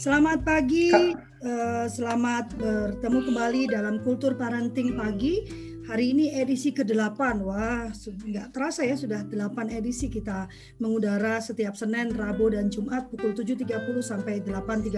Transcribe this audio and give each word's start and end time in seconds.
Selamat 0.00 0.40
pagi, 0.48 0.88
uh, 0.88 1.84
selamat 1.84 2.56
bertemu 2.56 3.20
kembali 3.20 3.62
dalam 3.68 4.00
Kultur 4.00 4.32
Parenting 4.32 4.96
Pagi. 4.96 5.44
Hari 5.92 6.16
ini 6.16 6.32
edisi 6.40 6.72
ke-8. 6.72 7.20
Wah, 7.44 7.92
nggak 7.92 8.48
terasa 8.48 8.80
ya 8.80 8.96
sudah 8.96 9.28
8 9.28 9.68
edisi 9.68 10.08
kita 10.08 10.48
mengudara 10.80 11.36
setiap 11.44 11.76
Senin, 11.76 12.16
Rabu, 12.16 12.48
dan 12.48 12.72
Jumat 12.72 13.12
pukul 13.12 13.36
7.30 13.36 14.00
sampai 14.00 14.40
8.30. 14.40 14.88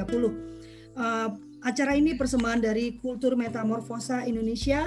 Uh, 0.95 1.35
acara 1.67 1.99
ini 1.99 2.15
persembahan 2.15 2.63
dari 2.63 2.95
Kultur 3.03 3.35
Metamorfosa 3.35 4.23
Indonesia, 4.23 4.87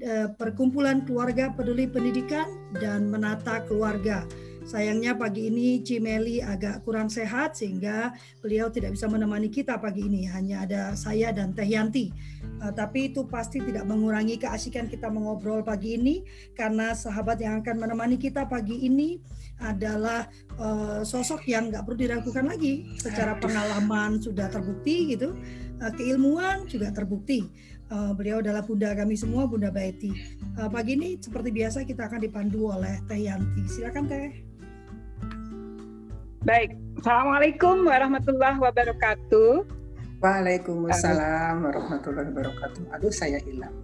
uh, 0.00 0.32
Perkumpulan 0.40 1.04
Keluarga 1.04 1.52
Peduli 1.52 1.84
Pendidikan, 1.84 2.48
dan 2.80 3.12
Menata 3.12 3.60
Keluarga. 3.68 4.24
Sayangnya 4.70 5.18
pagi 5.18 5.50
ini 5.50 5.82
Cimeli 5.82 6.38
agak 6.38 6.86
kurang 6.86 7.10
sehat 7.10 7.58
sehingga 7.58 8.14
beliau 8.38 8.70
tidak 8.70 8.94
bisa 8.94 9.10
menemani 9.10 9.50
kita 9.50 9.74
pagi 9.82 10.06
ini. 10.06 10.30
Hanya 10.30 10.62
ada 10.62 10.82
saya 10.94 11.34
dan 11.34 11.50
Teh 11.50 11.66
Yanti. 11.66 12.14
Uh, 12.62 12.70
tapi 12.70 13.10
itu 13.10 13.26
pasti 13.26 13.58
tidak 13.58 13.82
mengurangi 13.90 14.38
keasikan 14.38 14.86
kita 14.86 15.10
mengobrol 15.10 15.66
pagi 15.66 15.98
ini 15.98 16.22
karena 16.54 16.94
sahabat 16.94 17.42
yang 17.42 17.66
akan 17.66 17.82
menemani 17.82 18.14
kita 18.14 18.46
pagi 18.46 18.86
ini 18.86 19.18
adalah 19.58 20.30
uh, 20.62 21.02
sosok 21.02 21.50
yang 21.50 21.74
nggak 21.74 21.82
perlu 21.82 21.98
diragukan 22.06 22.46
lagi. 22.46 22.94
Secara 22.94 23.42
pengalaman 23.42 24.22
sudah 24.22 24.46
terbukti 24.54 25.18
gitu, 25.18 25.34
uh, 25.82 25.90
keilmuan 25.98 26.70
juga 26.70 26.94
terbukti. 26.94 27.50
Uh, 27.90 28.14
beliau 28.14 28.38
adalah 28.38 28.62
bunda 28.62 28.94
kami 28.94 29.18
semua, 29.18 29.50
Bunda 29.50 29.74
Baiti. 29.74 30.14
Uh, 30.54 30.70
pagi 30.70 30.94
ini 30.94 31.18
seperti 31.18 31.50
biasa 31.50 31.82
kita 31.82 32.06
akan 32.06 32.22
dipandu 32.22 32.70
oleh 32.70 33.02
Teh 33.10 33.18
Yanti. 33.18 33.66
Silakan 33.66 34.06
Teh. 34.06 34.49
Baik, 36.40 36.72
Assalamualaikum 36.96 37.84
warahmatullahi 37.84 38.56
wabarakatuh. 38.56 39.60
Waalaikumsalam 40.24 41.68
warahmatullahi 41.68 42.32
wabarakatuh. 42.32 42.96
Aduh, 42.96 43.12
saya 43.12 43.44
hilang. 43.44 43.76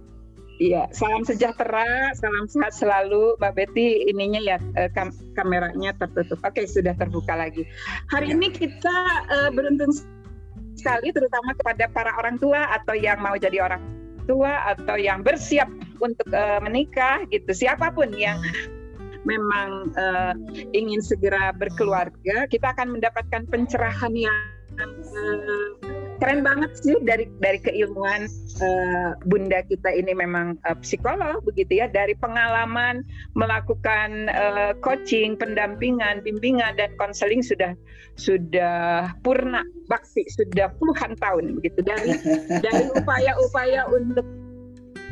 Iya, 0.57 0.89
salam 0.89 1.21
sejahtera, 1.21 2.17
salam 2.17 2.49
sehat 2.49 2.73
selalu, 2.73 3.37
Mbak 3.37 3.53
Betty. 3.53 4.09
Ininya 4.09 4.41
ya 4.41 4.57
eh, 4.73 4.89
kam 4.89 5.13
kameranya 5.37 5.93
tertutup. 6.01 6.41
Oke, 6.41 6.65
sudah 6.65 6.97
terbuka 6.97 7.37
lagi. 7.37 7.61
Hari 8.09 8.33
ya. 8.33 8.33
ini 8.33 8.49
kita 8.49 8.97
uh, 9.29 9.53
beruntung 9.53 9.93
sekali, 10.73 11.13
terutama 11.13 11.53
kepada 11.61 11.85
para 11.93 12.09
orang 12.17 12.41
tua 12.41 12.73
atau 12.73 12.97
yang 12.97 13.21
mau 13.21 13.37
jadi 13.37 13.61
orang 13.61 13.85
tua 14.25 14.73
atau 14.73 14.97
yang 14.97 15.21
bersiap 15.21 15.69
untuk 16.01 16.25
uh, 16.33 16.57
menikah, 16.65 17.21
gitu. 17.29 17.53
Siapa 17.53 17.93
pun 17.93 18.09
yang 18.17 18.41
memang 19.27 19.91
uh, 19.99 20.33
ingin 20.71 21.03
segera 21.03 21.51
berkeluarga, 21.51 22.47
kita 22.47 22.71
akan 22.71 22.95
mendapatkan 22.95 23.43
pencerahan 23.51 24.15
yang 24.15 24.37
uh, 24.79 25.75
keren 26.17 26.41
banget 26.41 26.71
sih 26.81 26.97
dari 27.05 27.29
dari 27.37 27.61
keilmuan 27.61 28.25
uh, 28.61 29.13
bunda 29.29 29.61
kita 29.69 29.93
ini 29.93 30.17
memang 30.17 30.57
uh, 30.65 30.77
psikolog 30.81 31.45
begitu 31.45 31.77
ya 31.77 31.85
dari 31.85 32.17
pengalaman 32.17 33.05
melakukan 33.37 34.25
uh, 34.33 34.73
coaching 34.81 35.37
pendampingan 35.37 36.25
bimbingan 36.25 36.73
dan 36.73 36.89
konseling 36.97 37.45
sudah 37.45 37.77
sudah 38.17 39.13
purna 39.21 39.61
bakti 39.85 40.25
sudah 40.33 40.73
puluhan 40.81 41.13
tahun 41.21 41.53
begitu. 41.61 41.85
Dari 41.85 42.17
dari 42.65 42.89
upaya-upaya 42.97 43.85
untuk 43.93 44.25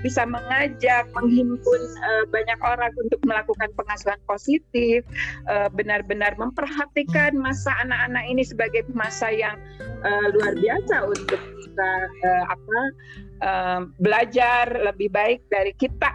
bisa 0.01 0.27
mengajak, 0.27 1.07
menghimpun 1.15 1.81
uh, 2.01 2.23
banyak 2.31 2.59
orang 2.63 2.91
untuk 2.99 3.19
melakukan 3.23 3.69
pengasuhan 3.77 4.19
positif, 4.27 5.05
uh, 5.47 5.69
benar-benar 5.71 6.35
memperhatikan 6.35 7.35
masa 7.37 7.71
anak-anak 7.83 8.23
ini 8.27 8.43
sebagai 8.43 8.83
masa 8.91 9.31
yang 9.31 9.55
uh, 10.03 10.27
luar 10.35 10.53
biasa 10.57 10.95
untuk 11.07 11.39
kita 11.39 11.91
uh, 12.25 12.43
apa 12.49 12.79
uh, 13.43 13.81
belajar 14.01 14.65
lebih 14.91 15.09
baik 15.11 15.43
dari 15.51 15.71
kita 15.77 16.11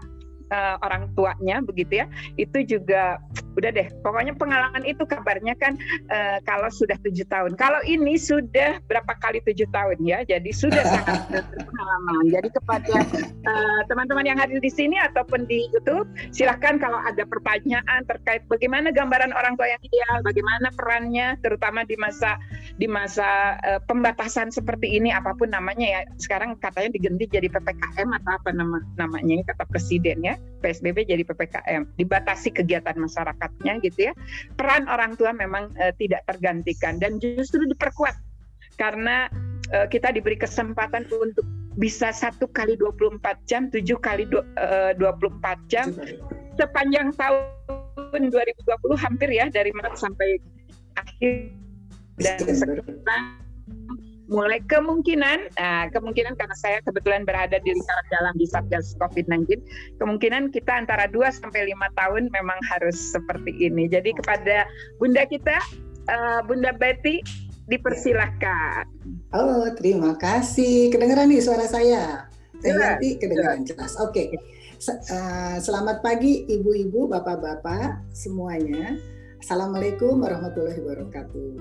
uh, 0.50 0.76
orang 0.84 1.08
tuanya 1.14 1.62
begitu 1.64 2.04
ya. 2.04 2.06
Itu 2.36 2.62
juga 2.66 3.18
udah 3.60 3.70
deh 3.76 3.88
pokoknya 4.00 4.32
pengalaman 4.40 4.82
itu 4.88 5.04
kabarnya 5.04 5.52
kan 5.60 5.76
uh, 6.08 6.40
kalau 6.48 6.72
sudah 6.72 6.96
tujuh 7.04 7.28
tahun. 7.28 7.54
Kalau 7.60 7.84
ini 7.84 8.16
sudah 8.16 8.80
berapa 8.88 9.12
kali 9.20 9.44
tujuh 9.44 9.68
tahun 9.68 10.00
ya 10.00 10.24
jadi 10.24 10.50
sudah 10.50 10.80
sangat 10.80 11.44
pengalaman 11.68 12.24
jadi 12.32 12.48
kepada 12.48 12.96
uh, 13.44 13.80
teman-teman 13.92 14.24
yang 14.24 14.38
hadir 14.40 14.58
di 14.58 14.72
sini 14.72 14.96
ataupun 14.96 15.44
di 15.44 15.68
YouTube 15.76 16.08
silahkan 16.32 16.80
kalau 16.80 16.96
ada 17.04 17.22
pertanyaan 17.28 18.00
terkait 18.08 18.42
bagaimana 18.48 18.88
gambaran 18.90 19.36
orang 19.36 19.54
tua 19.60 19.68
yang 19.68 19.82
ideal 19.84 20.16
bagaimana 20.24 20.72
perannya 20.72 21.36
terutama 21.44 21.84
di 21.84 22.00
masa 22.00 22.40
di 22.80 22.88
masa 22.88 23.60
uh, 23.60 23.80
pembatasan 23.84 24.48
seperti 24.48 24.96
ini 24.96 25.12
apa 25.12 25.36
pun 25.36 25.52
namanya 25.52 25.84
ya. 25.84 26.00
Sekarang 26.16 26.56
katanya 26.56 26.96
diganti 26.96 27.28
jadi 27.28 27.48
ppkm 27.52 28.08
atau 28.24 28.32
apa 28.40 28.50
nama 28.56 28.80
namanya 28.96 29.44
kata 29.52 29.68
presiden 29.68 30.24
ya. 30.24 30.40
PSBB 30.60 31.08
jadi 31.08 31.24
PPKM, 31.24 31.96
dibatasi 31.96 32.52
kegiatan 32.52 32.96
masyarakatnya 33.60 33.74
gitu 33.84 34.00
ya. 34.10 34.12
Peran 34.56 34.86
orang 34.86 35.12
tua 35.18 35.30
memang 35.34 35.74
uh, 35.76 35.92
tidak 35.98 36.22
tergantikan 36.26 36.96
dan 37.02 37.18
justru 37.18 37.66
diperkuat 37.68 38.14
karena 38.78 39.28
uh, 39.74 39.86
kita 39.90 40.14
diberi 40.14 40.38
kesempatan 40.38 41.04
untuk 41.12 41.44
bisa 41.78 42.10
satu 42.10 42.50
kali 42.50 42.74
24 42.76 43.22
jam, 43.46 43.70
tujuh 43.70 43.96
kali 44.02 44.26
dua, 44.26 44.42
uh, 44.58 44.92
24 44.98 45.70
jam 45.70 45.86
sepanjang 46.58 47.14
tahun 47.16 48.22
2020 48.28 48.34
hampir 48.98 49.28
ya 49.30 49.46
dari 49.48 49.70
Maret 49.72 49.96
sampai 49.96 50.36
akhir 50.98 51.54
dan 52.20 52.36
sekarang 52.44 52.84
mulai 54.30 54.62
kemungkinan, 54.70 55.58
nah, 55.58 55.90
kemungkinan 55.90 56.38
karena 56.38 56.54
saya 56.54 56.78
kebetulan 56.86 57.26
berada 57.26 57.58
di 57.58 57.74
lingkaran 57.74 58.06
dalam 58.14 58.34
di 58.38 58.46
Satgas 58.46 58.94
COVID-19, 59.02 59.58
kemungkinan 59.98 60.54
kita 60.54 60.70
antara 60.70 61.10
2 61.10 61.18
sampai 61.34 61.66
5 61.66 61.98
tahun 61.98 62.22
memang 62.30 62.58
harus 62.70 62.94
seperti 62.94 63.50
ini. 63.58 63.90
Jadi 63.90 64.14
kepada 64.14 64.70
Bunda 65.02 65.26
kita, 65.26 65.58
uh, 66.06 66.40
Bunda 66.46 66.70
Betty, 66.70 67.18
dipersilahkan. 67.66 68.86
Oh, 69.34 69.66
terima 69.74 70.14
kasih. 70.14 70.94
Kedengeran 70.94 71.26
nih 71.30 71.42
suara 71.42 71.66
saya. 71.66 72.30
Saya 72.62 72.74
nanti 72.78 73.18
kedengeran 73.18 73.66
jelas. 73.66 73.98
Oke. 73.98 74.30
Okay. 74.30 74.38
Uh, 75.10 75.58
selamat 75.60 76.00
pagi 76.00 76.46
ibu-ibu, 76.46 77.10
bapak-bapak 77.10 78.06
semuanya. 78.14 78.96
Assalamualaikum 79.42 80.22
warahmatullahi 80.22 80.78
wabarakatuh. 80.82 81.52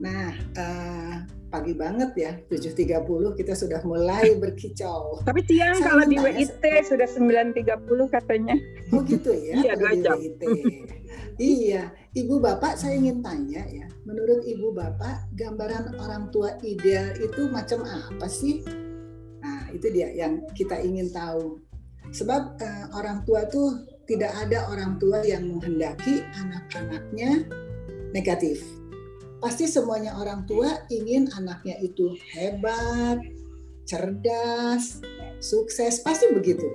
Nah, 0.00 0.32
uh, 0.58 1.39
pagi 1.50 1.74
banget 1.74 2.10
ya 2.14 2.32
7.30 2.46 3.34
kita 3.34 3.52
sudah 3.58 3.82
mulai 3.82 4.32
berkicau. 4.42 5.20
Tapi 5.26 5.42
tiang 5.44 5.74
Saya 5.76 5.86
kalau 5.90 6.04
di 6.06 6.16
WIT 6.16 6.64
sudah 6.86 7.08
9.30 7.10 8.14
katanya. 8.14 8.56
Oh 8.94 9.02
gitu 9.02 9.34
ya. 9.34 9.54
iya, 9.58 9.72
dua 9.74 9.92
jam. 9.98 10.16
WIT. 10.16 10.42
iya, 11.42 11.90
Ibu 12.14 12.38
Bapak 12.38 12.78
saya 12.78 12.96
ingin 12.96 13.20
tanya 13.20 13.66
ya, 13.66 13.86
menurut 14.06 14.46
Ibu 14.46 14.70
Bapak 14.70 15.34
gambaran 15.34 15.98
orang 15.98 16.30
tua 16.30 16.54
ideal 16.62 17.18
itu 17.18 17.50
macam 17.50 17.82
apa 17.82 18.30
sih? 18.30 18.62
Nah, 19.42 19.70
itu 19.74 19.90
dia 19.90 20.14
yang 20.14 20.46
kita 20.54 20.78
ingin 20.78 21.10
tahu. 21.10 21.58
Sebab 22.10 22.42
uh, 22.58 22.86
orang 22.98 23.22
tua 23.22 23.46
tuh 23.46 23.86
tidak 24.10 24.34
ada 24.34 24.66
orang 24.70 24.98
tua 24.98 25.22
yang 25.22 25.46
menghendaki 25.46 26.26
anak-anaknya 26.34 27.46
negatif 28.10 28.79
pasti 29.40 29.64
semuanya 29.64 30.14
orang 30.20 30.44
tua 30.44 30.84
ingin 30.92 31.32
anaknya 31.32 31.80
itu 31.80 32.12
hebat, 32.36 33.18
cerdas, 33.88 35.00
sukses, 35.40 36.04
pasti 36.04 36.30
begitu. 36.30 36.68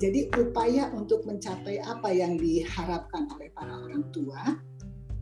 Jadi 0.00 0.32
upaya 0.36 0.90
untuk 0.92 1.24
mencapai 1.24 1.78
apa 1.80 2.10
yang 2.10 2.36
diharapkan 2.36 3.30
oleh 3.36 3.52
para 3.52 3.70
orang 3.70 4.04
tua, 4.10 4.58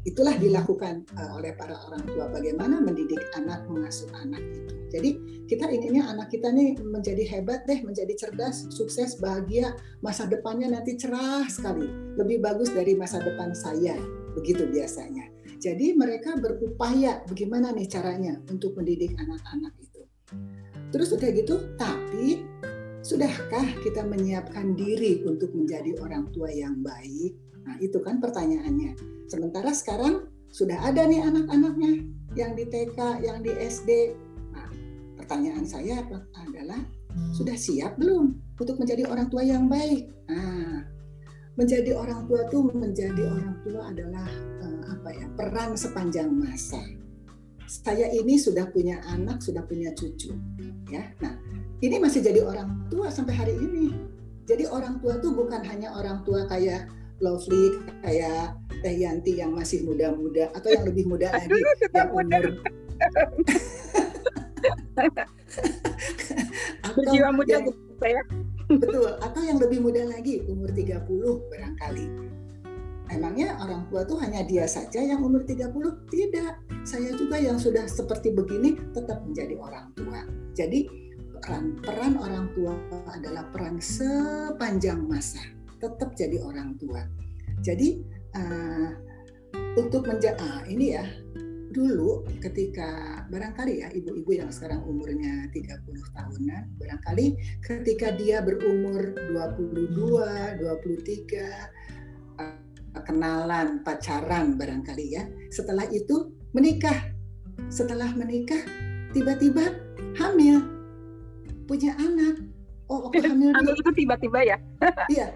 itulah 0.06 0.32
dilakukan 0.38 1.04
uh, 1.18 1.36
oleh 1.36 1.52
para 1.58 1.76
orang 1.76 2.02
tua. 2.06 2.30
Bagaimana 2.30 2.80
mendidik 2.80 3.20
anak, 3.36 3.66
mengasuh 3.68 4.08
anak 4.16 4.40
itu. 4.40 4.74
Jadi 4.88 5.10
kita 5.50 5.68
inginnya 5.68 6.08
anak 6.08 6.32
kita 6.32 6.48
nih 6.48 6.78
menjadi 6.80 7.26
hebat 7.28 7.66
deh, 7.68 7.84
menjadi 7.84 8.14
cerdas, 8.16 8.70
sukses, 8.72 9.20
bahagia, 9.20 9.76
masa 10.00 10.24
depannya 10.24 10.72
nanti 10.72 10.96
cerah 10.96 11.44
sekali, 11.50 11.90
lebih 12.16 12.40
bagus 12.40 12.72
dari 12.72 12.96
masa 12.96 13.20
depan 13.20 13.52
saya, 13.52 13.98
begitu 14.32 14.64
biasanya. 14.64 15.37
Jadi 15.58 15.98
mereka 15.98 16.38
berupaya 16.38 17.26
bagaimana 17.26 17.74
nih 17.74 17.90
caranya 17.90 18.38
untuk 18.46 18.78
mendidik 18.78 19.18
anak-anak 19.18 19.74
itu. 19.82 20.02
Terus 20.94 21.10
udah 21.10 21.30
gitu, 21.34 21.74
tapi 21.74 22.46
sudahkah 23.02 23.66
kita 23.82 24.06
menyiapkan 24.06 24.78
diri 24.78 25.20
untuk 25.26 25.50
menjadi 25.52 25.98
orang 25.98 26.30
tua 26.30 26.48
yang 26.54 26.78
baik? 26.78 27.34
Nah 27.66 27.74
itu 27.82 27.98
kan 27.98 28.22
pertanyaannya. 28.22 28.94
Sementara 29.26 29.74
sekarang 29.74 30.30
sudah 30.48 30.78
ada 30.80 31.04
nih 31.04 31.26
anak-anaknya 31.26 32.06
yang 32.38 32.54
di 32.54 32.64
TK, 32.64 33.20
yang 33.20 33.42
di 33.44 33.52
SD. 33.52 34.16
Nah, 34.54 34.70
pertanyaan 35.18 35.66
saya 35.66 36.00
adalah 36.38 36.80
sudah 37.34 37.58
siap 37.58 37.98
belum 37.98 38.32
untuk 38.56 38.78
menjadi 38.80 39.04
orang 39.10 39.28
tua 39.28 39.44
yang 39.44 39.66
baik? 39.68 40.08
Nah, 40.30 40.86
menjadi 41.58 41.90
orang 41.98 42.30
tua 42.30 42.46
tuh 42.46 42.70
menjadi 42.70 43.26
orang 43.26 43.58
tua 43.66 43.90
adalah 43.90 44.30
apa 44.88 45.10
ya 45.10 45.26
peran 45.34 45.74
sepanjang 45.74 46.30
masa. 46.30 46.78
saya 47.68 48.08
ini 48.08 48.40
sudah 48.40 48.64
punya 48.72 48.96
anak, 49.12 49.44
sudah 49.44 49.60
punya 49.60 49.92
cucu, 49.92 50.32
ya. 50.88 51.04
Nah, 51.20 51.36
ini 51.84 52.00
masih 52.00 52.24
jadi 52.24 52.40
orang 52.40 52.88
tua 52.88 53.12
sampai 53.12 53.36
hari 53.36 53.52
ini. 53.60 53.92
Jadi 54.48 54.64
orang 54.64 54.96
tua 55.04 55.20
tuh 55.20 55.36
bukan 55.36 55.60
hanya 55.68 55.92
orang 55.92 56.24
tua 56.24 56.48
kayak 56.48 56.88
Lovely, 57.20 57.76
kayak 58.00 58.56
Teh 58.80 58.96
Yanti 59.04 59.36
yang 59.36 59.52
masih 59.52 59.84
muda-muda 59.84 60.48
atau 60.56 60.72
yang 60.72 60.88
lebih 60.88 61.12
muda 61.12 61.28
lagi, 61.36 61.60
yang 61.92 62.08
umur 62.08 62.56
berjiwa 66.96 67.28
muda 67.30 67.56
saya. 68.00 68.22
Betul, 68.68 69.16
atau 69.16 69.40
yang 69.40 69.56
lebih 69.56 69.80
muda 69.80 70.04
lagi, 70.04 70.44
umur 70.44 70.68
30 70.68 71.08
barangkali. 71.48 72.06
Emangnya 73.08 73.56
orang 73.64 73.88
tua 73.88 74.04
tuh 74.04 74.20
hanya 74.20 74.44
dia 74.44 74.68
saja 74.68 75.00
yang 75.00 75.24
umur 75.24 75.40
30? 75.40 75.72
Tidak. 76.12 76.84
Saya 76.84 77.16
juga 77.16 77.40
yang 77.40 77.56
sudah 77.56 77.88
seperti 77.88 78.36
begini 78.36 78.76
tetap 78.92 79.24
menjadi 79.24 79.56
orang 79.56 79.88
tua. 79.96 80.28
Jadi 80.52 80.84
peran, 81.40 81.80
peran 81.80 82.20
orang 82.20 82.52
tua 82.52 82.76
adalah 83.08 83.48
peran 83.48 83.80
sepanjang 83.80 85.00
masa. 85.08 85.40
Tetap 85.80 86.12
jadi 86.12 86.44
orang 86.44 86.76
tua. 86.76 87.00
Jadi 87.64 88.04
uh, 88.36 88.92
untuk 89.80 90.04
menjadi 90.04 90.36
ah, 90.44 90.62
ini 90.68 90.92
ya 90.92 91.08
dulu 91.78 92.26
ketika 92.42 93.22
barangkali 93.30 93.86
ya 93.86 93.88
ibu-ibu 93.94 94.34
yang 94.34 94.50
sekarang 94.50 94.82
umurnya 94.82 95.46
30 95.54 95.78
tahunan 96.10 96.74
barangkali 96.74 97.38
ketika 97.62 98.10
dia 98.18 98.42
berumur 98.42 99.14
22, 99.30 100.58
23 100.58 102.58
kenalan, 103.06 103.82
pacaran 103.86 104.58
barangkali 104.58 105.06
ya. 105.14 105.22
Setelah 105.52 105.86
itu 105.90 106.32
menikah. 106.54 107.14
Setelah 107.68 108.10
menikah 108.14 108.62
tiba-tiba 109.12 109.74
hamil. 110.18 110.62
Punya 111.68 111.92
anak. 112.00 112.40
Oh, 112.88 113.04
waktu 113.04 113.28
hamil 113.28 113.52
hamil 113.52 113.76
itu 113.76 113.92
tiba-tiba 113.92 114.40
ya? 114.40 114.56
Iya. 115.12 115.26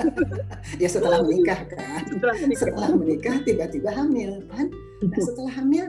ya 0.82 0.88
setelah 0.88 1.20
menikah 1.20 1.60
kan. 1.68 2.02
Setelah 2.56 2.90
menikah 2.96 3.36
tiba-tiba 3.44 3.90
hamil 3.92 4.40
kan. 4.48 4.72
Nah, 5.00 5.16
setelah 5.16 5.52
hamil 5.56 5.86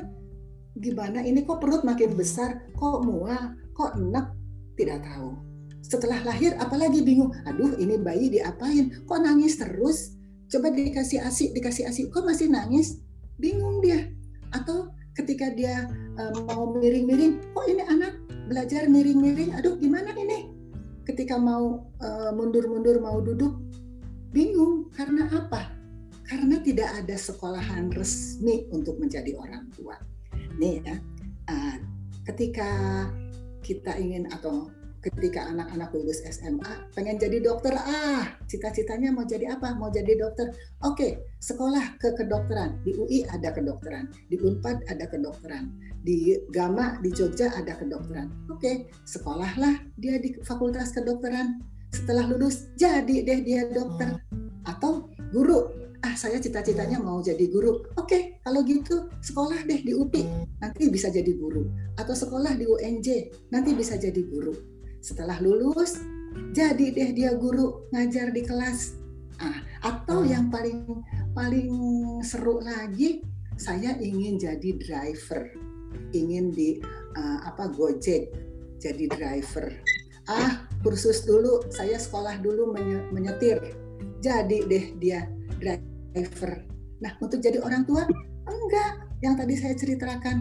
gimana? 0.79 1.19
Ini 1.19 1.43
kok 1.43 1.59
perut 1.59 1.83
makin 1.83 2.15
besar, 2.15 2.63
kok 2.75 3.03
mual, 3.03 3.59
kok 3.75 3.99
enak, 3.99 4.31
tidak 4.79 5.03
tahu. 5.03 5.35
Setelah 5.83 6.23
lahir 6.23 6.55
apalagi 6.55 7.03
bingung, 7.03 7.35
aduh 7.43 7.75
ini 7.75 7.99
bayi 7.99 8.31
diapain, 8.31 9.03
kok 9.03 9.19
nangis 9.19 9.59
terus, 9.59 10.15
coba 10.47 10.71
dikasih 10.71 11.19
asi, 11.19 11.51
dikasih 11.51 11.91
asi, 11.91 12.07
kok 12.07 12.23
masih 12.23 12.47
nangis, 12.47 13.03
bingung 13.35 13.83
dia. 13.83 14.07
Atau 14.55 14.95
ketika 15.19 15.51
dia 15.51 15.91
uh, 16.15 16.31
mau 16.47 16.71
miring-miring, 16.79 17.43
kok 17.51 17.67
ini 17.67 17.83
anak 17.83 18.15
belajar 18.47 18.87
miring-miring, 18.87 19.51
aduh 19.57 19.75
gimana 19.75 20.15
ini? 20.15 20.47
Ketika 21.03 21.35
mau 21.35 21.91
uh, 21.99 22.31
mundur-mundur, 22.31 23.01
mau 23.03 23.19
duduk, 23.19 23.59
bingung. 24.31 24.87
Karena 24.95 25.27
apa? 25.33 25.80
Karena 26.31 26.63
tidak 26.63 26.89
ada 26.95 27.15
sekolahan 27.19 27.91
resmi 27.91 28.63
untuk 28.71 28.95
menjadi 28.95 29.35
orang 29.35 29.67
tua. 29.75 29.99
Nih 30.55 30.79
ya, 30.79 30.95
uh, 31.51 31.75
ketika 32.23 32.71
kita 33.59 33.99
ingin 33.99 34.31
atau 34.31 34.71
ketika 35.03 35.49
anak-anak 35.49 35.91
lulus 35.97 36.21
SMA 36.29 36.87
pengen 36.93 37.17
jadi 37.17 37.41
dokter 37.41 37.73
ah 37.73 38.31
cita-citanya 38.47 39.11
mau 39.11 39.27
jadi 39.27 39.59
apa? 39.59 39.75
Mau 39.75 39.91
jadi 39.91 40.15
dokter. 40.15 40.55
Oke 40.87 41.19
sekolah 41.43 41.99
ke 41.99 42.15
kedokteran. 42.15 42.79
Di 42.87 42.95
UI 42.95 43.27
ada 43.27 43.51
kedokteran 43.51 44.07
di 44.31 44.39
Unpad 44.39 44.87
ada 44.87 45.03
kedokteran 45.11 45.67
di 45.99 46.39
Gama 46.47 47.01
di 47.03 47.11
Jogja 47.11 47.51
ada 47.51 47.75
kedokteran. 47.75 48.31
Oke 48.47 48.87
sekolahlah 49.03 49.83
dia 49.99 50.15
di 50.15 50.39
fakultas 50.47 50.95
kedokteran. 50.95 51.59
Setelah 51.91 52.23
lulus 52.23 52.71
jadi 52.79 53.19
deh 53.19 53.39
dia 53.43 53.67
dokter. 53.67 54.15
Atau 54.69 55.09
guru 55.33 55.90
ah 56.01 56.17
saya 56.17 56.41
cita-citanya 56.41 56.97
mau 56.97 57.21
jadi 57.21 57.45
guru. 57.45 57.85
Oke, 57.97 58.41
kalau 58.41 58.65
gitu 58.65 59.05
sekolah 59.21 59.61
deh 59.69 59.81
di 59.85 59.93
UPI, 59.93 60.25
nanti 60.57 60.89
bisa 60.89 61.13
jadi 61.13 61.29
guru. 61.37 61.69
Atau 61.97 62.17
sekolah 62.17 62.57
di 62.57 62.65
UNJ, 62.65 63.07
nanti 63.53 63.77
bisa 63.77 64.01
jadi 64.01 64.21
guru. 64.25 64.53
Setelah 64.97 65.37
lulus, 65.37 66.01
jadi 66.57 66.89
deh 66.89 67.09
dia 67.13 67.31
guru 67.37 67.85
ngajar 67.93 68.33
di 68.33 68.41
kelas. 68.41 68.97
Ah, 69.41 69.61
atau 69.81 70.21
yang 70.25 70.49
paling 70.49 70.85
paling 71.33 71.69
seru 72.25 72.61
lagi, 72.61 73.21
saya 73.57 73.93
ingin 74.01 74.41
jadi 74.41 74.77
driver, 74.81 75.53
ingin 76.13 76.49
di 76.49 76.81
uh, 77.17 77.45
apa 77.45 77.69
Gojek, 77.69 78.33
jadi 78.81 79.05
driver. 79.05 79.69
Ah, 80.29 80.65
kursus 80.81 81.25
dulu, 81.25 81.61
saya 81.69 81.97
sekolah 81.97 82.41
dulu 82.41 82.73
menyetir. 83.13 83.61
Jadi 84.21 84.65
deh 84.69 84.85
dia 85.01 85.25
driver 85.57 85.90
driver. 86.11 86.67
Nah, 87.01 87.11
untuk 87.23 87.41
jadi 87.41 87.57
orang 87.63 87.87
tua, 87.87 88.05
enggak. 88.45 89.09
Yang 89.21 89.35
tadi 89.37 89.53
saya 89.57 89.73
ceritakan, 89.77 90.37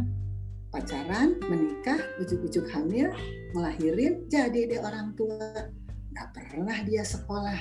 pacaran, 0.72 1.36
menikah, 1.46 2.00
ujuk-ujuk 2.20 2.64
hamil, 2.72 3.12
melahirin, 3.52 4.24
jadi 4.28 4.66
dia 4.68 4.80
orang 4.80 5.12
tua. 5.14 5.70
Nggak 6.10 6.28
pernah 6.34 6.78
dia 6.84 7.02
sekolah. 7.06 7.60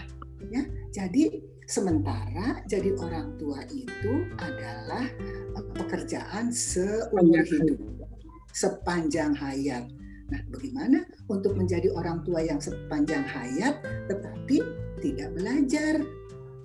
ya. 0.49 0.63
Jadi 0.95 1.43
sementara 1.69 2.65
jadi 2.65 2.97
orang 2.97 3.37
tua 3.37 3.61
itu 3.69 4.25
adalah 4.41 5.05
eh, 5.53 5.65
pekerjaan 5.77 6.49
seumur 6.49 7.45
hidup, 7.45 7.77
sepanjang 8.55 9.35
hayat. 9.37 9.85
Nah, 10.29 10.41
bagaimana 10.53 11.05
untuk 11.29 11.57
menjadi 11.57 11.89
orang 11.93 12.21
tua 12.21 12.45
yang 12.45 12.61
sepanjang 12.61 13.25
hayat 13.25 13.81
tetapi 14.05 14.61
tidak 15.01 15.29
belajar, 15.33 16.05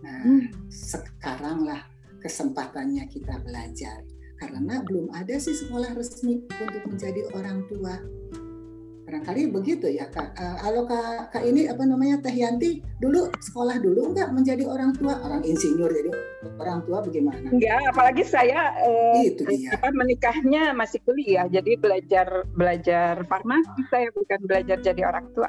Nah, 0.05 0.21
hmm. 0.21 0.69
sekaranglah 0.69 1.81
kesempatannya 2.21 3.09
kita 3.09 3.41
belajar. 3.41 4.05
Karena 4.37 4.85
belum 4.85 5.09
ada 5.17 5.41
sih 5.41 5.56
sekolah 5.56 5.97
resmi 5.97 6.45
untuk 6.61 6.85
menjadi 6.85 7.25
orang 7.33 7.65
tua. 7.65 7.97
Barangkali 9.05 9.53
begitu 9.53 9.89
ya 9.89 10.09
Kak. 10.09 10.37
Uh, 10.37 10.56
kalau 10.61 10.83
Kak, 10.85 11.33
Kak 11.33 11.45
ini 11.45 11.69
apa 11.69 11.85
namanya 11.87 12.21
Teh 12.25 12.35
Yanti 12.35 12.83
dulu 13.01 13.31
sekolah 13.37 13.79
dulu 13.81 14.12
enggak 14.12 14.33
menjadi 14.33 14.65
orang 14.65 14.97
tua, 14.97 15.21
orang 15.23 15.45
insinyur 15.45 15.93
jadi 15.93 16.11
orang 16.57 16.81
tua 16.89 16.99
bagaimana? 17.05 17.47
Enggak, 17.52 17.81
apalagi 17.95 18.25
saya 18.25 18.75
uh, 18.81 19.21
itu 19.23 19.45
dia. 19.45 19.76
Apa, 19.76 19.93
menikahnya 19.93 20.73
masih 20.73 20.99
kuliah, 21.05 21.47
jadi 21.47 21.76
belajar 21.78 22.26
belajar 22.57 23.23
farmasi 23.28 23.81
saya 23.93 24.09
bukan 24.12 24.40
belajar 24.45 24.76
jadi 24.81 25.02
orang 25.05 25.28
tua. 25.37 25.49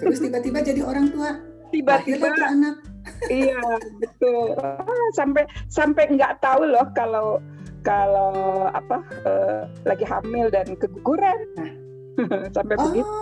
Terus 0.00 0.20
tiba-tiba 0.20 0.58
jadi 0.64 0.80
orang 0.84 1.12
tua. 1.12 1.36
Tiba-tiba 1.70 2.28
anak 2.34 2.95
iya 3.30 3.60
betul. 4.00 4.56
Ah, 4.60 5.08
sampai 5.14 5.44
sampai 5.70 6.04
nggak 6.14 6.38
tahu 6.42 6.66
loh 6.66 6.86
kalau 6.94 7.40
kalau 7.86 8.66
apa 8.74 8.98
uh, 9.22 9.62
lagi 9.86 10.02
hamil 10.02 10.50
dan 10.50 10.66
keguguran. 10.74 11.38
Nah 11.54 11.70
sampai 12.56 12.74
oh, 12.78 12.82
begitu 12.90 13.14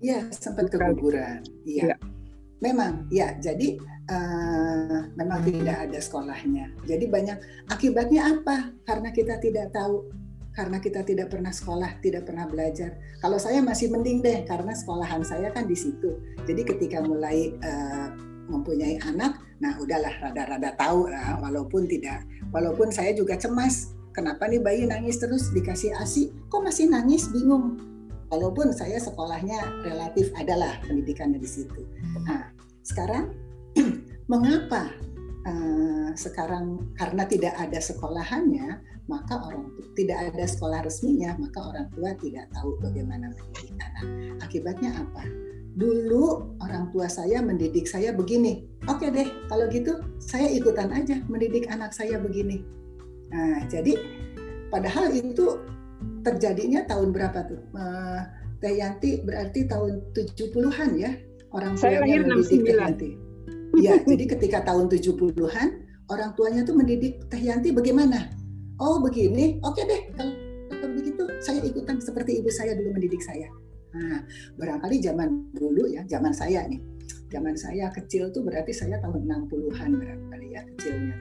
ya 0.00 0.18
sempat 0.32 0.72
keguguran. 0.72 1.44
Iya. 1.64 1.94
Ya. 1.94 1.96
memang 2.60 3.08
ya 3.08 3.32
jadi 3.40 3.80
uh, 4.10 5.00
memang 5.16 5.40
tidak 5.48 5.88
ada 5.88 5.98
sekolahnya. 6.00 6.66
Jadi 6.84 7.04
banyak 7.08 7.38
akibatnya 7.72 8.36
apa? 8.36 8.74
Karena 8.84 9.08
kita 9.14 9.40
tidak 9.40 9.72
tahu. 9.72 10.12
Karena 10.50 10.82
kita 10.82 11.06
tidak 11.06 11.30
pernah 11.30 11.54
sekolah, 11.54 12.02
tidak 12.02 12.26
pernah 12.26 12.42
belajar. 12.44 12.98
Kalau 13.22 13.38
saya 13.38 13.62
masih 13.62 13.86
mending 13.94 14.18
deh, 14.18 14.42
karena 14.44 14.74
sekolahan 14.74 15.22
saya 15.22 15.54
kan 15.54 15.64
di 15.70 15.78
situ. 15.78 16.18
Jadi 16.42 16.66
ketika 16.66 16.98
mulai 17.00 17.54
uh, 17.62 18.10
mempunyai 18.50 18.98
anak, 19.06 19.38
nah 19.62 19.78
udahlah 19.78 20.10
rada-rada 20.18 20.74
tahu 20.74 21.06
lah, 21.06 21.38
walaupun 21.38 21.86
tidak, 21.86 22.26
walaupun 22.50 22.90
saya 22.90 23.14
juga 23.14 23.38
cemas, 23.38 23.94
kenapa 24.10 24.50
nih 24.50 24.60
bayi 24.60 24.82
nangis 24.84 25.22
terus 25.22 25.54
dikasih 25.54 25.94
asi, 25.96 26.34
kok 26.50 26.60
masih 26.60 26.90
nangis, 26.90 27.30
bingung. 27.30 27.78
Walaupun 28.30 28.70
saya 28.70 28.98
sekolahnya 29.02 29.82
relatif 29.82 30.30
adalah 30.38 30.78
pendidikannya 30.86 31.42
di 31.42 31.50
situ. 31.50 31.82
Nah, 32.22 32.54
sekarang 32.86 33.34
mengapa 34.32 34.86
uh, 35.50 36.14
sekarang 36.14 36.94
karena 36.94 37.26
tidak 37.26 37.58
ada 37.58 37.82
sekolahannya, 37.82 38.78
maka 39.10 39.34
orang 39.34 39.74
tidak 39.98 40.30
ada 40.30 40.46
sekolah 40.46 40.86
resminya, 40.86 41.34
maka 41.42 41.58
orang 41.58 41.90
tua 41.90 42.14
tidak 42.22 42.46
tahu 42.54 42.78
bagaimana 42.78 43.34
mendidik 43.34 43.74
anak. 43.82 44.06
Akibatnya 44.46 44.94
apa? 44.94 45.26
Dulu 45.78 46.56
orang 46.62 46.90
tua 46.90 47.06
saya 47.06 47.42
mendidik 47.42 47.86
saya 47.86 48.10
begini. 48.14 48.66
Oke 48.90 49.10
deh, 49.10 49.28
kalau 49.46 49.70
gitu 49.70 50.00
saya 50.18 50.50
ikutan 50.50 50.90
aja 50.90 51.22
mendidik 51.30 51.70
anak 51.70 51.94
saya 51.94 52.18
begini. 52.18 52.64
Nah, 53.30 53.66
jadi 53.70 53.94
padahal 54.72 55.14
itu 55.14 55.60
terjadinya 56.26 56.82
tahun 56.90 57.14
berapa 57.14 57.46
tuh? 57.46 57.60
Uh, 57.74 58.22
Teh 58.60 58.76
Yanti 58.76 59.24
berarti 59.24 59.64
tahun 59.64 60.12
70-an 60.12 60.90
ya 61.00 61.16
orang 61.56 61.80
saya 61.80 62.04
tuanya 62.04 62.28
mendidik 62.28 62.60
Teh 62.66 62.76
Yanti. 62.76 63.10
Ya, 63.78 63.94
jadi 64.02 64.24
ketika 64.36 64.66
tahun 64.66 64.90
70-an 64.90 65.68
orang 66.10 66.30
tuanya 66.34 66.66
tuh 66.66 66.76
mendidik 66.76 67.24
Teh 67.30 67.40
Yanti 67.40 67.72
bagaimana? 67.72 68.40
oh 68.80 68.96
begini 69.04 69.60
oke 69.60 69.80
deh 69.84 70.02
kalau, 70.16 70.34
kalau 70.72 70.88
begitu 70.96 71.22
saya 71.44 71.60
ikutan 71.62 72.00
seperti 72.00 72.40
ibu 72.40 72.48
saya 72.48 72.72
dulu 72.74 72.96
mendidik 72.96 73.20
saya 73.20 73.46
nah 73.90 74.22
barangkali 74.54 75.02
zaman 75.02 75.50
dulu 75.50 75.90
ya 75.90 76.06
zaman 76.06 76.30
saya 76.30 76.62
nih 76.70 76.78
zaman 77.30 77.54
saya 77.54 77.88
kecil 77.94 78.28
tuh 78.34 78.42
berarti 78.42 78.74
saya 78.74 78.98
tahun 78.98 79.24
60-an 79.24 79.90
barangkali 79.96 80.46
ya 80.50 80.62
kecilnya. 80.74 81.16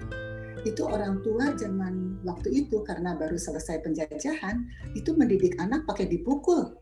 Itu 0.68 0.90
orang 0.90 1.24
tua 1.24 1.56
zaman 1.56 2.20
waktu 2.28 2.66
itu 2.66 2.84
karena 2.84 3.16
baru 3.16 3.40
selesai 3.40 3.80
penjajahan 3.86 4.60
itu 4.98 5.16
mendidik 5.16 5.56
anak 5.62 5.86
pakai 5.88 6.10
dipukul. 6.10 6.76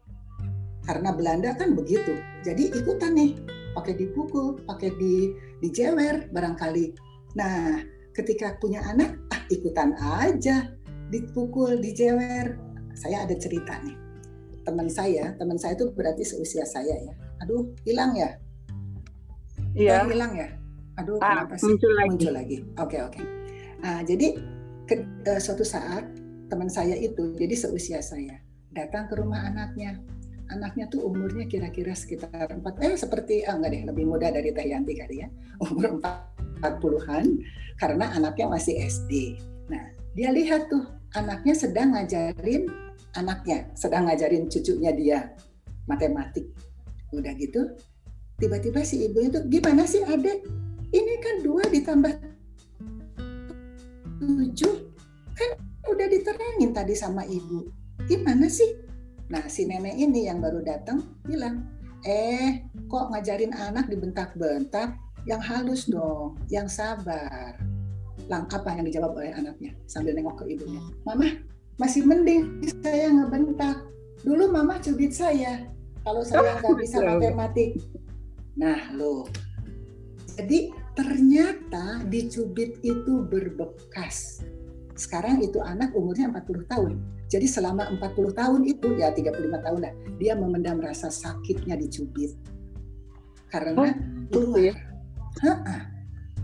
Karena 0.88 1.12
Belanda 1.12 1.52
kan 1.60 1.76
begitu 1.76 2.16
jadi 2.42 2.72
ikutan 2.72 3.14
nih 3.14 3.36
pakai 3.76 3.94
dipukul 4.00 4.64
pakai 4.66 4.96
di 4.98 5.36
dijewer 5.62 6.32
barangkali. 6.32 6.96
Nah 7.36 7.84
ketika 8.16 8.56
punya 8.58 8.82
anak 8.88 9.14
ah 9.30 9.44
ikutan 9.52 9.94
aja 10.00 10.72
dipukul 11.12 11.78
dijewer. 11.78 12.58
Saya 12.98 13.30
ada 13.30 13.38
cerita 13.38 13.78
nih 13.86 14.07
teman 14.68 14.92
saya 14.92 15.32
teman 15.40 15.56
saya 15.56 15.80
itu 15.80 15.88
berarti 15.96 16.28
seusia 16.28 16.68
saya 16.68 17.00
ya. 17.00 17.14
Aduh 17.48 17.72
hilang 17.88 18.12
ya? 18.20 18.36
Iya. 19.72 20.04
Oh, 20.04 20.12
hilang 20.12 20.36
ya? 20.36 20.52
Aduh 21.00 21.22
ah, 21.24 21.48
kenapa 21.48 21.56
sih? 21.56 21.72
muncul 21.72 21.92
lagi. 21.96 22.10
Muncul 22.12 22.34
lagi. 22.36 22.58
Oke 22.76 22.98
oke. 23.00 23.22
Nah, 23.78 24.02
jadi 24.04 24.28
ke, 24.90 24.96
uh, 25.30 25.40
suatu 25.40 25.64
saat 25.64 26.04
teman 26.50 26.68
saya 26.68 26.98
itu 26.98 27.32
jadi 27.38 27.56
seusia 27.56 28.00
saya 28.04 28.42
datang 28.76 29.08
ke 29.08 29.16
rumah 29.16 29.48
anaknya. 29.48 30.02
Anaknya 30.48 30.88
tuh 30.88 31.04
umurnya 31.04 31.44
kira-kira 31.44 31.92
sekitar 31.92 32.48
empat 32.48 32.80
eh 32.80 32.96
seperti 32.96 33.44
ah 33.44 33.60
enggak 33.60 33.72
deh 33.76 33.84
lebih 33.92 34.08
muda 34.08 34.32
dari 34.32 34.56
Teh 34.56 34.64
Yanti 34.64 34.96
kali 34.96 35.24
ya. 35.24 35.28
Umur 35.68 36.00
empat 36.00 36.74
puluhan 36.80 37.44
karena 37.78 38.16
anaknya 38.16 38.48
masih 38.48 38.80
SD. 38.80 39.38
Nah 39.68 39.92
dia 40.16 40.32
lihat 40.32 40.72
tuh 40.72 40.88
anaknya 41.20 41.52
sedang 41.52 41.94
ngajarin 41.94 42.87
anaknya 43.18 43.74
sedang 43.74 44.06
ngajarin 44.06 44.46
cucunya 44.48 44.94
dia 44.94 45.20
matematik. 45.90 46.46
Udah 47.12 47.34
gitu 47.36 47.74
tiba-tiba 48.38 48.86
si 48.86 49.10
ibunya 49.10 49.34
tuh 49.34 49.50
gimana 49.50 49.82
sih 49.90 50.06
adek 50.06 50.46
ini 50.94 51.14
kan 51.18 51.42
dua 51.42 51.66
ditambah 51.74 52.14
tujuh 54.22 54.76
kan 55.34 55.52
udah 55.90 56.06
diterangin 56.06 56.70
tadi 56.70 56.94
sama 56.94 57.26
ibu 57.26 57.66
gimana 58.06 58.46
sih 58.46 58.88
Nah, 59.28 59.44
si 59.52 59.68
nenek 59.68 60.00
ini 60.00 60.32
yang 60.32 60.40
baru 60.40 60.64
datang 60.64 61.04
bilang, 61.28 61.68
"Eh, 62.08 62.64
kok 62.88 63.12
ngajarin 63.12 63.52
anak 63.52 63.92
dibentak-bentak? 63.92 64.96
Yang 65.28 65.42
halus 65.52 65.84
dong, 65.92 66.40
yang 66.48 66.72
sabar." 66.72 67.60
Lang 68.32 68.48
apa 68.48 68.72
yang 68.72 68.88
dijawab 68.88 69.20
oleh 69.20 69.36
anaknya 69.36 69.76
sambil 69.84 70.16
nengok 70.16 70.44
ke 70.44 70.56
ibunya? 70.56 70.80
"Mama, 71.04 71.28
masih 71.78 72.06
mending 72.06 72.62
saya 72.82 73.14
ngebentak. 73.14 73.86
Dulu 74.26 74.50
mama 74.50 74.82
cubit 74.82 75.14
saya 75.14 75.70
kalau 76.02 76.26
saya 76.26 76.58
nggak 76.62 76.78
bisa 76.82 76.98
matematik." 77.02 77.78
Nah, 78.58 78.90
lo. 78.98 79.30
Jadi 80.38 80.74
ternyata 80.98 82.02
dicubit 82.10 82.82
itu 82.82 83.22
berbekas. 83.26 84.42
Sekarang 84.98 85.42
itu 85.46 85.62
anak 85.62 85.94
umurnya 85.94 86.30
40 86.34 86.66
tahun 86.66 86.94
jadi 87.28 87.44
selama 87.44 87.92
40 88.00 88.32
tahun 88.32 88.62
itu 88.64 88.96
ya 88.96 89.12
35 89.12 89.36
tahun 89.60 89.80
lah 89.84 89.94
dia 90.16 90.34
memendam 90.40 90.80
rasa 90.80 91.12
sakitnya 91.12 91.76
dicubit. 91.76 92.32
Karena 93.52 93.92
oh, 93.92 93.92
keluar. 94.32 94.64
Ya? 94.64 94.76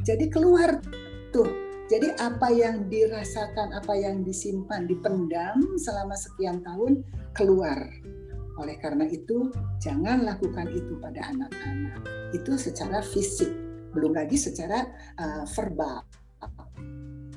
Jadi 0.03 0.27
keluar 0.27 0.83
tuh. 1.31 1.47
Jadi 1.93 2.09
apa 2.17 2.50
yang 2.50 2.89
dirasakan, 2.89 3.77
apa 3.77 3.93
yang 3.93 4.25
disimpan, 4.25 4.89
dipendam 4.89 5.62
selama 5.77 6.17
sekian 6.17 6.65
tahun 6.65 7.05
keluar. 7.38 7.85
Oleh 8.57 8.81
karena 8.81 9.05
itu, 9.05 9.53
jangan 9.77 10.25
lakukan 10.25 10.73
itu 10.73 10.97
pada 10.97 11.21
anak-anak. 11.29 12.01
Itu 12.33 12.57
secara 12.57 13.05
fisik, 13.05 13.53
belum 13.93 14.17
lagi 14.17 14.41
secara 14.41 14.89
uh, 15.21 15.45
verbal. 15.53 16.01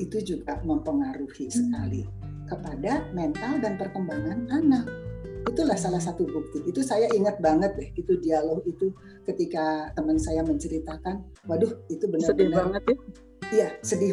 Itu 0.00 0.24
juga 0.24 0.56
mempengaruhi 0.64 1.52
sekali 1.52 2.08
kepada 2.48 3.12
mental 3.12 3.60
dan 3.60 3.76
perkembangan 3.76 4.48
anak. 4.56 4.88
Itulah 5.52 5.76
salah 5.76 6.00
satu 6.00 6.24
bukti. 6.24 6.64
Itu 6.64 6.80
saya 6.80 7.12
ingat 7.12 7.44
banget 7.44 7.76
deh, 7.76 7.92
itu 7.92 8.16
dialog 8.24 8.64
itu 8.64 8.88
ketika 9.28 9.92
teman 9.92 10.16
saya 10.16 10.40
menceritakan, 10.40 11.28
waduh 11.44 11.76
itu 11.92 12.08
benar-benar 12.08 12.32
sedih 12.32 12.48
banget 12.56 12.82
ya. 12.88 12.96
Iya, 13.46 13.68
sedih 13.84 14.12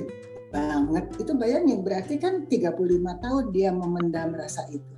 banget. 0.54 1.10
Itu 1.18 1.34
bayangin 1.34 1.82
berarti 1.82 2.22
kan 2.22 2.46
35 2.46 2.78
tahun 3.26 3.44
dia 3.50 3.74
memendam 3.74 4.38
rasa 4.38 4.70
itu. 4.70 4.94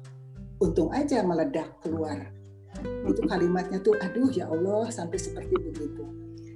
Untung 0.60 0.92
aja 0.92 1.24
meledak 1.24 1.80
keluar. 1.80 2.20
Itu 3.08 3.24
kalimatnya 3.24 3.80
tuh 3.80 3.96
aduh 4.04 4.28
ya 4.36 4.52
Allah 4.52 4.92
sampai 4.92 5.16
seperti 5.16 5.56
begitu. 5.56 6.04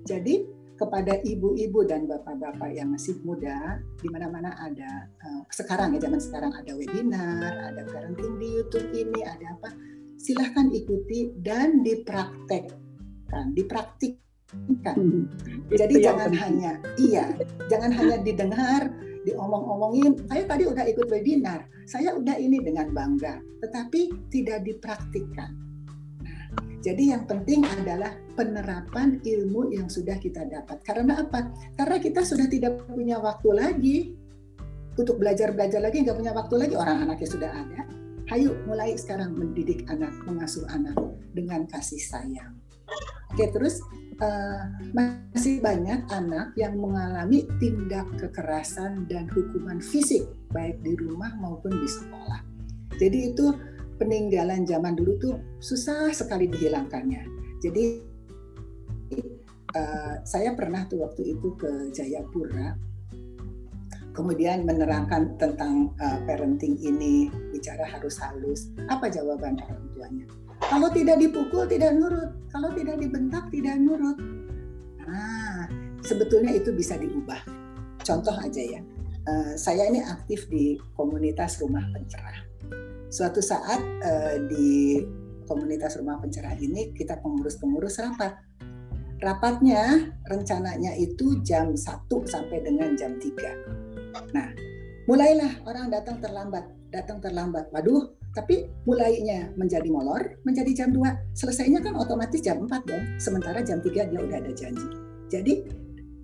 Jadi 0.03 0.60
kepada 0.79 1.20
ibu-ibu 1.27 1.84
dan 1.84 2.08
bapak-bapak 2.08 2.72
yang 2.72 2.96
masih 2.96 3.20
muda, 3.27 3.84
di 4.00 4.08
mana-mana 4.08 4.56
ada 4.63 5.12
uh, 5.27 5.44
sekarang 5.51 5.91
ya 6.00 6.08
zaman 6.08 6.24
sekarang 6.24 6.56
ada 6.56 6.72
webinar, 6.72 7.51
ada 7.68 7.84
parenting 7.84 8.39
di 8.39 8.48
YouTube 8.48 8.88
ini, 8.96 9.20
ada 9.27 9.60
apa? 9.60 9.75
Silahkan 10.15 10.72
ikuti 10.72 11.36
dan 11.36 11.84
dipraktekkan, 11.84 13.51
dipraktikkan. 13.56 14.28
Hmm. 14.50 15.29
Jadi 15.70 16.01
jangan 16.01 16.34
penting. 16.34 16.41
hanya 16.41 16.72
iya, 16.98 17.25
jangan 17.70 17.94
hanya 17.94 18.18
didengar, 18.25 18.89
diomong-omongin. 19.24 20.25
Saya 20.25 20.50
tadi 20.50 20.65
udah 20.65 20.86
ikut 20.89 21.06
webinar, 21.06 21.70
saya 21.86 22.18
udah 22.18 22.34
ini 22.41 22.58
dengan 22.58 22.89
bangga, 22.89 23.38
tetapi 23.62 24.29
tidak 24.34 24.65
dipraktikkan 24.65 25.70
jadi 26.79 27.12
yang 27.15 27.24
penting 27.27 27.68
adalah 27.68 28.15
penerapan 28.39 29.20
ilmu 29.20 29.75
yang 29.75 29.91
sudah 29.91 30.15
kita 30.15 30.48
dapat. 30.48 30.79
Karena 30.88 31.20
apa? 31.27 31.51
Karena 31.75 32.00
kita 32.00 32.24
sudah 32.24 32.48
tidak 32.48 32.88
punya 32.88 33.20
waktu 33.20 33.50
lagi 33.51 33.98
untuk 34.96 35.20
belajar-belajar 35.20 35.84
lagi, 35.84 36.08
nggak 36.08 36.15
punya 36.15 36.32
waktu 36.32 36.56
lagi. 36.56 36.74
Orang 36.79 37.03
anaknya 37.03 37.27
sudah 37.27 37.51
ada. 37.51 37.82
Hayu 38.32 38.56
mulai 38.63 38.96
sekarang 38.96 39.36
mendidik 39.36 39.84
anak, 39.91 40.13
mengasuh 40.24 40.63
anak 40.72 40.96
dengan 41.36 41.68
kasih 41.68 42.00
sayang. 42.00 42.56
Oke, 43.36 43.51
terus 43.51 43.84
uh, 44.21 44.63
masih 44.91 45.59
banyak 45.63 46.03
anak 46.11 46.53
yang 46.55 46.75
mengalami 46.77 47.47
tindak 47.59 48.07
kekerasan 48.19 49.07
dan 49.07 49.27
hukuman 49.31 49.79
fisik 49.79 50.27
baik 50.51 50.79
di 50.83 50.95
rumah 50.99 51.33
maupun 51.39 51.71
di 51.73 51.88
sekolah. 51.88 52.41
Jadi 52.99 53.31
itu 53.33 53.55
peninggalan 53.99 54.63
zaman 54.63 54.95
dulu 54.95 55.13
tuh 55.19 55.35
susah 55.59 56.11
sekali 56.11 56.47
dihilangkannya. 56.47 57.23
Jadi 57.59 57.83
uh, 59.75 60.15
saya 60.23 60.55
pernah 60.55 60.88
tuh 60.88 61.03
waktu 61.03 61.35
itu 61.35 61.55
ke 61.59 61.91
Jayapura, 61.91 62.75
kemudian 64.15 64.63
menerangkan 64.67 65.35
tentang 65.39 65.95
uh, 65.99 66.19
parenting 66.27 66.79
ini, 66.79 67.27
bicara 67.51 67.88
harus 67.88 68.19
halus. 68.19 68.71
Apa 68.88 69.11
jawaban 69.11 69.59
orang 69.63 69.83
tuanya? 69.95 70.27
Kalau 70.68 70.92
tidak 70.92 71.18
dipukul 71.24 71.63
tidak 71.66 71.96
nurut, 71.96 72.32
kalau 72.51 72.70
tidak 72.75 73.00
dibentak 73.00 73.48
tidak 73.54 73.80
nurut. 73.80 74.18
Nah, 75.08 75.66
sebetulnya 76.04 76.54
itu 76.54 76.75
bisa 76.75 77.00
diubah. 77.00 77.42
Contoh 78.04 78.36
aja 78.36 78.62
ya, 78.62 78.82
uh, 79.25 79.54
saya 79.56 79.88
ini 79.88 80.04
aktif 80.04 80.46
di 80.51 80.75
komunitas 80.94 81.58
rumah 81.63 81.84
pencerah 81.96 82.50
suatu 83.10 83.42
saat 83.42 83.82
uh, 84.06 84.38
di 84.46 85.01
komunitas 85.50 85.98
rumah 85.98 86.22
pencerahan 86.22 86.62
ini 86.62 86.94
kita 86.94 87.18
pengurus-pengurus 87.20 87.98
rapat. 88.06 88.38
Rapatnya 89.20 90.16
rencananya 90.32 90.96
itu 90.96 91.44
jam 91.44 91.75
1 91.75 92.08
sampai 92.08 92.63
dengan 92.63 92.96
jam 92.96 93.20
3. 93.20 94.32
Nah, 94.32 94.48
mulailah 95.10 95.60
orang 95.68 95.92
datang 95.92 96.24
terlambat, 96.24 96.63
datang 96.89 97.22
terlambat. 97.24 97.69
Waduh, 97.74 98.13
tapi 98.34 98.69
mulainya 98.86 99.53
menjadi 99.58 99.89
molor, 99.89 100.38
menjadi 100.46 100.86
jam 100.86 100.89
2. 100.93 101.34
Selesainya 101.34 101.81
kan 101.81 101.98
otomatis 101.98 102.41
jam 102.41 102.65
4 102.65 102.69
dong. 102.86 103.03
Sementara 103.17 103.62
jam 103.65 103.81
3 103.81 104.10
dia 104.10 104.19
udah 104.19 104.38
ada 104.38 104.51
janji. 104.53 104.88
Jadi 105.29 105.53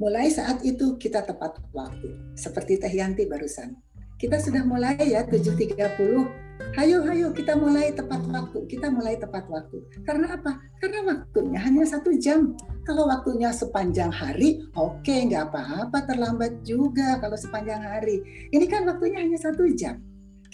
mulai 0.01 0.29
saat 0.29 0.61
itu 0.65 0.97
kita 0.97 1.25
tepat 1.25 1.61
waktu. 1.73 2.13
Seperti 2.37 2.77
Teh 2.81 2.93
Yanti 2.93 3.25
barusan. 3.25 3.73
Kita 4.15 4.39
sudah 4.39 4.63
mulai 4.63 4.95
ya 5.01 5.27
7.30 5.27 6.45
Hayo, 6.75 7.03
hayo 7.07 7.31
kita 7.31 7.55
mulai 7.55 7.91
tepat 7.91 8.23
waktu. 8.31 8.67
Kita 8.67 8.87
mulai 8.87 9.19
tepat 9.19 9.47
waktu. 9.51 9.79
Karena 10.07 10.39
apa? 10.39 10.59
Karena 10.79 11.03
waktunya 11.03 11.59
hanya 11.59 11.83
satu 11.83 12.15
jam. 12.15 12.55
Kalau 12.83 13.07
waktunya 13.11 13.51
sepanjang 13.51 14.11
hari, 14.11 14.63
oke, 14.75 15.03
okay, 15.03 15.23
nggak 15.27 15.51
apa-apa, 15.51 16.03
terlambat 16.07 16.63
juga 16.63 17.19
kalau 17.19 17.35
sepanjang 17.35 17.79
hari. 17.79 18.23
Ini 18.51 18.65
kan 18.71 18.87
waktunya 18.87 19.23
hanya 19.23 19.39
satu 19.39 19.67
jam. 19.71 19.99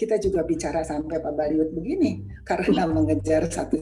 Kita 0.01 0.17
juga 0.17 0.41
bicara 0.41 0.81
sampai 0.81 1.21
Pak 1.21 1.33
Bariut 1.37 1.69
begini 1.77 2.25
karena 2.41 2.89
mengejar 2.89 3.45
satu. 3.45 3.77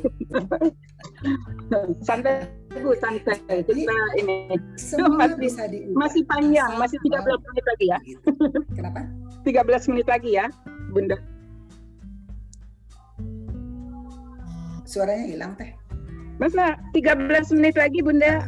Santai 2.07 2.43
Bu, 2.83 2.91
santai. 2.99 3.39
Kita 3.63 3.95
ini 4.19 4.51
semua 4.75 5.15
masih, 5.15 5.39
bisa 5.39 5.63
diubah. 5.71 5.95
Masih 6.05 6.23
panjang, 6.27 6.71
masih 6.75 6.97
30 7.07 7.23
menit 7.23 7.65
lagi 7.65 7.85
ya. 7.87 7.99
Kenapa? 8.75 9.01
13 9.47 9.91
menit 9.95 10.07
lagi 10.11 10.29
ya, 10.35 10.45
Bunda. 10.91 11.17
Suaranya 14.83 15.23
hilang 15.23 15.55
teh. 15.55 15.71
Masa 16.35 16.75
13 16.91 17.55
menit 17.55 17.75
lagi 17.79 17.99
Bunda? 18.03 18.43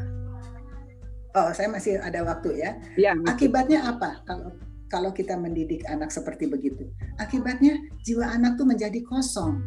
Oh, 1.39 1.55
saya 1.55 1.71
masih 1.71 2.03
ada 2.03 2.19
waktu 2.27 2.59
ya. 2.59 2.75
Ya. 2.99 3.15
Akibatnya 3.31 3.83
apa 3.95 4.19
kalau 4.27 4.51
kalau 4.91 5.15
kita 5.15 5.39
mendidik 5.39 5.87
anak 5.87 6.11
seperti 6.11 6.51
begitu? 6.51 6.91
Akibatnya 7.15 7.79
jiwa 8.03 8.27
anak 8.27 8.59
tuh 8.59 8.67
menjadi 8.67 8.99
kosong. 9.07 9.63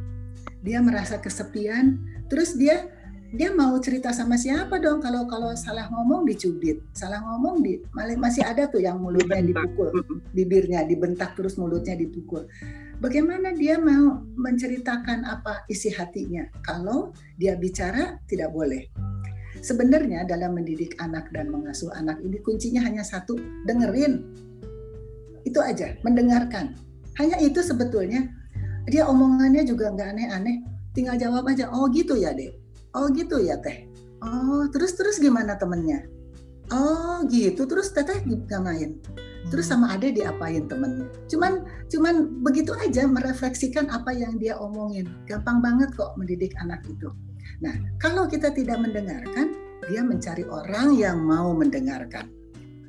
Dia 0.60 0.84
merasa 0.84 1.16
kesepian, 1.16 1.96
terus 2.28 2.52
dia 2.60 2.92
dia 3.34 3.50
mau 3.50 3.74
cerita 3.82 4.14
sama 4.14 4.38
siapa 4.38 4.78
dong 4.78 5.02
kalau 5.02 5.26
kalau 5.26 5.50
salah 5.58 5.90
ngomong 5.90 6.22
dicubit, 6.22 6.78
salah 6.94 7.18
ngomong 7.18 7.66
di 7.66 7.82
masih 8.14 8.46
ada 8.46 8.70
tuh 8.70 8.78
yang 8.78 9.02
mulutnya 9.02 9.42
dipukul, 9.42 9.90
bibirnya 10.30 10.86
dibentak 10.86 11.34
terus 11.34 11.58
mulutnya 11.58 11.98
dipukul. 11.98 12.46
Bagaimana 13.02 13.50
dia 13.50 13.74
mau 13.74 14.22
menceritakan 14.38 15.26
apa 15.26 15.66
isi 15.66 15.90
hatinya 15.90 16.46
kalau 16.62 17.10
dia 17.34 17.58
bicara 17.58 18.22
tidak 18.30 18.54
boleh? 18.54 18.86
Sebenarnya 19.58 20.22
dalam 20.28 20.54
mendidik 20.54 20.94
anak 21.02 21.32
dan 21.34 21.50
mengasuh 21.50 21.90
anak 21.98 22.22
ini 22.22 22.38
kuncinya 22.38 22.86
hanya 22.86 23.02
satu, 23.02 23.34
dengerin. 23.66 24.22
Itu 25.54 25.62
aja, 25.62 25.94
mendengarkan. 26.02 26.74
Hanya 27.22 27.38
itu 27.38 27.62
sebetulnya. 27.62 28.26
Dia 28.90 29.06
omongannya 29.06 29.62
juga 29.62 29.94
nggak 29.94 30.18
aneh-aneh, 30.18 30.66
tinggal 30.90 31.14
jawab 31.14 31.46
aja, 31.46 31.70
oh 31.70 31.86
gitu 31.94 32.18
ya 32.18 32.34
deh 32.34 32.64
oh 32.94 33.10
gitu 33.12 33.42
ya 33.42 33.58
teh. 33.58 33.90
Oh 34.24 34.64
terus 34.70 34.96
terus 34.96 35.20
gimana 35.20 35.58
temennya? 35.58 36.06
Oh 36.72 37.20
gitu. 37.28 37.68
Terus 37.68 37.92
teteh 37.92 38.24
main 38.24 38.96
terus 39.52 39.68
sama 39.68 39.92
ade 39.92 40.16
diapain 40.16 40.64
temennya? 40.64 41.04
Cuman 41.28 41.68
cuman 41.92 42.40
begitu 42.40 42.72
aja 42.80 43.04
merefleksikan 43.04 43.92
apa 43.92 44.14
yang 44.16 44.40
dia 44.40 44.56
omongin. 44.56 45.10
Gampang 45.28 45.60
banget 45.60 45.92
kok 45.92 46.16
mendidik 46.16 46.56
anak 46.64 46.80
itu. 46.88 47.12
Nah 47.60 47.76
kalau 48.00 48.24
kita 48.24 48.48
tidak 48.56 48.80
mendengarkan 48.80 49.52
dia 49.84 50.00
mencari 50.00 50.48
orang 50.48 50.96
yang 50.96 51.20
mau 51.20 51.52
mendengarkan 51.52 52.32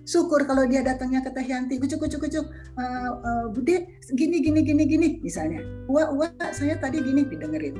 syukur 0.05 0.45
kalau 0.45 0.63
dia 0.69 0.85
datangnya 0.85 1.25
ke 1.25 1.33
Teh 1.33 1.43
Yanti, 1.43 1.81
kucuk 1.81 2.05
kucuk 2.05 2.29
kucuk, 2.29 2.45
uh, 2.77 3.11
uh, 3.19 3.45
Bude 3.49 3.99
gini 4.13 4.39
gini 4.39 4.61
gini 4.61 4.83
gini 4.85 5.07
misalnya, 5.19 5.65
wah 5.89 6.13
wah 6.13 6.29
saya 6.53 6.77
tadi 6.77 7.01
gini 7.01 7.25
didengerin, 7.25 7.75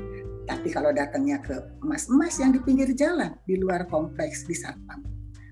tapi 0.49 0.73
kalau 0.73 0.89
datangnya 0.93 1.37
ke 1.41 1.57
emas-emas 1.85 2.37
yang 2.41 2.51
di 2.53 2.59
pinggir 2.61 2.89
jalan, 2.97 3.33
di 3.45 3.57
luar 3.61 3.85
kompleks 3.89 4.45
di 4.49 4.57
Satpam. 4.57 5.05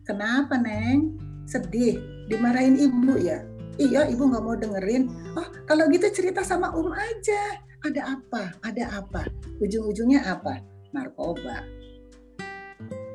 Kenapa, 0.04 0.60
Neng? 0.60 1.16
Sedih, 1.48 2.02
dimarahin 2.28 2.76
ibu 2.76 3.16
ya? 3.16 3.46
Iya, 3.82 4.06
ibu 4.12 4.30
nggak 4.30 4.44
mau 4.44 4.54
dengerin. 4.54 5.10
Oh, 5.34 5.48
kalau 5.66 5.90
gitu 5.90 6.06
cerita 6.14 6.46
sama 6.46 6.70
Um 6.78 6.94
aja. 6.94 7.58
Ada 7.84 8.16
apa? 8.16 8.56
Ada 8.64 9.04
apa? 9.04 9.28
Ujung-ujungnya 9.60 10.24
apa? 10.24 10.62
Narkoba. 10.96 11.66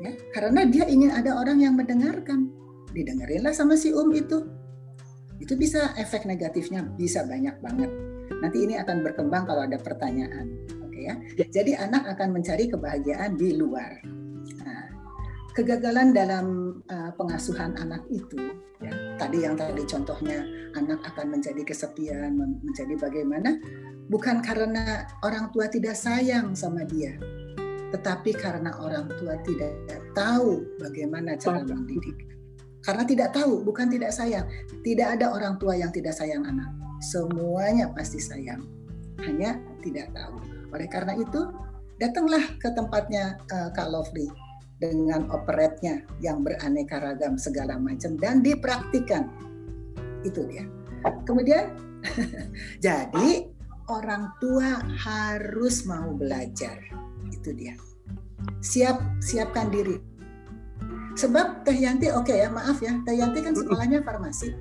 Ya, 0.03 0.13
karena 0.35 0.67
dia 0.67 0.85
ingin 0.85 1.09
ada 1.09 1.39
orang 1.39 1.63
yang 1.63 1.73
mendengarkan. 1.73 2.53
Didengerinlah 2.91 3.53
sama 3.53 3.77
si 3.77 3.93
Um 3.93 4.09
itu. 4.11 4.45
Itu 5.39 5.55
bisa 5.55 5.95
efek 5.95 6.27
negatifnya 6.27 6.83
bisa 6.99 7.23
banyak 7.23 7.57
banget. 7.63 7.91
Nanti 8.39 8.67
ini 8.67 8.75
akan 8.79 9.03
berkembang 9.03 9.47
kalau 9.47 9.63
ada 9.63 9.79
pertanyaan 9.79 10.69
ya. 10.99 11.15
Jadi 11.49 11.73
anak 11.79 12.05
akan 12.17 12.35
mencari 12.35 12.67
kebahagiaan 12.67 13.39
di 13.39 13.55
luar. 13.55 14.03
Nah, 14.61 14.83
kegagalan 15.55 16.11
dalam 16.11 16.77
uh, 16.91 17.11
pengasuhan 17.15 17.79
anak 17.79 18.03
itu, 18.11 18.37
ya, 18.83 18.91
tadi 19.15 19.47
yang 19.47 19.55
tadi 19.55 19.83
contohnya 19.87 20.43
anak 20.75 20.99
akan 21.07 21.39
menjadi 21.39 21.63
kesepian, 21.63 22.35
menjadi 22.37 22.93
bagaimana, 22.99 23.57
bukan 24.11 24.43
karena 24.43 25.07
orang 25.23 25.49
tua 25.55 25.71
tidak 25.71 25.95
sayang 25.95 26.53
sama 26.53 26.83
dia, 26.85 27.15
tetapi 27.95 28.35
karena 28.35 28.75
orang 28.77 29.09
tua 29.17 29.39
tidak 29.41 29.73
tahu 30.13 30.61
bagaimana 30.77 31.39
cara 31.39 31.63
mendidik. 31.65 32.27
Karena 32.79 33.03
tidak 33.03 33.35
tahu, 33.35 33.63
bukan 33.67 33.91
tidak 33.91 34.15
sayang. 34.15 34.47
Tidak 34.85 35.19
ada 35.19 35.35
orang 35.35 35.59
tua 35.59 35.75
yang 35.75 35.91
tidak 35.91 36.15
sayang 36.15 36.47
anak. 36.47 36.71
Semuanya 36.99 37.91
pasti 37.95 38.19
sayang, 38.19 38.63
hanya 39.23 39.59
tidak 39.83 40.11
tahu. 40.15 40.39
Oleh 40.75 40.87
karena 40.87 41.15
itu, 41.15 41.47
datanglah 41.99 42.43
ke 42.59 42.71
tempatnya 42.75 43.39
uh, 43.51 43.71
Kak 43.71 43.87
Lovely 43.91 44.27
dengan 44.79 45.27
operetnya 45.31 46.07
yang 46.23 46.43
beraneka 46.43 47.03
ragam 47.03 47.35
segala 47.35 47.75
macam 47.75 48.15
dan 48.15 48.39
dipraktikan. 48.39 49.27
Itu 50.23 50.47
dia. 50.47 50.63
Kemudian, 51.27 51.75
jadi 52.85 53.47
orang 53.91 54.31
tua 54.39 54.79
harus 54.83 55.83
mau 55.83 56.15
belajar. 56.15 56.79
Itu 57.31 57.51
dia. 57.51 57.75
Siap 58.63 59.23
siapkan 59.23 59.67
diri. 59.71 60.08
Sebab 61.19 61.67
Teh 61.67 61.75
Yanti 61.75 62.07
oke 62.07 62.31
okay 62.31 62.47
ya, 62.47 62.49
maaf 62.49 62.79
ya, 62.79 62.95
Teh 63.03 63.19
Yanti 63.19 63.43
kan 63.43 63.51
sekolahnya 63.51 63.99
farmasi 64.07 64.55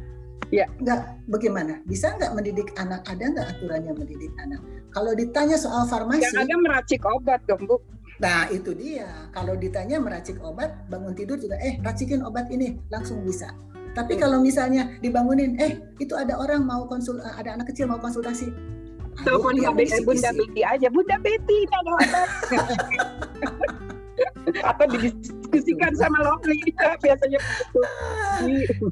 Ya. 0.48 0.64
Nggak 0.80 1.28
bagaimana? 1.28 1.84
Bisa 1.84 2.16
nggak 2.16 2.32
mendidik 2.32 2.72
anak? 2.80 3.04
Ada 3.04 3.24
nggak 3.36 3.46
aturannya 3.56 3.92
mendidik 3.92 4.32
anak? 4.40 4.60
Kalau 4.96 5.12
ditanya 5.12 5.60
soal 5.60 5.84
farmasi, 5.84 6.24
yang 6.24 6.48
ada 6.48 6.54
meracik 6.56 7.04
obat 7.04 7.44
dong 7.44 7.68
bu. 7.68 7.76
Nah 8.18 8.48
itu 8.48 8.72
dia. 8.72 9.28
Kalau 9.36 9.54
ditanya 9.60 10.00
meracik 10.00 10.40
obat, 10.40 10.72
bangun 10.88 11.12
tidur 11.12 11.36
juga, 11.36 11.60
eh 11.60 11.76
racikin 11.84 12.24
obat 12.24 12.48
ini 12.48 12.80
langsung 12.88 13.20
bisa. 13.20 13.52
Tapi 13.92 14.16
hmm. 14.16 14.20
kalau 14.24 14.40
misalnya 14.40 14.88
dibangunin, 15.04 15.60
eh 15.60 15.84
itu 16.00 16.16
ada 16.16 16.40
orang 16.40 16.64
mau 16.64 16.88
konsul, 16.88 17.20
ada 17.20 17.52
anak 17.52 17.68
kecil 17.68 17.84
mau 17.84 18.00
konsultasi. 18.00 18.48
Telepon 19.18 19.58
Bunda 20.06 20.30
Betty 20.30 20.62
aja, 20.62 20.88
Bunda 20.88 21.18
Betty 21.18 21.58
ada 21.68 21.90
obat. 21.98 22.28
Atau 24.64 24.86
didiskusikan 24.96 25.92
sama 25.94 26.18
Lovely, 26.24 26.58
biasanya 27.04 27.38
begitu. 28.42 28.86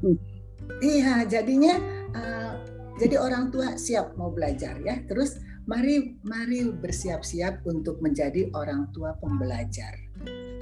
Iya, 0.83 1.25
jadinya 1.25 1.75
uh, 2.13 2.53
jadi 3.01 3.15
orang 3.17 3.49
tua 3.49 3.77
siap 3.79 4.13
mau 4.19 4.29
belajar 4.29 4.77
ya. 4.83 4.99
Terus 5.07 5.39
mari 5.67 6.17
mari 6.23 6.67
bersiap-siap 6.71 7.65
untuk 7.67 7.99
menjadi 7.99 8.51
orang 8.55 8.89
tua 8.95 9.15
pembelajar. 9.19 9.93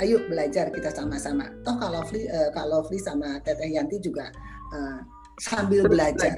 Ayo 0.04 0.24
belajar 0.28 0.70
kita 0.76 0.92
sama-sama. 0.92 1.48
Toh 1.64 1.80
kalau 1.80 2.04
Lovely, 2.04 2.28
uh, 2.28 2.52
Kak 2.52 2.68
Lovely 2.68 3.00
sama 3.00 3.40
Teteh 3.44 3.72
Yanti 3.76 4.04
juga 4.04 4.28
uh, 4.76 5.00
sambil 5.40 5.84
terus 5.84 5.94
belajar 6.00 6.36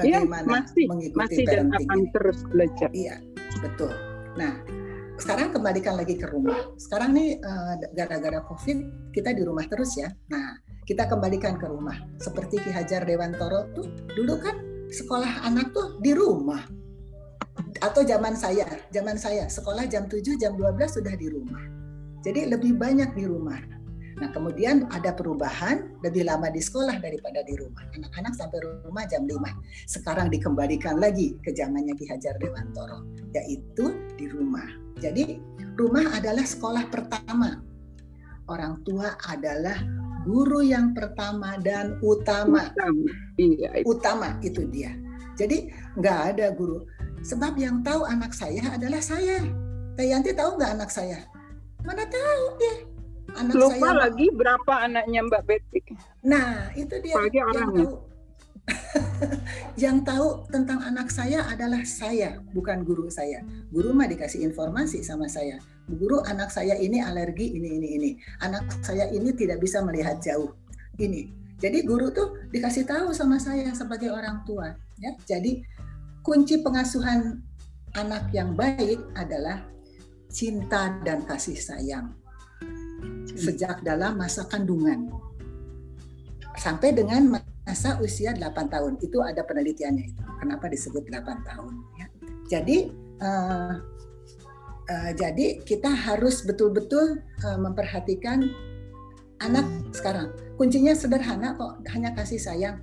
iya, 0.00 0.24
bagaimana 0.24 0.48
ya, 0.48 0.52
masih, 0.64 0.84
mengikuti 0.88 1.20
masih 1.20 1.44
parenting 1.44 1.88
akan 1.88 1.98
ini. 2.00 2.12
terus 2.12 2.38
belajar. 2.48 2.88
Iya, 2.92 3.16
betul. 3.60 3.92
Nah, 4.36 4.52
sekarang 5.18 5.50
kembalikan 5.50 5.98
lagi 5.98 6.14
ke 6.14 6.30
rumah. 6.30 6.72
Sekarang 6.78 7.12
nih 7.12 7.42
gara-gara 7.92 8.40
COVID 8.46 9.10
kita 9.12 9.34
di 9.34 9.42
rumah 9.42 9.66
terus 9.66 9.98
ya. 9.98 10.08
Nah, 10.30 10.62
kita 10.86 11.04
kembalikan 11.10 11.60
ke 11.60 11.66
rumah. 11.68 11.98
Seperti 12.22 12.62
Ki 12.62 12.70
Hajar 12.72 13.04
Dewantoro 13.04 13.68
tuh 13.76 13.90
dulu 14.14 14.40
kan 14.40 14.56
sekolah 14.88 15.44
anak 15.44 15.74
tuh 15.76 16.00
di 16.00 16.16
rumah. 16.16 16.64
Atau 17.82 18.06
zaman 18.06 18.38
saya, 18.38 18.64
zaman 18.94 19.18
saya 19.18 19.50
sekolah 19.50 19.84
jam 19.90 20.06
7, 20.06 20.38
jam 20.38 20.54
12 20.54 21.02
sudah 21.02 21.14
di 21.18 21.26
rumah. 21.28 21.62
Jadi 22.22 22.50
lebih 22.50 22.78
banyak 22.78 23.14
di 23.14 23.26
rumah. 23.26 23.58
Nah 24.18 24.28
kemudian 24.34 24.90
ada 24.90 25.14
perubahan 25.14 26.02
lebih 26.02 26.26
lama 26.26 26.50
di 26.50 26.58
sekolah 26.58 26.98
daripada 26.98 27.46
di 27.46 27.54
rumah. 27.54 27.86
Anak-anak 27.94 28.34
sampai 28.34 28.58
rumah 28.82 29.06
jam 29.06 29.22
5. 29.24 29.38
Sekarang 29.86 30.26
dikembalikan 30.26 30.98
lagi 30.98 31.38
ke 31.42 31.54
zamannya 31.54 31.94
Ki 31.94 32.10
Hajar 32.10 32.34
Dewantoro, 32.42 33.06
yaitu 33.30 33.94
di 34.18 34.26
rumah. 34.26 34.66
Jadi 34.98 35.38
rumah 35.78 36.18
adalah 36.18 36.42
sekolah 36.42 36.90
pertama. 36.90 37.62
Orang 38.50 38.82
tua 38.82 39.14
adalah 39.28 39.78
guru 40.26 40.66
yang 40.66 40.92
pertama 40.98 41.54
dan 41.62 42.02
utama. 42.02 42.74
Utama, 42.74 43.10
iya. 43.38 43.70
Utama 43.86 44.28
itu 44.42 44.66
dia. 44.66 44.90
Jadi 45.38 45.70
nggak 45.94 46.20
ada 46.34 46.50
guru. 46.50 46.82
Sebab 47.22 47.54
yang 47.54 47.86
tahu 47.86 48.02
anak 48.02 48.34
saya 48.34 48.74
adalah 48.74 48.98
saya. 48.98 49.46
Tayanti 49.94 50.34
tahu 50.34 50.58
nggak 50.58 50.72
anak 50.78 50.90
saya? 50.90 51.22
Mana 51.86 52.02
tahu 52.06 52.42
dia. 52.58 52.97
Anak 53.36 53.52
Lupa 53.52 53.92
saya 53.92 54.08
lagi 54.08 54.26
berapa 54.32 54.72
anaknya 54.88 55.20
Mbak 55.28 55.42
Betty. 55.44 55.80
Nah 56.24 56.72
itu 56.72 56.94
dia. 57.04 57.20
Yang 57.28 57.50
tahu 57.52 57.84
yang 59.84 59.98
tahu 60.04 60.44
tentang 60.52 60.80
anak 60.84 61.08
saya 61.08 61.44
adalah 61.48 61.84
saya, 61.84 62.40
bukan 62.52 62.84
guru 62.84 63.08
saya. 63.08 63.44
Guru 63.72 63.92
mah 63.92 64.08
dikasih 64.08 64.44
informasi 64.44 65.04
sama 65.04 65.28
saya. 65.28 65.60
Guru 65.88 66.20
anak 66.24 66.52
saya 66.52 66.76
ini 66.76 67.00
alergi 67.00 67.52
ini 67.52 67.80
ini 67.80 67.88
ini. 68.00 68.10
Anak 68.44 68.80
saya 68.84 69.08
ini 69.12 69.32
tidak 69.36 69.60
bisa 69.60 69.84
melihat 69.84 70.20
jauh. 70.20 70.52
Ini. 70.96 71.32
Jadi 71.58 71.84
guru 71.84 72.12
tuh 72.14 72.48
dikasih 72.54 72.86
tahu 72.86 73.10
sama 73.10 73.36
saya 73.42 73.74
sebagai 73.74 74.14
orang 74.14 74.46
tua, 74.46 74.78
ya. 75.02 75.10
Jadi 75.26 75.58
kunci 76.22 76.62
pengasuhan 76.62 77.42
anak 77.98 78.30
yang 78.30 78.54
baik 78.54 79.02
adalah 79.18 79.66
cinta 80.30 80.94
dan 81.02 81.24
kasih 81.26 81.58
sayang 81.58 82.14
sejak 83.38 83.86
dalam 83.86 84.18
masa 84.18 84.44
kandungan 84.50 85.06
sampai 86.58 86.90
dengan 86.90 87.38
masa 87.38 87.96
usia 88.02 88.34
8 88.34 88.72
tahun. 88.72 88.98
Itu 88.98 89.22
ada 89.22 89.46
penelitiannya 89.46 90.04
itu. 90.10 90.22
Kenapa 90.42 90.66
disebut 90.66 91.06
8 91.06 91.46
tahun 91.46 91.72
ya. 91.96 92.06
Jadi 92.48 92.90
uh, 93.22 93.74
uh, 94.90 95.10
jadi 95.14 95.62
kita 95.62 95.88
harus 95.88 96.42
betul-betul 96.42 97.22
uh, 97.46 97.58
memperhatikan 97.62 98.50
anak 99.38 99.66
sekarang. 99.94 100.34
Kuncinya 100.58 100.90
sederhana 100.96 101.54
kok, 101.54 101.86
hanya 101.94 102.10
kasih 102.18 102.42
sayang. 102.42 102.82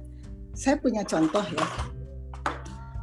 Saya 0.56 0.80
punya 0.80 1.04
contoh 1.04 1.44
ya. 1.44 1.68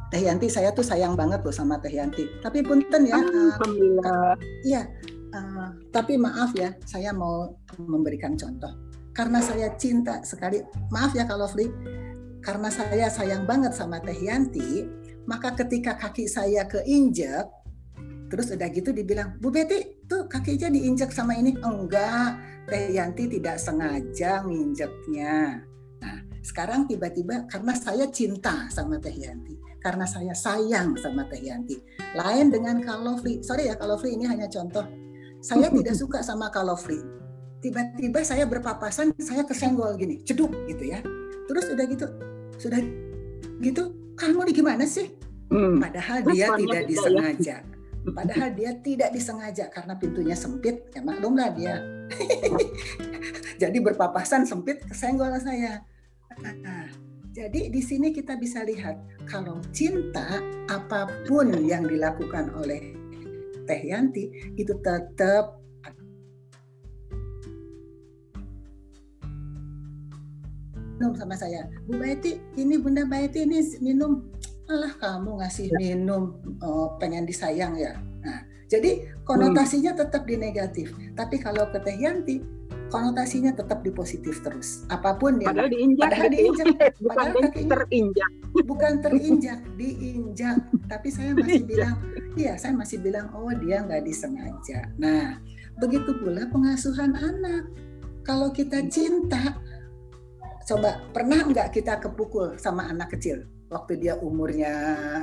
Teh 0.09 0.29
Yanti 0.29 0.45
saya 0.45 0.69
tuh 0.73 0.85
sayang 0.85 1.17
banget 1.17 1.41
loh 1.41 1.53
sama 1.53 1.77
Teh 1.77 1.93
Yanti. 1.93 2.25
Tapi 2.41 2.65
punten 2.65 3.05
ya. 3.05 3.21
Uh, 3.21 4.33
iya. 4.65 4.89
Uh, 5.33 5.73
tapi 5.89 6.13
maaf 6.13 6.53
ya, 6.53 6.77
saya 6.85 7.09
mau 7.09 7.57
memberikan 7.81 8.37
contoh 8.37 8.69
karena 9.13 9.39
saya 9.45 9.77
cinta 9.77 10.25
sekali, 10.25 10.57
maaf 10.89 11.13
ya 11.13 11.29
kalau 11.29 11.45
Fli, 11.45 11.69
karena 12.41 12.67
saya 12.73 13.07
sayang 13.13 13.45
banget 13.45 13.71
sama 13.77 14.01
Teh 14.01 14.17
Yanti, 14.17 14.89
maka 15.29 15.53
ketika 15.53 15.93
kaki 15.93 16.25
saya 16.25 16.65
keinjek, 16.65 17.45
terus 18.33 18.49
udah 18.49 18.67
gitu 18.73 18.89
dibilang, 18.89 19.37
Bu 19.37 19.53
Betty, 19.53 20.01
tuh 20.09 20.25
kakinya 20.25 20.73
diinjek 20.73 21.13
sama 21.13 21.37
ini. 21.37 21.53
Enggak, 21.61 22.41
Teh 22.65 22.89
Yanti 22.89 23.29
tidak 23.37 23.61
sengaja 23.61 24.41
nginjeknya. 24.49 25.61
Nah, 26.01 26.17
sekarang 26.41 26.89
tiba-tiba 26.89 27.45
karena 27.45 27.77
saya 27.77 28.09
cinta 28.09 28.65
sama 28.73 28.97
Teh 28.97 29.13
Yanti, 29.13 29.53
karena 29.77 30.09
saya 30.09 30.33
sayang 30.33 30.97
sama 30.97 31.29
Teh 31.29 31.37
Yanti. 31.37 31.77
Lain 32.17 32.49
dengan 32.49 32.81
kalau 32.81 33.21
Fli, 33.21 33.45
sorry 33.45 33.69
ya 33.69 33.77
kalau 33.77 33.93
Fli 34.01 34.17
ini 34.17 34.25
hanya 34.25 34.49
contoh. 34.49 34.89
Saya 35.43 35.67
tidak 35.75 35.95
suka 35.99 36.23
sama 36.23 36.47
kalau 36.47 36.79
Fli 36.79 37.23
tiba-tiba 37.63 38.19
saya 38.27 38.43
berpapasan 38.43 39.15
saya 39.15 39.47
kesenggol 39.47 39.95
gini 39.95 40.19
ceduk 40.23 40.51
gitu 40.67 40.83
ya. 40.83 40.99
Terus 41.47 41.71
udah 41.71 41.85
gitu 41.87 42.07
sudah 42.59 42.79
gitu 43.63 43.83
kamu 44.19 44.51
nih 44.51 44.55
gimana 44.55 44.83
sih? 44.87 45.11
Hmm. 45.53 45.77
padahal 45.77 46.25
dia 46.33 46.47
tidak 46.55 46.83
ya. 46.83 46.89
disengaja. 46.89 47.57
Padahal 48.03 48.51
dia 48.51 48.75
tidak 48.83 49.15
disengaja 49.15 49.71
karena 49.71 49.95
pintunya 49.95 50.35
sempit 50.35 50.91
ya 50.91 50.99
maklumlah 50.99 51.55
dia. 51.55 51.79
Jadi 53.63 53.79
berpapasan 53.79 54.43
sempit 54.43 54.83
kesenggol 54.83 55.31
saya. 55.39 55.87
Nah, 56.35 56.91
jadi 57.31 57.71
di 57.71 57.81
sini 57.81 58.11
kita 58.11 58.35
bisa 58.35 58.65
lihat 58.67 58.99
kalau 59.29 59.57
cinta 59.71 60.41
apa 60.67 61.07
pun 61.25 61.49
yang 61.63 61.87
dilakukan 61.87 62.51
oleh 62.57 62.93
Teh 63.63 63.81
Yanti 63.87 64.29
itu 64.59 64.73
tetap 64.83 65.59
minum 71.03 71.13
sama 71.19 71.35
saya. 71.35 71.67
Bu 71.83 71.99
Baiti 71.99 72.39
ini 72.55 72.79
Bunda 72.79 73.03
Baiti 73.03 73.43
ini 73.43 73.59
minum 73.83 74.23
alah 74.71 74.95
kamu 74.95 75.43
ngasih 75.43 75.67
ya. 75.75 75.77
minum 75.79 76.39
oh, 76.63 76.95
pengen 76.95 77.27
disayang 77.27 77.75
ya? 77.75 77.99
Nah 78.23 78.53
jadi 78.71 79.05
konotasinya 79.27 79.93
hmm. 79.93 79.99
tetap 79.99 80.23
di 80.25 80.35
negatif. 80.39 80.95
Tapi 81.13 81.37
kalau 81.37 81.67
ke 81.69 81.77
Teh 81.83 81.99
Yanti 81.99 82.39
konotasinya 82.87 83.51
tetap 83.53 83.83
di 83.83 83.91
positif 83.91 84.39
terus. 84.41 84.85
Apa 84.89 85.17
pun 85.17 85.41
ya 85.41 85.51
padahal 85.51 85.69
diinjak 85.69 86.09
padahal 86.09 86.29
diinjak. 86.31 86.67
Bukan 87.05 87.25
padahal 87.35 87.51
terinjak. 87.51 88.31
Bukan 88.63 88.93
terinjak 89.03 89.59
diinjak. 89.75 90.57
Tapi 90.87 91.07
saya 91.11 91.35
masih 91.35 91.67
bilang 91.67 91.97
iya 92.37 92.57
saya 92.57 92.73
masih 92.73 93.01
bilang 93.01 93.29
oh 93.33 93.51
dia 93.53 93.81
nggak 93.85 94.03
disengaja. 94.05 94.89
Nah 94.97 95.37
begitu 95.77 96.13
pula 96.17 96.49
pengasuhan 96.49 97.13
anak. 97.17 97.69
Kalau 98.23 98.55
kita 98.55 98.87
cinta 98.87 99.59
coba 100.63 101.03
pernah 101.11 101.43
nggak 101.43 101.75
kita 101.75 101.99
kepukul 101.99 102.55
sama 102.57 102.87
anak 102.89 103.13
kecil? 103.17 103.45
Waktu 103.67 103.99
dia 103.99 104.15
umurnya 104.21 104.73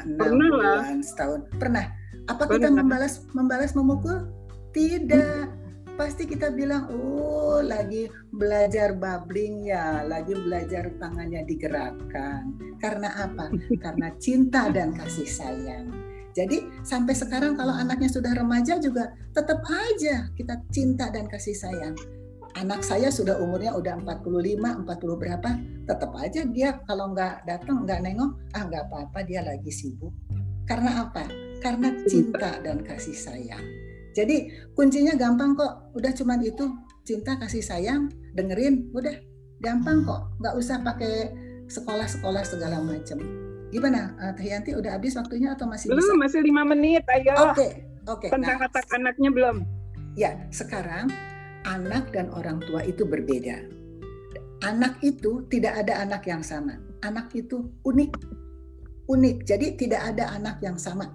enam 0.04 0.36
bulan 0.36 1.00
setahun. 1.00 1.46
Pernah? 1.56 1.86
Apa 2.26 2.46
pernah. 2.46 2.54
kita 2.58 2.68
membalas 2.74 3.14
membalas 3.32 3.72
memukul? 3.74 4.30
Tidak. 4.70 5.46
Hmm. 5.46 5.58
pasti 5.98 6.24
kita 6.24 6.48
bilang 6.48 6.88
oh 6.96 7.60
lagi 7.60 8.08
belajar 8.32 8.96
babbling 8.96 9.68
ya 9.68 10.00
lagi 10.00 10.32
belajar 10.32 10.88
tangannya 10.96 11.44
digerakkan. 11.44 12.56
Karena 12.80 13.28
apa? 13.28 13.52
Karena 13.84 14.08
cinta 14.16 14.72
dan 14.72 14.96
kasih 14.96 15.28
sayang 15.28 16.09
jadi 16.40 16.64
sampai 16.80 17.12
sekarang 17.12 17.52
kalau 17.60 17.76
anaknya 17.76 18.08
sudah 18.08 18.32
remaja 18.32 18.80
juga 18.80 19.12
tetap 19.36 19.60
aja 19.68 20.32
kita 20.32 20.56
cinta 20.72 21.12
dan 21.12 21.28
kasih 21.28 21.52
sayang 21.52 21.92
anak 22.58 22.82
saya 22.82 23.12
sudah 23.12 23.38
umurnya 23.38 23.76
udah 23.76 24.02
45, 24.02 24.58
40 24.82 25.22
berapa, 25.22 25.50
tetap 25.86 26.10
aja 26.18 26.42
dia 26.48 26.82
kalau 26.88 27.14
nggak 27.14 27.46
datang, 27.46 27.86
nggak 27.86 28.00
nengok, 28.02 28.32
ah 28.56 28.62
nggak 28.66 28.90
apa-apa 28.90 29.20
dia 29.22 29.44
lagi 29.44 29.70
sibuk. 29.70 30.10
Karena 30.66 31.06
apa? 31.06 31.26
Karena 31.62 31.94
cinta 32.06 32.58
dan 32.62 32.82
kasih 32.82 33.14
sayang. 33.14 33.62
Jadi 34.14 34.50
kuncinya 34.74 35.14
gampang 35.14 35.54
kok, 35.54 35.94
udah 35.94 36.10
cuman 36.14 36.42
itu 36.42 36.66
cinta 37.06 37.38
kasih 37.38 37.62
sayang, 37.62 38.10
dengerin, 38.34 38.90
udah 38.90 39.14
gampang 39.62 40.02
kok, 40.02 40.34
nggak 40.42 40.54
usah 40.58 40.82
pakai 40.82 41.30
sekolah-sekolah 41.70 42.42
segala 42.42 42.82
macam. 42.82 43.49
Gimana, 43.70 44.18
uh, 44.18 44.32
Teh 44.34 44.50
Yanti 44.50 44.74
udah 44.74 44.98
habis 44.98 45.14
waktunya 45.14 45.54
atau 45.54 45.70
masih 45.70 45.94
belum? 45.94 46.02
Bisa? 46.02 46.14
Masih 46.18 46.40
lima 46.42 46.62
menit, 46.66 47.06
ayo. 47.06 47.34
Oke, 47.38 47.54
okay, 47.54 47.70
oke. 48.10 48.26
Okay. 48.26 48.28
Tentang 48.34 48.58
nah, 48.58 48.96
anaknya 48.98 49.30
belum? 49.30 49.56
Ya, 50.18 50.34
sekarang 50.50 51.06
anak 51.64 52.10
dan 52.10 52.34
orang 52.34 52.58
tua 52.66 52.82
itu 52.82 53.06
berbeda. 53.06 53.62
Anak 54.66 54.98
itu 55.00 55.46
tidak 55.48 55.86
ada 55.86 56.02
anak 56.02 56.26
yang 56.26 56.42
sama. 56.42 56.76
Anak 57.06 57.32
itu 57.32 57.70
unik. 57.86 58.12
Unik. 59.08 59.36
Jadi 59.46 59.78
tidak 59.78 60.02
ada 60.14 60.34
anak 60.36 60.60
yang 60.60 60.76
sama. 60.76 61.08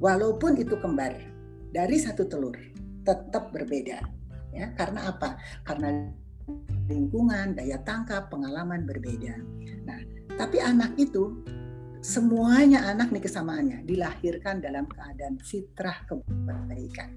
Walaupun 0.00 0.56
itu 0.58 0.74
kembar 0.80 1.14
dari 1.70 1.96
satu 2.00 2.26
telur, 2.26 2.56
tetap 3.04 3.50
berbeda. 3.52 3.98
Ya, 4.56 4.72
karena 4.74 5.12
apa? 5.12 5.36
Karena 5.68 6.10
lingkungan, 6.88 7.54
daya 7.54 7.76
tangkap, 7.84 8.32
pengalaman 8.32 8.88
berbeda. 8.88 9.36
Nah, 9.84 10.00
tapi 10.38 10.62
anak 10.62 10.96
itu 10.96 11.34
semuanya 12.00 12.88
anak 12.88 13.10
nih 13.10 13.22
kesamaannya 13.22 13.84
dilahirkan 13.84 14.62
dalam 14.62 14.86
keadaan 14.86 15.38
fitrah 15.42 16.04
kebaikan. 16.06 17.14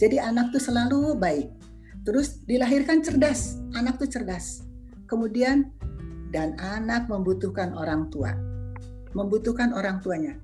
Jadi 0.00 0.16
anak 0.16 0.54
itu 0.54 0.60
selalu 0.64 1.12
baik, 1.18 1.48
Terus 2.00 2.40
dilahirkan 2.48 3.04
cerdas, 3.04 3.60
anak 3.76 4.00
tuh 4.00 4.08
cerdas. 4.08 4.64
Kemudian 5.04 5.68
dan 6.32 6.56
anak 6.56 7.10
membutuhkan 7.12 7.76
orang 7.76 8.08
tua. 8.08 8.32
Membutuhkan 9.12 9.74
orang 9.76 10.00
tuanya. 10.00 10.38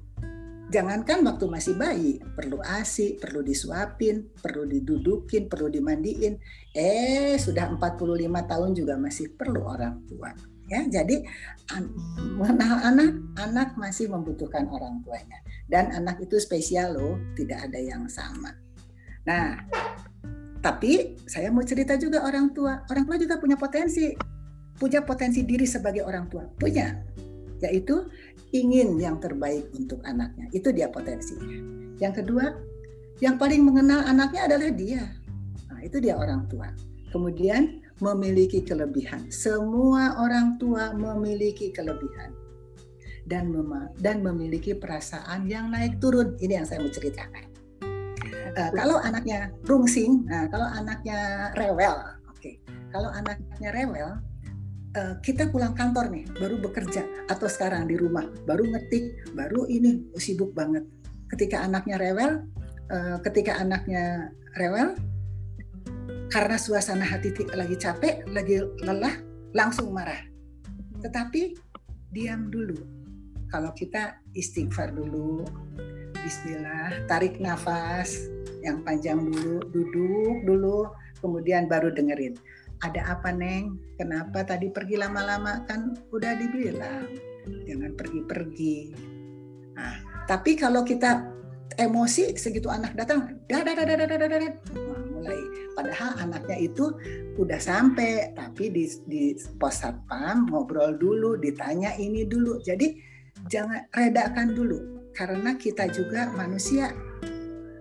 Jangankan 0.66 1.22
waktu 1.22 1.46
masih 1.46 1.79
bayi, 1.79 2.18
perlu 2.35 2.59
ASI, 2.59 3.22
perlu 3.22 3.38
disuapin, 3.46 4.27
perlu 4.42 4.66
didudukin, 4.66 5.46
perlu 5.46 5.70
dimandiin. 5.70 6.42
Eh, 6.75 7.38
sudah 7.38 7.70
45 7.79 8.51
tahun 8.51 8.70
juga 8.75 8.99
masih 8.99 9.31
perlu 9.38 9.62
orang 9.62 10.03
tua. 10.11 10.35
Ya, 10.66 10.83
jadi 10.83 11.22
mengenal 12.35 12.83
anak, 12.83 13.11
anak 13.38 13.68
masih 13.79 14.11
membutuhkan 14.11 14.66
orang 14.66 15.02
tuanya. 15.07 15.38
Dan 15.66 15.94
anak 15.94 16.22
itu 16.22 16.38
spesial 16.38 16.94
loh, 16.98 17.14
tidak 17.38 17.70
ada 17.70 17.79
yang 17.79 18.07
sama. 18.11 18.55
Nah, 19.26 19.62
tapi 20.62 21.18
saya 21.26 21.50
mau 21.55 21.62
cerita 21.62 21.94
juga 21.94 22.26
orang 22.26 22.50
tua. 22.50 22.83
Orang 22.90 23.07
tua 23.07 23.18
juga 23.18 23.38
punya 23.38 23.55
potensi. 23.55 24.11
Punya 24.76 25.07
potensi 25.07 25.46
diri 25.46 25.66
sebagai 25.66 26.02
orang 26.02 26.26
tua. 26.26 26.46
Punya. 26.59 26.98
Yaitu 27.62 28.11
ingin 28.50 28.98
yang 28.98 29.22
terbaik 29.22 29.70
untuk 29.74 30.02
anaknya. 30.02 30.50
Itu 30.50 30.74
dia 30.74 30.90
potensinya. 30.90 31.59
Yang 32.02 32.22
kedua, 32.22 32.44
yang 33.22 33.38
paling 33.38 33.62
mengenal 33.62 34.02
anaknya 34.05 34.50
adalah 34.50 34.70
dia. 34.74 35.02
Nah, 35.70 35.81
itu 35.83 36.02
dia 36.02 36.18
orang 36.18 36.50
tua. 36.50 36.68
Kemudian 37.14 37.86
memiliki 38.01 38.61
kelebihan. 38.61 39.33
Semua 39.33 40.21
orang 40.21 40.61
tua 40.61 40.93
memiliki 40.93 41.73
kelebihan 41.73 42.33
dan 43.27 43.51
mem 43.51 43.91
dan 43.99 44.23
memiliki 44.23 44.77
perasaan 44.77 45.51
yang 45.51 45.75
naik 45.75 45.99
turun. 45.99 46.39
Ini 46.39 46.63
yang 46.63 46.67
saya 46.67 46.81
mau 46.81 46.93
ceritakan. 46.93 47.45
Uh, 48.57 48.71
kalau 48.73 48.97
anaknya 49.05 49.53
rungsing, 49.69 50.25
nah 50.25 50.49
kalau 50.49 50.65
anaknya 50.65 51.53
rewel, 51.61 51.93
oke. 52.25 52.41
Okay. 52.41 52.57
Kalau 52.89 53.13
anaknya 53.13 53.69
rewel, 53.69 54.17
uh, 54.97 55.15
kita 55.21 55.53
pulang 55.53 55.77
kantor 55.77 56.09
nih, 56.09 56.25
baru 56.41 56.57
bekerja 56.65 57.05
atau 57.29 57.45
sekarang 57.53 57.85
di 57.85 58.01
rumah, 58.01 58.25
baru 58.49 58.65
ngetik, 58.65 59.37
baru 59.37 59.69
ini 59.69 60.09
sibuk 60.17 60.57
banget. 60.57 60.89
Ketika 61.29 61.69
anaknya 61.69 62.01
rewel, 62.01 62.49
uh, 62.89 63.21
ketika 63.21 63.61
anaknya 63.61 64.33
rewel, 64.57 64.97
karena 66.33 66.57
suasana 66.59 67.07
hati 67.07 67.33
lagi 67.55 67.77
capek, 67.79 68.27
lagi 68.31 68.62
lelah, 68.83 69.23
langsung 69.55 69.95
marah. 69.95 70.21
Tetapi 71.03 71.55
diam 72.11 72.51
dulu. 72.51 72.77
Kalau 73.47 73.71
kita 73.79 74.19
istighfar 74.35 74.91
dulu, 74.91 75.47
Bismillah, 76.27 77.07
tarik 77.07 77.39
nafas, 77.39 78.27
yang 78.59 78.83
panjang 78.83 79.23
dulu, 79.23 79.62
duduk 79.71 80.37
dulu, 80.43 80.91
kemudian 81.23 81.71
baru 81.71 81.95
dengerin. 81.95 82.35
ada 82.85 83.17
apa 83.17 83.33
neng 83.33 83.81
kenapa 83.97 84.45
tadi 84.45 84.69
pergi 84.69 85.01
lama-lama 85.01 85.65
kan 85.65 85.97
udah 86.12 86.37
dibilang 86.37 87.09
jangan 87.65 87.97
pergi-pergi 87.97 88.93
nah 89.73 89.97
tapi 90.29 90.61
kalau 90.61 90.85
kita 90.85 91.25
emosi 91.81 92.37
segitu 92.37 92.69
anak 92.69 92.93
datang 92.93 93.41
dah 93.49 93.65
dah 93.65 93.73
dah 93.73 93.85
dah 93.89 93.97
dah 93.97 94.19
dah 94.21 94.29
dah 94.29 94.53
padahal 95.75 96.17
anaknya 96.23 96.57
itu 96.61 96.95
udah 97.37 97.61
sampai 97.61 98.33
tapi 98.33 98.71
di 98.71 98.85
di 99.07 99.35
pos 99.59 99.83
satpam 99.83 100.49
ngobrol 100.49 100.95
dulu 100.97 101.37
ditanya 101.37 101.95
ini 101.99 102.25
dulu. 102.25 102.62
Jadi 102.62 102.97
jangan 103.49 103.89
redakan 103.93 104.55
dulu. 104.55 104.79
Karena 105.17 105.57
kita 105.57 105.89
juga 105.89 106.29
manusia 106.37 106.93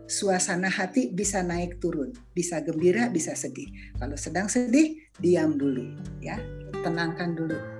suasana 0.08 0.69
hati 0.69 1.12
bisa 1.12 1.41
naik 1.41 1.81
turun, 1.81 2.13
bisa 2.31 2.62
gembira, 2.63 3.12
bisa 3.12 3.36
sedih. 3.36 3.67
Kalau 3.99 4.15
sedang 4.15 4.47
sedih, 4.47 4.95
diam 5.19 5.58
dulu, 5.58 5.84
ya, 6.21 6.39
tenangkan 6.86 7.36
dulu. 7.36 7.74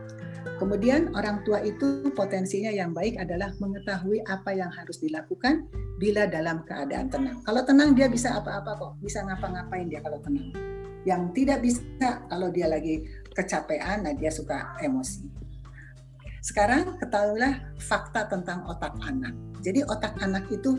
Kemudian 0.55 1.12
orang 1.17 1.43
tua 1.43 1.60
itu 1.65 2.05
potensinya 2.13 2.71
yang 2.71 2.93
baik 2.95 3.19
adalah 3.19 3.51
mengetahui 3.60 4.23
apa 4.29 4.55
yang 4.55 4.71
harus 4.71 5.01
dilakukan 5.01 5.67
bila 5.97 6.29
dalam 6.29 6.63
keadaan 6.63 7.10
tenang. 7.10 7.41
Kalau 7.43 7.62
tenang 7.65 7.97
dia 7.97 8.08
bisa 8.08 8.38
apa-apa 8.38 8.77
kok, 8.77 8.91
bisa 9.01 9.25
ngapa-ngapain 9.25 9.89
dia 9.89 9.99
kalau 9.99 10.21
tenang. 10.21 10.53
Yang 11.05 11.21
tidak 11.38 11.60
bisa 11.65 12.10
kalau 12.29 12.49
dia 12.49 12.69
lagi 12.69 13.03
kecapean, 13.34 14.05
nah 14.05 14.13
dia 14.13 14.31
suka 14.31 14.79
emosi. 14.81 15.27
Sekarang 16.45 17.01
ketahuilah 17.01 17.73
fakta 17.81 18.29
tentang 18.29 18.69
otak 18.69 18.93
anak. 19.01 19.34
Jadi 19.65 19.81
otak 19.81 20.13
anak 20.21 20.45
itu 20.53 20.77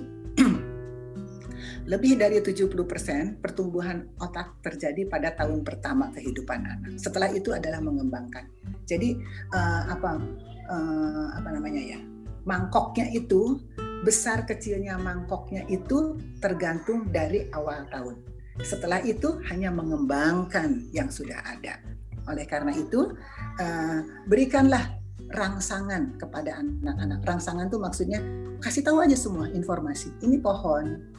lebih 1.86 2.18
dari 2.18 2.42
70% 2.42 3.38
pertumbuhan 3.38 4.10
otak 4.18 4.58
terjadi 4.58 5.06
pada 5.06 5.30
tahun 5.38 5.62
pertama 5.62 6.10
kehidupan 6.10 6.60
anak. 6.66 6.98
Setelah 6.98 7.30
itu 7.30 7.54
adalah 7.54 7.78
mengembangkan. 7.78 8.50
Jadi 8.86 9.14
uh, 9.54 9.82
apa 9.94 10.18
uh, 10.66 11.28
apa 11.38 11.48
namanya 11.54 11.82
ya? 11.94 11.98
Mangkoknya 12.46 13.10
itu 13.10 13.62
besar 14.02 14.46
kecilnya 14.46 14.98
mangkoknya 14.98 15.66
itu 15.66 16.18
tergantung 16.42 17.10
dari 17.10 17.46
awal 17.54 17.86
tahun. 17.90 18.22
Setelah 18.62 19.02
itu 19.02 19.38
hanya 19.50 19.70
mengembangkan 19.70 20.90
yang 20.90 21.10
sudah 21.10 21.38
ada. 21.42 21.78
Oleh 22.26 22.46
karena 22.46 22.74
itu, 22.74 23.14
uh, 23.62 23.98
berikanlah 24.26 24.98
rangsangan 25.30 26.18
kepada 26.18 26.62
anak-anak. 26.62 27.22
Rangsangan 27.22 27.66
itu 27.66 27.78
maksudnya 27.78 28.20
kasih 28.62 28.82
tahu 28.82 29.02
aja 29.02 29.14
semua 29.18 29.50
informasi. 29.50 30.14
Ini 30.22 30.38
pohon, 30.38 31.15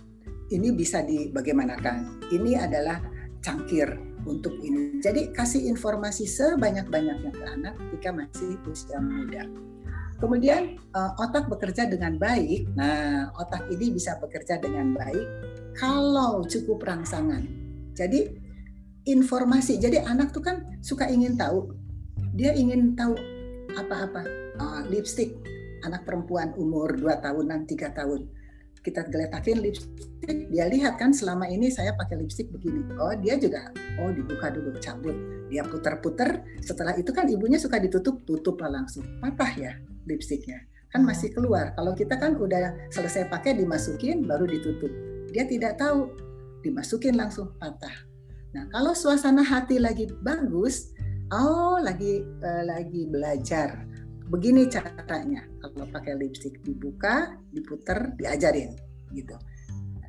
ini 0.52 0.72
bisa 0.72 1.04
dibagaimanakan. 1.04 2.28
Ini 2.32 2.68
adalah 2.68 3.00
cangkir 3.44 3.88
untuk 4.28 4.60
ini. 4.60 5.00
Jadi 5.00 5.32
kasih 5.32 5.68
informasi 5.72 6.28
sebanyak-banyaknya 6.28 7.32
ke 7.32 7.44
anak 7.48 7.74
ketika 7.80 8.10
masih 8.12 8.60
usia 8.68 9.00
muda. 9.00 9.48
Kemudian 10.18 10.82
uh, 10.98 11.14
otak 11.22 11.46
bekerja 11.48 11.86
dengan 11.86 12.18
baik. 12.18 12.74
Nah, 12.74 13.30
otak 13.38 13.70
ini 13.70 13.94
bisa 13.94 14.18
bekerja 14.18 14.58
dengan 14.58 14.98
baik 14.98 15.28
kalau 15.78 16.42
cukup 16.44 16.82
rangsangan. 16.84 17.46
Jadi 17.94 18.26
informasi. 19.06 19.78
Jadi 19.78 20.02
anak 20.02 20.34
tuh 20.34 20.42
kan 20.42 20.82
suka 20.82 21.06
ingin 21.08 21.38
tahu. 21.38 21.70
Dia 22.34 22.52
ingin 22.58 22.98
tahu 22.98 23.14
apa-apa. 23.78 24.26
Uh, 24.58 24.82
lipstick 24.90 25.38
anak 25.86 26.02
perempuan 26.02 26.50
umur 26.58 26.98
2 26.98 27.22
tahunan, 27.22 27.70
3 27.70 27.94
tahun 27.94 28.37
kita 28.88 29.04
geletakin 29.12 29.60
lipstick, 29.60 30.48
dia 30.48 30.66
lihat 30.72 30.96
kan 30.96 31.12
selama 31.12 31.44
ini 31.52 31.68
saya 31.68 31.92
pakai 32.00 32.24
lipstick 32.24 32.48
begini. 32.56 32.88
Oh 32.96 33.12
dia 33.20 33.36
juga, 33.36 33.68
oh 34.00 34.16
dibuka 34.16 34.48
dulu, 34.48 34.72
cabut. 34.80 35.12
Dia 35.52 35.68
putar-putar, 35.68 36.48
setelah 36.64 36.96
itu 36.96 37.12
kan 37.12 37.28
ibunya 37.28 37.60
suka 37.60 37.84
ditutup, 37.84 38.24
tutup 38.24 38.64
lah 38.64 38.80
langsung. 38.80 39.04
Patah 39.20 39.52
ya 39.60 39.76
lipsticknya. 40.08 40.64
Kan 40.88 41.04
hmm. 41.04 41.12
masih 41.12 41.36
keluar. 41.36 41.76
Kalau 41.76 41.92
kita 41.92 42.16
kan 42.16 42.40
udah 42.40 42.88
selesai 42.88 43.28
pakai, 43.28 43.60
dimasukin, 43.60 44.24
baru 44.24 44.48
ditutup. 44.48 44.90
Dia 45.36 45.44
tidak 45.44 45.76
tahu, 45.76 46.08
dimasukin 46.64 47.20
langsung 47.20 47.52
patah. 47.60 48.08
Nah 48.56 48.72
kalau 48.72 48.96
suasana 48.96 49.44
hati 49.44 49.84
lagi 49.84 50.08
bagus, 50.24 50.96
oh 51.36 51.76
lagi 51.84 52.24
uh, 52.24 52.64
lagi 52.64 53.04
belajar 53.12 53.84
begini 54.28 54.68
caranya 54.68 55.48
kalau 55.64 55.88
pakai 55.88 56.20
lipstick 56.20 56.60
dibuka 56.64 57.36
diputer 57.52 58.14
diajarin 58.20 58.76
gitu. 59.16 59.36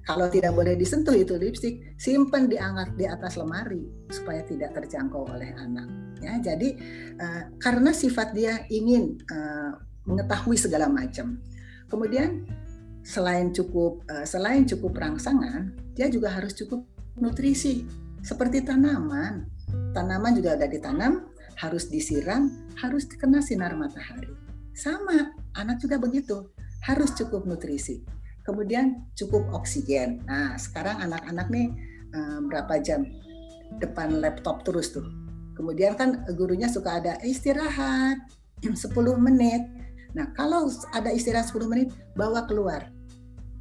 Kalau 0.08 0.24
tidak 0.32 0.56
boleh 0.56 0.72
disentuh 0.72 1.12
itu 1.12 1.36
lipstick 1.36 1.92
simpan 2.00 2.48
diangkat 2.48 2.96
di 2.96 3.04
atas 3.04 3.36
lemari 3.36 3.84
supaya 4.08 4.40
tidak 4.40 4.72
terjangkau 4.72 5.28
oleh 5.28 5.52
anak 5.52 5.88
ya. 6.24 6.40
Jadi 6.40 6.74
uh, 7.20 7.52
karena 7.60 7.92
sifat 7.92 8.32
dia 8.32 8.64
ingin 8.72 9.20
uh, 9.28 9.76
mengetahui 10.08 10.56
segala 10.56 10.88
macam. 10.88 11.36
Kemudian 11.92 12.48
selain 13.04 13.52
cukup 13.52 14.00
uh, 14.08 14.24
selain 14.24 14.64
cukup 14.64 14.96
rangsangan 14.96 15.76
dia 15.92 16.08
juga 16.08 16.32
harus 16.32 16.56
cukup 16.56 16.88
nutrisi 17.20 17.84
seperti 18.24 18.64
tanaman. 18.64 19.44
Tanaman 19.92 20.32
juga 20.32 20.56
ada 20.56 20.64
ditanam 20.64 21.27
harus 21.58 21.90
disiram, 21.90 22.54
harus 22.78 23.04
kena 23.10 23.42
sinar 23.42 23.74
matahari. 23.74 24.30
Sama, 24.78 25.34
anak 25.58 25.82
juga 25.82 25.98
begitu, 25.98 26.54
harus 26.86 27.10
cukup 27.18 27.44
nutrisi. 27.44 28.06
Kemudian 28.46 29.10
cukup 29.18 29.50
oksigen. 29.52 30.22
Nah, 30.24 30.54
sekarang 30.56 31.02
anak-anak 31.02 31.50
nih 31.50 31.68
um, 32.14 32.48
berapa 32.48 32.80
jam 32.80 33.04
depan 33.82 34.22
laptop 34.22 34.64
terus 34.64 34.94
tuh. 34.94 35.04
Kemudian 35.58 35.98
kan 35.98 36.22
gurunya 36.38 36.70
suka 36.70 37.02
ada 37.02 37.18
istirahat 37.26 38.22
10 38.62 38.72
menit. 39.18 39.66
Nah, 40.14 40.30
kalau 40.32 40.70
ada 40.94 41.10
istirahat 41.10 41.50
10 41.50 41.68
menit, 41.68 41.90
bawa 42.14 42.46
keluar. 42.46 42.88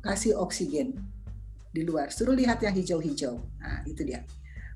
Kasih 0.05 0.37
oksigen 0.37 0.95
di 1.73 1.83
luar. 1.83 2.13
Suruh 2.13 2.37
lihat 2.37 2.63
yang 2.63 2.71
hijau-hijau. 2.71 3.41
Nah, 3.59 3.83
itu 3.89 4.05
dia. 4.05 4.23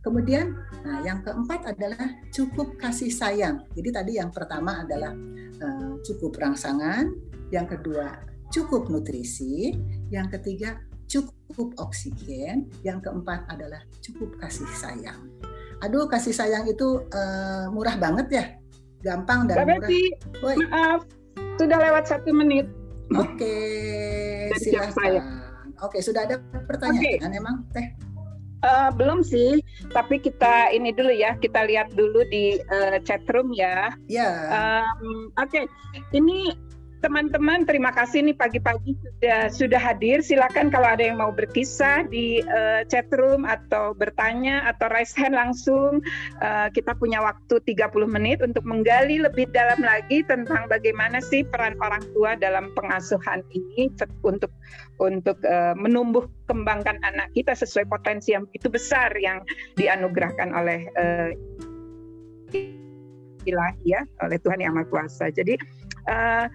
Kemudian, 0.02 0.58
nah 0.82 1.06
yang 1.06 1.22
keempat 1.22 1.78
adalah 1.78 2.02
cukup 2.34 2.74
kasih 2.82 3.14
sayang. 3.14 3.62
Jadi 3.78 3.90
tadi 3.94 4.12
yang 4.18 4.34
pertama 4.34 4.82
adalah 4.82 5.14
uh, 5.62 5.94
cukup 6.02 6.42
rangsangan, 6.42 7.14
yang 7.54 7.70
kedua 7.70 8.32
cukup 8.52 8.92
nutrisi, 8.92 9.72
yang 10.12 10.28
ketiga 10.28 10.78
cukup 11.08 11.72
oksigen, 11.80 12.68
yang 12.84 13.00
keempat 13.00 13.48
adalah 13.48 13.80
cukup 14.04 14.36
kasih 14.40 14.68
sayang. 14.76 15.28
Aduh, 15.82 16.06
kasih 16.06 16.36
sayang 16.36 16.68
itu 16.68 17.04
uh, 17.12 17.72
murah 17.74 17.96
banget 17.98 18.28
ya, 18.32 18.46
gampang 19.02 19.50
dan 19.50 19.66
Mbak 19.66 19.80
murah. 19.82 20.58
maaf, 20.70 21.02
sudah 21.58 21.78
lewat 21.80 22.04
satu 22.08 22.30
menit. 22.32 22.68
Oke, 23.12 23.56
silakan. 24.56 25.42
Oke, 25.82 25.98
sudah 26.00 26.30
ada 26.30 26.38
pertanyaan 26.70 27.32
okay. 27.34 27.40
emang 27.42 27.56
teh? 27.74 27.88
Uh, 28.62 28.94
belum 28.94 29.26
sih, 29.26 29.58
tapi 29.90 30.22
kita 30.22 30.70
ini 30.70 30.94
dulu 30.94 31.10
ya, 31.10 31.34
kita 31.34 31.66
lihat 31.66 31.98
dulu 31.98 32.22
di 32.30 32.62
uh, 32.70 33.02
chat 33.02 33.26
room 33.34 33.50
ya. 33.58 33.90
Ya. 34.06 34.22
Yeah. 34.22 34.34
Um, 34.54 35.34
Oke, 35.42 35.66
okay. 35.66 35.66
ini 36.14 36.54
teman-teman 37.02 37.66
terima 37.66 37.90
kasih 37.90 38.22
nih 38.22 38.38
pagi-pagi 38.38 38.94
sudah 38.94 39.50
sudah 39.50 39.82
hadir. 39.82 40.22
Silakan 40.22 40.70
kalau 40.70 40.86
ada 40.94 41.02
yang 41.02 41.18
mau 41.18 41.34
berkisah 41.34 42.06
di 42.08 42.46
uh, 42.46 42.86
chat 42.86 43.10
room 43.18 43.44
atau 43.44 43.98
bertanya 43.98 44.62
atau 44.70 44.88
raise 44.94 45.18
hand 45.18 45.34
langsung. 45.34 46.00
Uh, 46.40 46.70
kita 46.72 46.94
punya 46.96 47.20
waktu 47.20 47.58
30 47.66 47.90
menit 48.06 48.40
untuk 48.46 48.62
menggali 48.64 49.18
lebih 49.18 49.50
dalam 49.50 49.82
lagi 49.82 50.22
tentang 50.30 50.70
bagaimana 50.70 51.20
sih 51.20 51.42
peran 51.42 51.74
orang 51.82 52.06
tua 52.14 52.38
dalam 52.38 52.70
pengasuhan 52.78 53.42
ini 53.50 53.90
untuk 54.22 54.54
untuk 55.02 55.42
uh, 55.44 55.74
menumbuh 55.74 56.30
kembangkan 56.46 57.02
anak 57.02 57.34
kita 57.34 57.58
sesuai 57.58 57.90
potensi 57.90 58.38
yang 58.38 58.46
itu 58.54 58.70
besar 58.70 59.10
yang 59.18 59.42
dianugerahkan 59.74 60.54
oleh 60.54 60.86
uh, 60.94 61.30
ilahi 63.50 63.82
ya 63.90 64.06
oleh 64.22 64.38
Tuhan 64.38 64.62
yang 64.62 64.78
Maha 64.78 64.86
Kuasa. 64.86 65.34
Jadi 65.34 65.58
uh, 66.06 66.46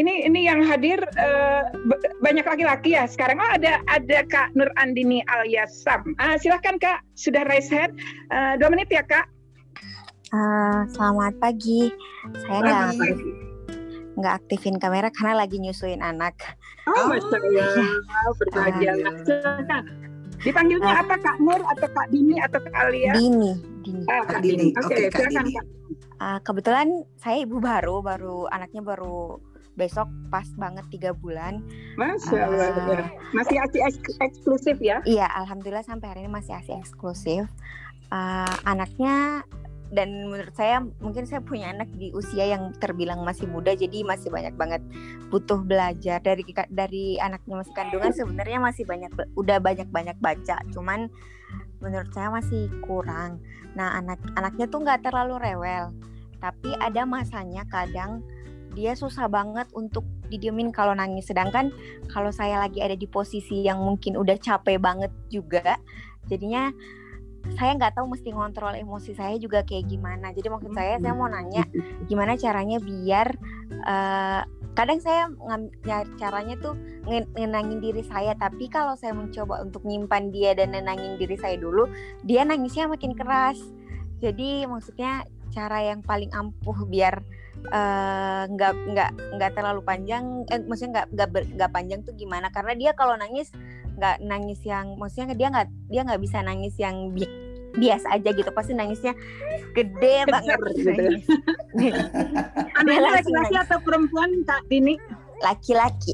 ini 0.00 0.24
ini 0.24 0.48
yang 0.48 0.64
hadir 0.64 0.96
uh, 1.20 1.68
banyak 2.24 2.44
laki-laki 2.48 2.96
ya 2.96 3.04
sekarang. 3.04 3.36
Oh 3.36 3.50
ada 3.52 3.84
ada 3.92 4.24
Kak 4.24 4.56
Nur 4.56 4.72
Andini 4.80 5.20
Alyasam. 5.28 6.16
Uh, 6.16 6.36
silahkan 6.40 6.80
Kak, 6.80 7.04
sudah 7.12 7.44
raise 7.44 7.68
hand. 7.68 7.92
Uh, 8.32 8.56
dua 8.56 8.72
menit 8.72 8.88
ya 8.88 9.04
Kak. 9.04 9.28
Uh, 10.32 10.88
selamat 10.96 11.36
pagi. 11.44 11.92
Saya 12.48 12.60
nggak 12.64 12.90
nggak 14.12 14.34
aktifin 14.44 14.80
kamera 14.80 15.12
karena 15.12 15.44
lagi 15.44 15.60
nyusuin 15.60 16.00
anak. 16.00 16.36
Oh, 16.88 17.12
masya 17.12 17.36
Allah, 17.36 18.32
berbahagia. 18.40 18.92
Uh, 19.28 19.82
Dipanggilnya 20.42 20.92
uh, 20.98 21.02
apa 21.04 21.14
Kak 21.20 21.36
Nur 21.38 21.60
atau 21.60 21.88
Kak 21.92 22.08
Dini 22.08 22.40
atau 22.40 22.58
Kak 22.64 22.74
Alia? 22.74 23.12
Dini. 23.14 23.52
Dini. 23.84 24.04
Ah, 24.08 24.24
Kak 24.24 24.40
Dini. 24.40 24.72
Oke, 24.80 24.88
okay, 24.88 25.00
okay, 25.12 25.20
silakan 25.28 25.46
Kak. 25.52 25.66
Uh, 26.22 26.38
kebetulan 26.46 26.88
saya 27.18 27.44
ibu 27.44 27.58
baru, 27.58 27.98
baru 28.00 28.46
anaknya 28.50 28.82
baru 28.82 29.51
besok 29.76 30.08
pas 30.28 30.44
banget 30.60 30.84
tiga 30.92 31.10
bulan. 31.16 31.64
Masya 31.96 32.38
Allah, 32.48 32.68
uh, 32.76 33.06
masih 33.32 33.56
asli 33.60 33.80
eksklusif 34.20 34.76
ya? 34.80 35.00
Iya, 35.08 35.28
alhamdulillah 35.32 35.84
sampai 35.84 36.12
hari 36.12 36.20
ini 36.26 36.32
masih 36.32 36.56
asli 36.56 36.76
eksklusif. 36.76 37.48
uh, 38.12 38.56
anaknya 38.68 39.40
dan 39.92 40.24
menurut 40.24 40.56
saya 40.56 40.80
mungkin 41.04 41.28
saya 41.28 41.44
punya 41.44 41.68
anak 41.68 41.92
di 42.00 42.08
usia 42.16 42.48
yang 42.48 42.72
terbilang 42.80 43.28
masih 43.28 43.44
muda 43.44 43.76
jadi 43.76 44.00
masih 44.08 44.32
banyak 44.32 44.56
banget 44.56 44.80
butuh 45.28 45.60
belajar 45.60 46.16
dari 46.24 46.40
dari 46.72 47.20
anaknya 47.20 47.60
masih 47.60 47.76
kandungan 47.76 48.12
sebenarnya 48.16 48.58
masih 48.58 48.88
banyak 48.88 49.12
udah 49.36 49.60
banyak 49.60 49.84
banyak 49.92 50.16
baca 50.16 50.64
cuman 50.72 51.12
menurut 51.84 52.08
saya 52.16 52.32
masih 52.32 52.72
kurang 52.88 53.44
nah 53.76 54.00
anak 54.00 54.16
anaknya 54.32 54.64
tuh 54.64 54.80
nggak 54.80 55.04
terlalu 55.04 55.36
rewel 55.36 55.92
tapi 56.40 56.72
ada 56.80 57.04
masanya 57.04 57.68
kadang 57.68 58.24
dia 58.72 58.96
susah 58.96 59.28
banget 59.28 59.68
untuk 59.76 60.04
didiemin 60.32 60.72
kalau 60.72 60.96
nangis. 60.96 61.28
Sedangkan 61.28 61.72
kalau 62.08 62.32
saya 62.32 62.60
lagi 62.60 62.80
ada 62.80 62.96
di 62.96 63.04
posisi 63.06 63.64
yang 63.64 63.80
mungkin 63.84 64.16
udah 64.16 64.36
capek 64.40 64.80
banget 64.80 65.12
juga 65.28 65.76
jadinya 66.30 66.70
saya 67.58 67.74
nggak 67.74 67.98
tahu 67.98 68.14
mesti 68.14 68.30
ngontrol 68.30 68.78
emosi 68.78 69.18
saya 69.18 69.34
juga 69.36 69.66
kayak 69.66 69.90
gimana. 69.90 70.30
Jadi 70.30 70.46
maksud 70.46 70.72
saya 70.78 71.02
saya 71.02 71.14
mau 71.14 71.26
nanya 71.26 71.66
gimana 72.06 72.38
caranya 72.38 72.78
biar 72.78 73.34
uh, 73.82 74.46
kadang 74.78 75.02
saya 75.02 75.28
ya, 75.82 76.06
caranya 76.16 76.54
tuh 76.62 76.78
ngenangin 77.34 77.82
diri 77.82 78.06
saya. 78.06 78.38
Tapi 78.38 78.70
kalau 78.70 78.94
saya 78.94 79.10
mencoba 79.10 79.58
untuk 79.58 79.82
nyimpan 79.82 80.30
dia 80.30 80.54
dan 80.54 80.70
nenangin 80.70 81.18
diri 81.18 81.34
saya 81.34 81.58
dulu 81.58 81.90
dia 82.22 82.46
nangisnya 82.46 82.86
makin 82.86 83.12
keras. 83.18 83.58
Jadi 84.22 84.62
maksudnya 84.70 85.26
cara 85.50 85.82
yang 85.82 86.00
paling 86.06 86.30
ampuh 86.30 86.86
biar 86.86 87.20
nggak 87.62 88.72
uh, 88.74 88.84
nggak 88.90 89.10
nggak 89.38 89.50
terlalu 89.54 89.80
panjang 89.86 90.42
eh, 90.50 90.60
maksudnya 90.66 91.06
nggak 91.06 91.30
nggak 91.54 91.70
panjang 91.70 92.00
tuh 92.02 92.14
gimana 92.18 92.50
karena 92.50 92.74
dia 92.74 92.90
kalau 92.96 93.14
nangis 93.14 93.54
nggak 93.96 94.18
nangis 94.24 94.60
yang 94.66 94.98
maksudnya 94.98 95.36
dia 95.36 95.48
nggak 95.52 95.68
dia 95.92 96.00
nggak 96.02 96.22
bisa 96.22 96.38
nangis 96.42 96.74
yang 96.80 97.14
bi 97.14 97.28
biasa 97.72 98.20
aja 98.20 98.28
gitu 98.36 98.50
pasti 98.52 98.76
nangisnya 98.76 99.16
gede 99.72 100.28
banget 100.28 100.58
gitu. 100.76 100.92
Anaknya 102.76 103.10
laki-laki 103.16 103.56
atau 103.56 103.78
perempuan 103.80 104.44
Kak 104.44 104.68
Dini? 104.68 105.00
Laki-laki. 105.40 106.12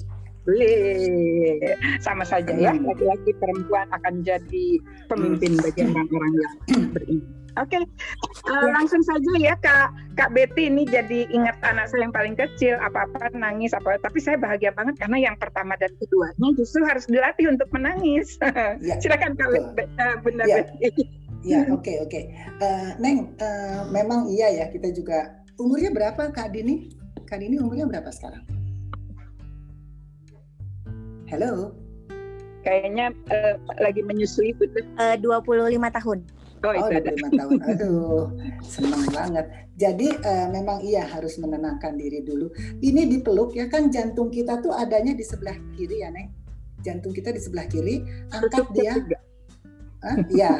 Sama 2.00 2.24
saja 2.24 2.52
ya, 2.56 2.72
laki-laki 2.72 3.30
perempuan 3.36 3.88
akan 3.92 4.24
jadi 4.24 4.66
pemimpin 5.12 5.60
bagi 5.60 5.84
orang-orang 5.84 6.32
yang 6.72 6.84
beriman. 6.92 7.38
Oke, 7.58 7.74
okay. 7.74 7.82
uh, 8.46 8.54
eh, 8.54 8.66
ya. 8.70 8.70
langsung 8.70 9.02
saja 9.02 9.32
ya 9.34 9.54
Kak 9.58 9.90
Kak 10.14 10.30
Betty 10.30 10.70
ini 10.70 10.86
jadi 10.86 11.26
ingat 11.26 11.58
anak 11.66 11.90
saya 11.90 12.06
yang 12.06 12.14
paling 12.14 12.38
kecil 12.38 12.78
apa-apa 12.78 13.34
nangis 13.34 13.74
apa 13.74 13.98
tapi 13.98 14.22
saya 14.22 14.38
bahagia 14.38 14.70
banget 14.78 14.94
karena 15.02 15.32
yang 15.32 15.36
pertama 15.40 15.74
dan 15.82 15.90
keduanya 15.98 16.54
justru 16.54 16.86
harus 16.86 17.10
dilatih 17.10 17.50
untuk 17.50 17.66
menangis. 17.74 18.38
Ya, 18.78 18.94
Silakan 19.02 19.34
Kak 19.34 19.48
uh, 19.50 20.16
Bunda 20.22 20.44
ya. 20.46 20.62
Betty. 20.78 21.04
Ya, 21.42 21.66
oke 21.70 21.82
okay, 21.82 21.96
oke. 21.98 22.10
Okay. 22.10 22.22
Uh, 22.62 22.66
eh, 22.66 22.90
Neng, 23.02 23.34
uh, 23.42 23.86
memang 23.90 24.30
iya 24.30 24.50
ya 24.54 24.64
kita 24.70 24.94
juga 24.94 25.42
umurnya 25.58 25.90
berapa 25.90 26.30
Kak 26.30 26.54
Dini? 26.54 26.94
Kak 27.26 27.42
Dini 27.42 27.58
umurnya 27.58 27.90
berapa 27.90 28.10
sekarang? 28.14 28.57
Halo. 31.28 31.76
Kayaknya 32.64 33.12
uh, 33.28 33.54
lagi 33.84 34.00
menyusui 34.00 34.56
betul. 34.56 34.80
Uh, 34.96 35.12
25 35.20 35.76
tahun. 35.76 36.18
Oh, 36.64 36.72
oh 36.72 36.88
25 36.88 37.36
tahun. 37.36 37.58
Aduh, 37.68 38.24
senang 38.64 39.04
banget. 39.12 39.46
Jadi 39.76 40.08
uh, 40.24 40.48
memang 40.48 40.80
iya 40.80 41.04
harus 41.04 41.36
menenangkan 41.36 42.00
diri 42.00 42.24
dulu. 42.24 42.48
Ini 42.80 43.12
dipeluk 43.12 43.52
ya 43.52 43.68
kan 43.68 43.92
jantung 43.92 44.32
kita 44.32 44.64
tuh 44.64 44.72
adanya 44.72 45.12
di 45.12 45.20
sebelah 45.20 45.54
kiri 45.76 46.00
ya, 46.00 46.08
Neng. 46.08 46.32
Jantung 46.80 47.12
kita 47.12 47.28
di 47.28 47.40
sebelah 47.44 47.68
kiri, 47.68 48.00
angkat 48.32 48.64
dia. 48.72 48.96
Hah? 50.00 50.16
Ya, 50.32 50.52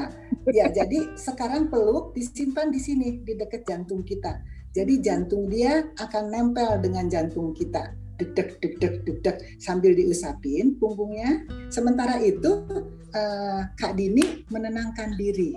ya. 0.52 0.66
Jadi 0.68 1.16
sekarang 1.16 1.72
peluk 1.72 2.12
disimpan 2.12 2.68
di 2.68 2.80
sini 2.82 3.24
di 3.24 3.32
dekat 3.40 3.64
jantung 3.64 4.04
kita. 4.04 4.44
Jadi 4.76 5.00
jantung 5.00 5.48
dia 5.48 5.80
akan 5.96 6.24
nempel 6.28 6.76
dengan 6.84 7.08
jantung 7.08 7.56
kita 7.56 8.07
deg 8.18 8.34
deg 8.34 8.48
deg 8.58 8.94
deg 9.06 9.18
deg 9.22 9.36
sambil 9.62 9.94
diusapin 9.94 10.74
punggungnya. 10.76 11.46
Sementara 11.70 12.18
itu 12.18 12.66
uh, 13.14 13.60
Kak 13.78 13.94
Dini 13.94 14.44
menenangkan 14.50 15.14
diri 15.14 15.54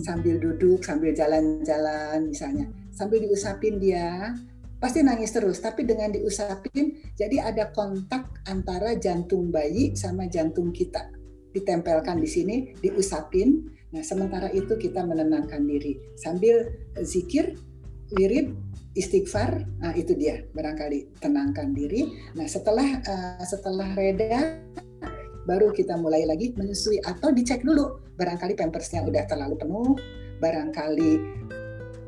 sambil 0.00 0.40
duduk, 0.40 0.80
sambil 0.80 1.12
jalan-jalan 1.12 2.32
misalnya, 2.32 2.64
sambil 2.88 3.20
diusapin 3.20 3.76
dia, 3.76 4.32
pasti 4.80 5.04
nangis 5.04 5.32
terus. 5.32 5.60
Tapi 5.60 5.84
dengan 5.84 6.08
diusapin, 6.08 6.96
jadi 7.12 7.52
ada 7.52 7.68
kontak 7.68 8.44
antara 8.48 8.96
jantung 8.96 9.52
bayi 9.52 9.92
sama 9.92 10.24
jantung 10.24 10.72
kita. 10.72 11.12
Ditempelkan 11.52 12.18
di 12.18 12.28
sini, 12.28 12.56
diusapin. 12.80 13.68
Nah, 13.94 14.02
sementara 14.02 14.50
itu 14.50 14.74
kita 14.74 15.06
menenangkan 15.06 15.62
diri 15.68 16.00
sambil 16.18 16.66
zikir, 17.04 17.54
wirid, 18.16 18.50
istighfar. 18.94 19.66
Nah, 19.82 19.92
itu 19.94 20.14
dia 20.14 20.46
barangkali 20.54 21.18
tenangkan 21.18 21.74
diri. 21.74 22.14
Nah, 22.38 22.46
setelah 22.46 23.02
uh, 23.02 23.44
setelah 23.44 23.90
reda 23.94 24.62
baru 25.44 25.70
kita 25.70 26.00
mulai 26.00 26.24
lagi 26.24 26.56
menyusui 26.56 27.04
atau 27.04 27.28
dicek 27.30 27.60
dulu 27.60 28.00
barangkali 28.16 28.56
pampersnya 28.56 29.04
udah 29.04 29.28
terlalu 29.28 29.60
penuh 29.60 29.92
barangkali 30.40 31.12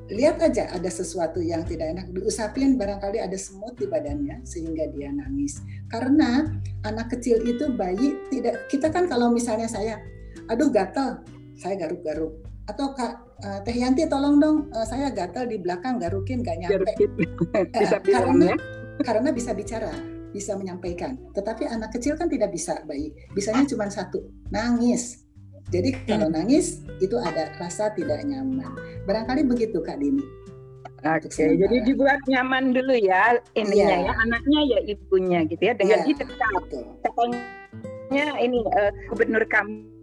lihat 0.07 0.38
aja 0.38 0.70
ada 0.70 0.87
sesuatu 0.87 1.42
yang 1.42 1.66
tidak 1.66 1.99
enak 1.99 2.07
diusapin 2.14 2.79
barangkali 2.79 3.18
ada 3.18 3.35
semut 3.35 3.75
di 3.75 3.90
badannya 3.90 4.40
sehingga 4.46 4.87
dia 4.94 5.11
nangis 5.11 5.61
karena 5.90 6.46
anak 6.87 7.11
kecil 7.11 7.42
itu 7.42 7.75
bayi 7.75 8.14
tidak 8.31 8.70
kita 8.70 8.88
kan 8.88 9.11
kalau 9.11 9.35
misalnya 9.35 9.66
saya 9.66 9.99
aduh 10.46 10.70
gatal 10.70 11.27
saya 11.59 11.75
garuk-garuk 11.75 12.45
atau 12.66 12.92
kak 12.94 13.14
uh, 13.46 13.59
Teh 13.62 13.79
Yanti 13.79 14.11
tolong 14.11 14.42
dong 14.42 14.57
uh, 14.74 14.87
saya 14.87 15.11
gatal 15.14 15.46
di 15.46 15.59
belakang 15.62 16.02
garukin 16.02 16.42
gak 16.42 16.59
nyampe 16.59 16.92
bisa 17.79 17.96
uh, 17.98 18.02
karena 18.02 18.52
ya? 18.52 18.57
karena 19.07 19.29
bisa 19.31 19.50
bicara 19.55 19.92
bisa 20.37 20.52
menyampaikan. 20.52 21.16
Tetapi 21.33 21.64
anak 21.64 21.96
kecil 21.96 22.12
kan 22.20 22.29
tidak 22.29 22.52
bisa 22.52 22.85
bayi. 22.85 23.09
Bisanya 23.33 23.64
cuma 23.64 23.88
satu, 23.88 24.20
nangis. 24.52 25.24
Jadi 25.72 25.96
kalau 26.05 26.29
nangis 26.29 26.85
itu 27.00 27.16
ada 27.16 27.57
rasa 27.57 27.90
tidak 27.96 28.20
nyaman. 28.22 28.76
Barangkali 29.09 29.48
begitu 29.48 29.81
Kak 29.81 29.96
Dini. 29.96 30.20
Oke, 31.07 31.31
okay, 31.31 31.55
jadi 31.55 31.87
dibuat 31.87 32.18
nyaman 32.26 32.74
dulu 32.74 32.98
ya 32.98 33.38
ininya 33.55 33.94
yeah. 33.94 34.11
ya, 34.11 34.12
anaknya 34.26 34.61
ya 34.64 34.79
ibunya 34.90 35.40
gitu 35.46 35.62
ya 35.62 35.74
dengan 35.76 36.02
yeah, 36.02 36.11
itu 36.11 36.24
Katanya 37.05 38.26
ini 38.42 38.59
uh, 38.74 38.90
gubernur 39.12 39.44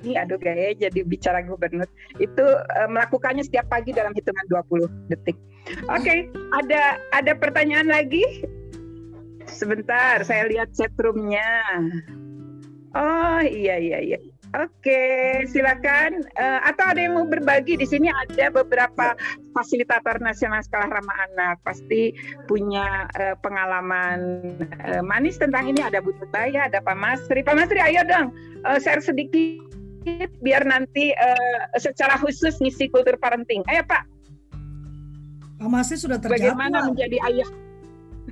kami, 0.03 0.19
aduh 0.19 0.35
gaya 0.35 0.75
jadi 0.75 0.99
bicara 1.07 1.39
gubernur 1.47 1.87
itu 2.19 2.43
uh, 2.43 2.89
melakukannya 2.91 3.47
setiap 3.47 3.71
pagi 3.71 3.95
dalam 3.95 4.11
hitungan 4.11 4.43
20 4.51 4.91
detik. 5.07 5.39
Oke, 5.87 6.03
okay, 6.03 6.19
ada 6.59 6.99
ada 7.15 7.31
pertanyaan 7.39 7.87
lagi? 7.87 8.43
Sebentar, 9.47 10.19
saya 10.27 10.51
lihat 10.51 10.75
chatroomnya. 10.75 11.79
Oh 12.99 13.41
iya 13.47 13.79
iya 13.79 13.99
iya. 14.03 14.19
Oke, 14.53 15.01
silakan. 15.49 16.21
Uh, 16.37 16.61
atau 16.69 16.93
ada 16.93 16.99
yang 17.01 17.17
mau 17.17 17.25
berbagi 17.25 17.73
di 17.73 17.89
sini 17.89 18.05
ada 18.05 18.53
beberapa 18.53 19.17
fasilitator 19.49 20.21
nasional 20.21 20.61
sekolah 20.61 20.93
ramah 20.93 21.17
anak 21.31 21.57
pasti 21.65 22.13
punya 22.45 23.09
uh, 23.17 23.33
pengalaman 23.41 24.37
uh, 24.85 25.01
manis 25.01 25.41
tentang 25.41 25.73
ini. 25.73 25.81
Ada 25.81 26.05
Bu 26.05 26.13
Baya, 26.29 26.69
ada 26.69 26.85
Pak 26.85 26.97
Masri. 26.99 27.41
Pak 27.41 27.55
Masri, 27.57 27.81
ayo 27.81 28.05
dong 28.05 28.29
uh, 28.61 28.77
share 28.77 29.01
sedikit 29.01 29.82
biar 30.43 30.63
nanti 30.67 31.11
uh, 31.15 31.79
secara 31.79 32.19
khusus 32.19 32.59
ngisi 32.59 32.91
kultur 32.91 33.15
parenting. 33.17 33.63
Ayo 33.71 33.83
Pak. 33.87 34.03
Pak 35.59 35.69
Masri 35.71 35.95
sudah 35.95 36.19
terjawab. 36.19 36.59
Bagaimana 36.59 36.77
menjadi 36.91 37.17
ayah? 37.31 37.49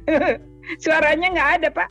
Suaranya 0.84 1.28
nggak 1.32 1.50
ada, 1.62 1.68
Pak. 1.72 1.90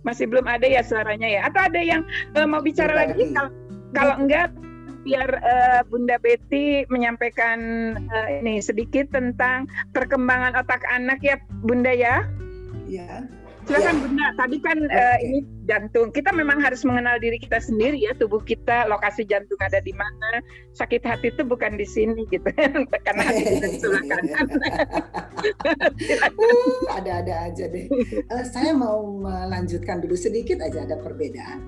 Masih 0.00 0.24
belum 0.30 0.48
ada 0.48 0.64
ya 0.64 0.80
suaranya 0.80 1.28
ya. 1.28 1.40
Atau 1.44 1.60
ada 1.60 1.80
yang 1.80 2.02
uh, 2.32 2.48
mau 2.48 2.64
bicara 2.64 3.04
lagi? 3.04 3.34
Kalau 3.36 3.52
kalau 3.92 4.14
enggak 4.16 4.48
biar 5.04 5.30
uh, 5.40 5.80
Bunda 5.88 6.16
Betty 6.20 6.84
menyampaikan 6.88 7.58
uh, 8.08 8.28
ini 8.40 8.60
sedikit 8.60 9.12
tentang 9.12 9.68
perkembangan 9.92 10.56
otak 10.56 10.80
anak 10.88 11.20
ya 11.20 11.36
Bunda 11.64 11.92
ya. 11.92 12.24
Iya. 12.88 13.39
Silakan 13.70 13.94
ya. 13.94 14.02
Bunda. 14.02 14.26
Tadi 14.34 14.56
kan 14.58 14.78
uh, 14.82 15.18
ini 15.22 15.38
jantung. 15.70 16.10
Kita 16.10 16.34
memang 16.34 16.58
harus 16.58 16.82
mengenal 16.82 17.22
diri 17.22 17.38
kita 17.38 17.62
sendiri 17.62 18.02
ya, 18.02 18.10
tubuh 18.18 18.42
kita, 18.42 18.90
lokasi 18.90 19.22
jantung 19.22 19.62
ada 19.62 19.78
di 19.78 19.94
mana. 19.94 20.42
Sakit 20.74 21.06
hati 21.06 21.30
itu 21.30 21.46
bukan 21.46 21.78
di 21.78 21.86
sini 21.86 22.26
gitu. 22.34 22.50
Karena 23.06 23.22
hati 23.22 23.42
kita 23.46 23.66
di 23.70 23.78
sebelah 23.78 24.02
kanan. 24.02 24.24
Ada-ada 26.98 27.34
aja 27.46 27.64
deh. 27.70 27.86
Uh, 28.26 28.44
saya 28.50 28.74
mau 28.74 29.06
melanjutkan 29.22 30.02
dulu 30.02 30.18
sedikit 30.18 30.58
aja 30.58 30.82
ada 30.82 30.98
perbedaan. 30.98 31.62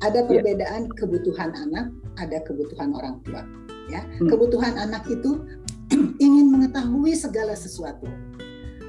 Ada 0.00 0.24
ya. 0.24 0.26
perbedaan 0.26 0.88
ya. 0.88 0.92
kebutuhan 0.96 1.52
anak, 1.52 1.92
ada 2.16 2.40
kebutuhan 2.40 2.96
orang 2.96 3.20
tua. 3.20 3.44
Ya, 3.92 4.00
hmm. 4.00 4.32
kebutuhan 4.32 4.80
anak 4.80 5.04
itu 5.12 5.44
ingin 6.24 6.48
mengetahui 6.48 7.12
segala 7.12 7.52
sesuatu, 7.52 8.08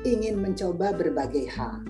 ingin 0.07 0.39
mencoba 0.39 0.95
berbagai 0.95 1.51
hal 1.51 1.83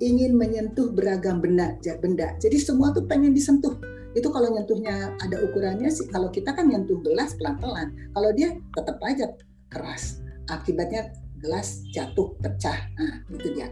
ingin 0.00 0.34
menyentuh 0.34 0.90
beragam 0.96 1.38
benda, 1.44 1.76
benda. 2.00 2.32
Jadi 2.40 2.56
semua 2.56 2.90
tuh 2.90 3.04
pengen 3.06 3.36
disentuh. 3.36 3.76
itu 4.10 4.26
kalau 4.26 4.50
nyentuhnya 4.50 5.14
ada 5.22 5.38
ukurannya 5.38 5.86
sih 5.86 6.02
kalau 6.10 6.34
kita 6.34 6.50
kan 6.50 6.66
nyentuh 6.66 6.98
gelas 7.06 7.30
pelan-pelan. 7.38 7.94
Kalau 8.10 8.34
dia 8.34 8.58
tetap 8.74 8.98
aja 9.06 9.30
keras. 9.70 10.18
Akibatnya 10.50 11.14
gelas 11.38 11.86
jatuh 11.94 12.34
pecah. 12.42 12.90
Nah 12.98 13.22
itu 13.30 13.54
dia. 13.54 13.70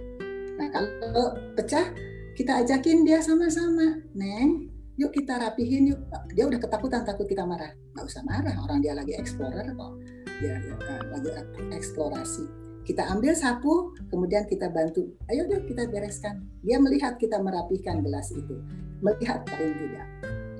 Nah 0.55 0.71
kalau 0.71 1.35
pecah 1.59 1.91
kita 2.39 2.63
ajakin 2.63 3.03
dia 3.03 3.19
sama-sama. 3.19 3.99
Neng 4.15 4.71
yuk 4.95 5.11
kita 5.11 5.43
rapihin 5.43 5.91
yuk. 5.91 5.99
Dia 6.39 6.47
udah 6.47 6.63
ketakutan 6.63 7.03
takut 7.03 7.27
kita 7.27 7.43
marah. 7.43 7.75
Nggak 7.99 8.07
usah 8.07 8.23
marah 8.23 8.55
orang 8.63 8.79
dia 8.79 8.95
lagi 8.95 9.19
explorer 9.19 9.75
kok. 9.75 9.93
Dia, 10.39 10.55
dia 10.63 10.79
lagi 11.11 11.35
eksplorasi 11.75 12.68
kita 12.89 13.05
ambil 13.13 13.37
sapu 13.37 13.93
kemudian 14.09 14.49
kita 14.49 14.73
bantu 14.73 15.13
ayo 15.29 15.45
deh 15.45 15.61
kita 15.69 15.85
bereskan 15.93 16.41
dia 16.65 16.81
melihat 16.81 17.21
kita 17.21 17.37
merapikan 17.37 18.01
gelas 18.01 18.33
itu 18.33 18.65
melihat 19.05 19.45
paling 19.45 19.77
tidak 19.77 20.09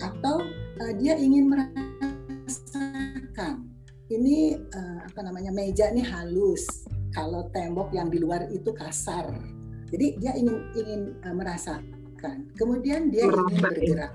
atau 0.05 0.45
uh, 0.85 0.93
dia 1.01 1.17
ingin 1.17 1.49
merasakan 1.49 3.65
ini 4.13 4.61
uh, 4.61 5.09
apa 5.09 5.25
namanya 5.25 5.57
meja 5.57 5.89
ini 5.89 6.05
halus 6.05 6.69
kalau 7.17 7.49
tembok 7.49 7.97
yang 7.97 8.13
di 8.13 8.21
luar 8.21 8.45
itu 8.53 8.77
kasar 8.77 9.33
jadi 9.89 10.07
dia 10.21 10.33
ingin 10.37 10.57
ingin 10.77 11.01
uh, 11.25 11.35
merasakan. 11.35 12.37
Kemudian 12.57 13.09
dia 13.09 13.25
ingin 13.25 13.57
bergerak. 13.61 14.13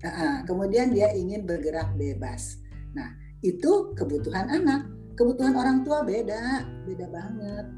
Uh, 0.00 0.08
uh, 0.08 0.36
kemudian 0.48 0.96
dia 0.96 1.12
ingin 1.12 1.44
bergerak 1.44 1.92
bebas. 2.00 2.56
Nah, 2.96 3.12
itu 3.44 3.92
kebutuhan 3.92 4.48
anak. 4.48 4.88
Kebutuhan 5.20 5.52
orang 5.52 5.84
tua 5.84 6.00
beda, 6.00 6.64
beda 6.88 7.06
banget. 7.12 7.68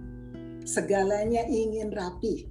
Segalanya 0.62 1.42
ingin 1.50 1.90
rapi. 1.90 2.46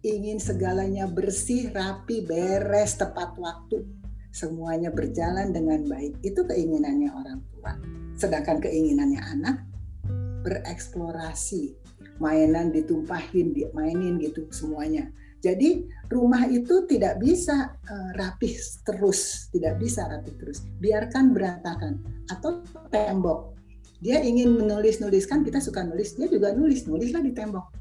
Ingin 0.00 0.40
segalanya 0.40 1.04
bersih, 1.04 1.68
rapi, 1.76 2.24
beres, 2.24 2.96
tepat 2.96 3.36
waktu. 3.36 3.84
Semuanya 4.32 4.88
berjalan 4.88 5.52
dengan 5.52 5.84
baik. 5.84 6.24
Itu 6.24 6.48
keinginannya 6.48 7.12
orang 7.12 7.44
tua. 7.52 7.76
Sedangkan 8.16 8.64
keinginannya 8.64 9.20
anak 9.20 9.60
bereksplorasi, 10.40 11.76
mainan 12.16 12.72
ditumpahin, 12.72 13.52
mainin 13.76 14.16
gitu 14.24 14.48
semuanya. 14.48 15.04
Jadi 15.44 15.84
rumah 16.08 16.48
itu 16.48 16.88
tidak 16.88 17.20
bisa 17.20 17.76
uh, 17.76 18.10
rapih 18.16 18.56
terus, 18.88 19.52
tidak 19.52 19.76
bisa 19.76 20.08
rapih 20.08 20.32
terus. 20.40 20.64
Biarkan 20.80 21.36
berantakan 21.36 22.00
atau 22.32 22.64
tembok. 22.88 23.53
Dia 24.04 24.20
ingin 24.20 24.52
menulis-nuliskan, 24.52 25.40
kita 25.48 25.64
suka 25.64 25.80
nulis, 25.80 26.12
dia 26.12 26.28
juga 26.28 26.52
nulis, 26.52 26.84
nulislah 26.84 27.24
di 27.24 27.32
tembok. 27.32 27.72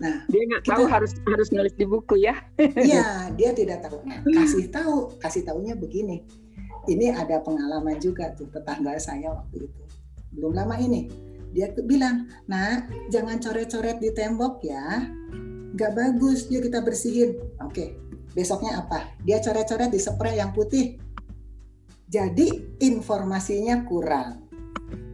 Nah, 0.00 0.24
dia 0.30 0.46
nggak 0.48 0.64
tahu 0.64 0.88
harus 0.88 1.12
harus 1.26 1.52
nulis 1.52 1.74
di 1.76 1.84
buku 1.84 2.24
ya? 2.24 2.40
Iya, 2.88 3.28
dia 3.36 3.52
tidak 3.52 3.84
tahu. 3.84 4.00
Nah, 4.08 4.24
kasih 4.24 4.72
tahu, 4.72 5.20
kasih 5.20 5.44
tahunya 5.44 5.76
begini. 5.76 6.24
Ini 6.88 7.12
ada 7.12 7.44
pengalaman 7.44 8.00
juga 8.00 8.32
tuh 8.32 8.48
tetangga 8.48 8.96
saya 8.96 9.28
waktu 9.36 9.68
itu. 9.68 9.82
Belum 10.32 10.56
lama 10.56 10.80
ini 10.80 11.28
dia 11.52 11.72
tuh 11.72 11.84
bilang, 11.84 12.28
nah 12.44 12.84
jangan 13.08 13.40
coret-coret 13.40 13.96
di 14.00 14.12
tembok 14.12 14.60
ya, 14.64 15.08
nggak 15.72 15.92
bagus, 15.96 16.48
yuk 16.52 16.68
kita 16.68 16.84
bersihin. 16.84 17.40
Oke, 17.64 17.96
besoknya 18.36 18.84
apa? 18.84 19.16
Dia 19.24 19.40
coret-coret 19.40 19.88
di 19.88 20.00
spray 20.00 20.40
yang 20.40 20.52
putih. 20.52 21.00
Jadi 22.08 22.80
informasinya 22.80 23.84
kurang. 23.84 24.47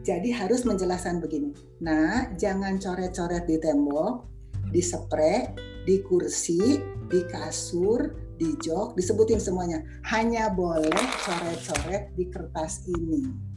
Jadi 0.04 0.28
harus 0.36 0.68
menjelaskan 0.68 1.20
begini. 1.24 1.56
Nah, 1.80 2.32
jangan 2.36 2.76
coret-coret 2.76 3.48
di 3.48 3.56
tembok, 3.56 4.28
di 4.68 4.84
spray, 4.84 5.48
di 5.88 6.04
kursi, 6.04 6.76
di 7.08 7.20
kasur, 7.24 8.12
di 8.36 8.52
jok, 8.60 8.98
disebutin 9.00 9.40
semuanya. 9.40 9.80
Hanya 10.12 10.52
boleh 10.52 11.04
coret-coret 11.24 12.12
di 12.12 12.28
kertas 12.28 12.84
ini 12.90 13.54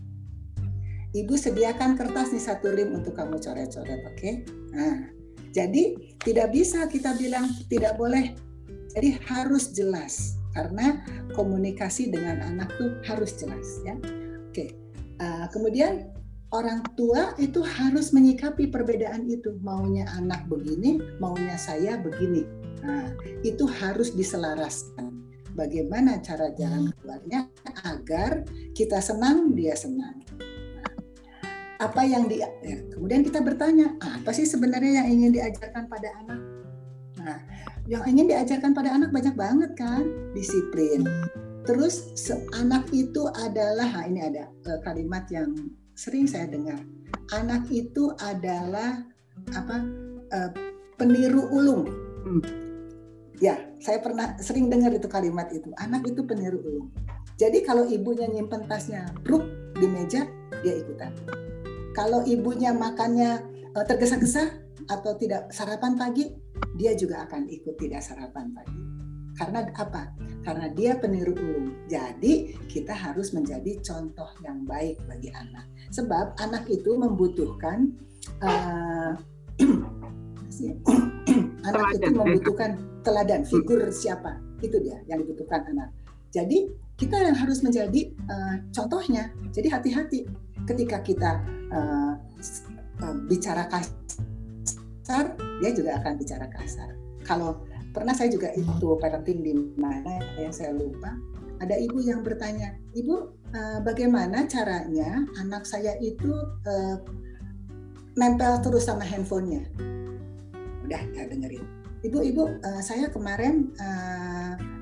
Ibu 1.16 1.34
sediakan 1.34 1.96
kertas 1.96 2.36
nih 2.36 2.44
satu 2.44 2.76
rim 2.76 2.92
untuk 2.92 3.16
kamu 3.16 3.40
coret-coret, 3.40 4.06
oke? 4.06 4.20
Okay? 4.20 4.46
Nah, 4.76 5.08
jadi 5.50 5.98
tidak 6.20 6.52
bisa 6.52 6.84
kita 6.92 7.16
bilang 7.16 7.48
tidak 7.72 7.96
boleh. 7.96 8.38
Jadi 8.92 9.16
harus 9.26 9.72
jelas 9.72 10.36
karena 10.52 11.02
komunikasi 11.32 12.12
dengan 12.12 12.44
anak 12.44 12.70
tuh 12.76 13.00
harus 13.08 13.34
jelas 13.40 13.66
ya. 13.88 13.96
Oke. 13.98 14.52
Okay. 14.52 14.70
Uh, 15.18 15.46
kemudian 15.50 16.14
orang 16.54 16.86
tua 16.94 17.34
itu 17.42 17.60
harus 17.66 18.14
menyikapi 18.14 18.70
perbedaan 18.70 19.26
itu. 19.28 19.58
Maunya 19.66 20.06
anak 20.16 20.46
begini, 20.48 21.02
maunya 21.18 21.58
saya 21.58 21.98
begini. 21.98 22.46
Nah, 22.86 23.12
itu 23.42 23.66
harus 23.66 24.14
diselaraskan. 24.14 25.14
Bagaimana 25.58 26.22
cara 26.22 26.54
jalan 26.54 26.94
keluarnya 27.02 27.50
agar 27.82 28.46
kita 28.78 29.02
senang, 29.02 29.58
dia 29.58 29.74
senang 29.74 30.22
apa 31.78 32.02
yang 32.02 32.26
di 32.26 32.42
ya, 32.42 32.78
kemudian 32.90 33.22
kita 33.22 33.40
bertanya 33.42 33.94
apa 34.02 34.34
sih 34.34 34.50
sebenarnya 34.50 35.06
yang 35.06 35.08
ingin 35.14 35.32
diajarkan 35.38 35.86
pada 35.86 36.10
anak 36.26 36.42
nah 37.18 37.40
yang 37.86 38.04
ingin 38.10 38.26
diajarkan 38.30 38.74
pada 38.74 38.94
anak 38.98 39.14
banyak 39.14 39.36
banget 39.38 39.72
kan 39.78 40.06
disiplin 40.34 41.06
terus 41.68 42.16
anak 42.56 42.88
itu 42.96 43.28
adalah 43.36 43.92
nah 43.92 44.08
ini 44.08 44.24
ada 44.24 44.48
uh, 44.72 44.80
kalimat 44.88 45.28
yang 45.28 45.52
sering 46.00 46.24
saya 46.24 46.48
dengar. 46.48 46.80
Anak 47.36 47.68
itu 47.68 48.16
adalah 48.24 49.04
apa 49.52 49.78
uh, 50.32 50.50
peniru 50.96 51.44
ulung. 51.52 51.84
Hmm. 52.28 52.44
ya 53.38 53.54
saya 53.80 54.02
pernah 54.02 54.36
sering 54.40 54.72
dengar 54.72 54.96
itu 54.96 55.12
kalimat 55.12 55.52
itu. 55.52 55.70
Anak 55.76 56.08
itu 56.08 56.24
peniru 56.24 56.64
ulung. 56.64 56.88
Jadi 57.38 57.62
kalau 57.62 57.86
ibunya 57.86 58.26
nyimpen 58.26 58.66
tasnya 58.66 59.06
bruk 59.22 59.46
di 59.76 59.86
meja 59.86 60.26
dia 60.64 60.74
ikutan. 60.80 61.12
Kalau 61.94 62.24
ibunya 62.24 62.72
makannya 62.72 63.44
uh, 63.76 63.86
tergesa-gesa 63.86 64.64
atau 64.88 65.20
tidak 65.20 65.52
sarapan 65.52 66.00
pagi, 66.00 66.32
dia 66.80 66.96
juga 66.96 67.28
akan 67.28 67.52
ikut 67.52 67.76
tidak 67.76 68.02
sarapan 68.02 68.56
pagi. 68.56 68.97
Karena 69.38 69.70
apa? 69.78 70.10
Karena 70.42 70.68
dia 70.74 70.98
peniru 70.98 71.38
ulung. 71.38 71.78
Jadi 71.86 72.58
kita 72.66 72.92
harus 72.92 73.32
menjadi 73.38 73.78
contoh 73.86 74.28
yang 74.42 74.66
baik 74.66 74.98
bagi 75.06 75.30
anak. 75.30 75.70
Sebab 75.94 76.42
anak 76.42 76.66
itu 76.68 76.98
membutuhkan 76.98 77.94
uh, 78.42 79.14
anak 81.70 81.88
itu 81.94 82.10
membutuhkan 82.10 82.82
teladan 83.06 83.46
figur 83.46 83.86
siapa 83.94 84.42
itu 84.66 84.82
dia 84.82 84.98
yang 85.06 85.22
dibutuhkan 85.22 85.62
anak. 85.70 85.94
Jadi 86.34 86.74
kita 86.98 87.22
yang 87.22 87.38
harus 87.38 87.62
menjadi 87.62 88.10
uh, 88.26 88.58
contohnya. 88.74 89.30
Jadi 89.54 89.70
hati-hati 89.70 90.20
ketika 90.66 90.98
kita 91.06 91.46
uh, 91.72 92.14
uh, 93.06 93.16
bicara 93.30 93.70
kasar, 93.70 95.38
dia 95.62 95.72
juga 95.72 96.02
akan 96.02 96.14
bicara 96.18 96.50
kasar. 96.50 96.90
Kalau 97.22 97.62
pernah 97.98 98.14
saya 98.14 98.30
juga 98.30 98.54
itu 98.54 98.94
parenting 99.02 99.42
di 99.42 99.54
mana 99.74 100.22
yang 100.38 100.54
saya 100.54 100.78
lupa, 100.78 101.18
ada 101.58 101.74
ibu 101.74 101.98
yang 101.98 102.22
bertanya, 102.22 102.78
ibu 102.94 103.34
uh, 103.58 103.80
bagaimana 103.82 104.46
caranya 104.46 105.26
anak 105.42 105.66
saya 105.66 105.98
itu 105.98 106.30
uh, 106.70 107.02
nempel 108.14 108.62
terus 108.62 108.86
sama 108.86 109.02
handphonenya? 109.02 109.66
Udah, 110.86 111.02
nggak 111.10 111.34
dengerin. 111.34 111.66
Ibu-ibu, 112.06 112.62
uh, 112.62 112.82
saya 112.86 113.10
kemarin, 113.10 113.74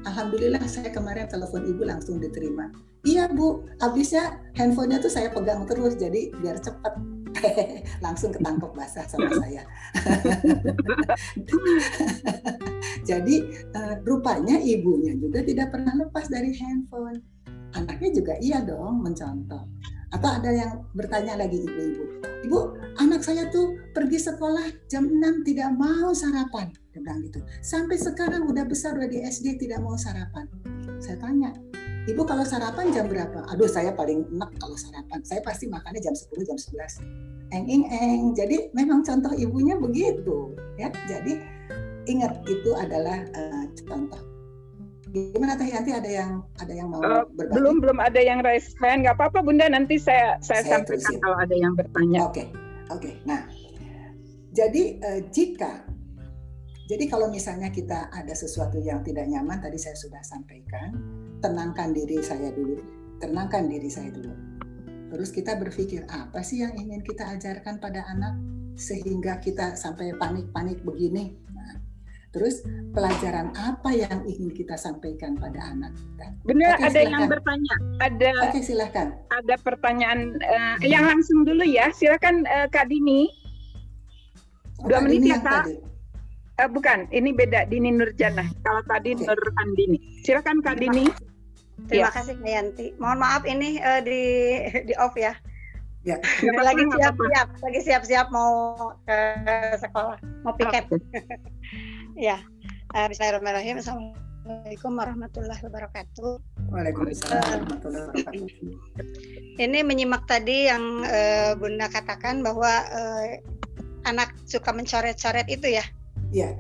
alhamdulillah 0.05 0.61
saya 0.69 0.93
kemarin 0.93 1.25
telepon 1.25 1.65
ibu 1.65 1.81
langsung 1.83 2.21
diterima 2.21 2.69
iya 3.05 3.29
bu 3.29 3.65
habisnya 3.81 4.41
handphonenya 4.57 5.01
tuh 5.01 5.11
saya 5.11 5.33
pegang 5.33 5.65
terus 5.65 5.97
jadi 5.97 6.33
biar 6.39 6.61
cepet 6.61 6.93
langsung 8.05 8.31
ketangkep 8.31 8.71
basah 8.75 9.05
sama 9.07 9.29
saya 9.37 9.63
jadi 13.09 13.35
uh, 13.75 13.95
rupanya 14.03 14.59
ibunya 14.61 15.13
juga 15.17 15.41
tidak 15.45 15.73
pernah 15.73 15.93
lepas 15.95 16.29
dari 16.29 16.51
handphone 16.57 17.21
anaknya 17.75 18.09
juga 18.15 18.33
iya 18.39 18.63
dong 18.63 19.03
mencontoh 19.03 19.67
atau 20.13 20.29
ada 20.31 20.47
yang 20.47 20.79
bertanya 20.95 21.35
lagi 21.35 21.67
ibu-ibu, 21.67 22.23
ibu 22.47 22.59
anak 23.03 23.19
saya 23.19 23.51
tuh 23.51 23.75
pergi 23.91 24.23
sekolah 24.23 24.87
jam 24.87 25.11
6 25.11 25.43
tidak 25.43 25.75
mau 25.75 26.15
sarapan, 26.15 26.71
dia 26.95 27.03
bilang 27.03 27.19
gitu. 27.27 27.43
Sampai 27.59 27.99
sekarang 27.99 28.47
udah 28.47 28.63
besar 28.63 28.95
udah 28.95 29.11
di 29.11 29.27
SD 29.27 29.59
tidak 29.59 29.83
mau 29.83 29.99
sarapan. 29.99 30.47
Saya 31.03 31.19
tanya, 31.19 31.51
Ibu 32.05 32.21
kalau 32.21 32.45
sarapan 32.45 32.93
jam 32.93 33.09
berapa? 33.09 33.49
Aduh 33.49 33.65
saya 33.65 33.89
paling 33.89 34.29
enak 34.29 34.53
kalau 34.61 34.77
sarapan. 34.77 35.25
Saya 35.25 35.41
pasti 35.41 35.65
makannya 35.65 36.05
jam 36.05 36.13
10, 36.13 36.37
jam 36.45 36.53
11. 36.53 37.01
Eng 37.53 37.65
eng 37.69 37.85
eng. 37.89 38.21
Jadi 38.33 38.71
memang 38.73 39.05
contoh 39.05 39.33
ibunya 39.37 39.77
begitu. 39.77 40.53
ya. 40.79 40.89
Jadi 41.05 41.37
ingat 42.09 42.41
itu 42.45 42.71
adalah 42.77 43.21
uh, 43.33 43.65
contoh. 43.85 44.21
Gimana 45.15 45.55
Teh 45.55 45.71
Yanti 45.71 45.95
ada 45.95 46.09
yang 46.11 46.43
ada 46.59 46.73
yang 46.75 46.91
mau 46.91 46.99
uh, 46.99 47.23
berbagi? 47.39 47.55
Belum 47.55 47.79
belum 47.79 47.97
ada 48.03 48.19
yang 48.19 48.43
raise 48.43 48.75
hand. 48.83 49.07
Gak 49.07 49.15
apa-apa 49.15 49.45
Bunda 49.45 49.69
nanti 49.71 49.95
saya 49.95 50.35
saya, 50.43 50.65
saya 50.65 50.83
sampaikan 50.83 50.99
terusin. 50.99 51.17
kalau 51.23 51.37
ada 51.39 51.55
yang 51.55 51.73
bertanya. 51.73 52.19
Oke. 52.27 52.33
Okay. 52.33 52.47
Oke. 52.91 52.99
Okay. 52.99 53.13
Nah, 53.23 53.41
jadi 54.51 54.83
uh, 54.99 55.21
jika 55.31 55.87
jadi 56.85 57.09
kalau 57.09 57.33
misalnya 57.33 57.73
kita 57.73 58.13
ada 58.13 58.33
sesuatu 58.37 58.77
yang 58.77 59.01
tidak 59.01 59.25
nyaman 59.25 59.57
tadi 59.57 59.79
saya 59.81 59.97
sudah 59.97 60.21
sampaikan 60.21 60.93
tenangkan 61.41 61.97
diri 61.97 62.21
saya 62.21 62.53
dulu, 62.53 62.77
tenangkan 63.17 63.65
diri 63.65 63.89
saya 63.89 64.13
dulu. 64.13 64.44
Terus 65.15 65.31
kita 65.31 65.55
berpikir 65.55 66.03
apa 66.11 66.43
sih 66.43 66.59
yang 66.59 66.75
ingin 66.75 66.99
kita 66.99 67.23
ajarkan 67.39 67.79
pada 67.79 68.03
anak 68.11 68.35
sehingga 68.75 69.39
kita 69.39 69.79
sampai 69.79 70.11
panik-panik 70.19 70.83
begini. 70.83 71.39
Nah, 71.55 71.79
terus 72.35 72.59
pelajaran 72.91 73.55
apa 73.55 73.95
yang 73.95 74.27
ingin 74.27 74.51
kita 74.51 74.75
sampaikan 74.75 75.39
pada 75.39 75.71
anak 75.71 75.95
kita? 75.95 76.35
Benar, 76.43 76.75
Oke, 76.75 76.83
ada 76.83 76.91
silahkan. 76.91 77.15
yang 77.15 77.23
bertanya. 77.31 77.75
Ada. 78.03 78.31
Oke, 78.43 78.59
silahkan. 78.59 79.07
Ada 79.31 79.55
pertanyaan 79.63 80.35
uh, 80.35 80.75
yang 80.83 81.07
langsung 81.07 81.47
dulu 81.47 81.63
ya. 81.63 81.95
Silakan 81.95 82.43
uh, 82.51 82.67
Kak 82.67 82.91
Dini. 82.91 83.31
Oh, 84.83 84.91
Dua 84.91 84.99
menit 84.99 85.31
ya 85.31 85.39
Kak. 85.39 85.71
Tadi. 85.71 85.79
Uh, 86.59 86.69
bukan, 86.75 87.07
ini 87.15 87.31
beda 87.31 87.71
Dini 87.71 87.87
Nurjana. 87.87 88.51
Kalau 88.67 88.83
tadi 88.83 89.15
okay. 89.15 89.31
Nur 89.31 89.39
Andini. 89.63 90.19
Silakan 90.27 90.59
Kak 90.59 90.75
Dini. 90.75 91.07
Terima 91.85 92.09
ya. 92.09 92.15
kasih 92.15 92.33
Kak 92.39 92.47
Yanti. 92.49 92.85
Mohon 92.97 93.19
maaf 93.19 93.43
ini 93.43 93.77
uh, 93.83 94.01
di 94.01 94.21
di 94.87 94.93
off 94.95 95.13
ya. 95.19 95.35
Ya. 96.05 96.21
lagi 96.61 96.85
siap-siap, 96.85 97.47
lagi 97.65 97.79
siap-siap 97.81 98.27
mau 98.29 98.77
ke 99.09 99.17
sekolah, 99.81 100.21
mau 100.45 100.53
piket. 100.53 100.85
Okay. 100.87 101.01
ya. 102.29 102.37
Uh, 102.93 103.05
Bismillahirrahmanirrahim. 103.09 103.81
Assalamualaikum 103.81 104.91
warahmatullahi 104.95 105.61
wabarakatuh. 105.65 106.31
Waalaikumsalam 106.69 107.41
warahmatullahi 107.41 108.05
wabarakatuh. 108.13 109.61
Ini 109.61 109.79
menyimak 109.81 110.29
tadi 110.29 110.69
yang 110.69 111.01
uh, 111.03 111.57
Bunda 111.57 111.89
katakan 111.89 112.45
bahwa 112.45 112.71
uh, 112.85 113.25
anak 114.05 114.31
suka 114.45 114.69
mencoret-coret 114.71 115.49
itu 115.49 115.73
ya. 115.81 115.85
Iya. 116.29 116.53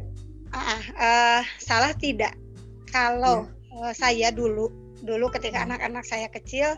Uh, 0.49 0.83
uh, 0.97 1.41
salah 1.61 1.93
tidak 1.97 2.33
kalau 2.89 3.45
ya. 3.45 3.77
uh, 3.77 3.93
saya 3.93 4.29
dulu 4.33 4.84
dulu 5.03 5.27
ketika 5.33 5.63
iya. 5.63 5.65
anak-anak 5.67 6.05
saya 6.07 6.27
kecil 6.31 6.77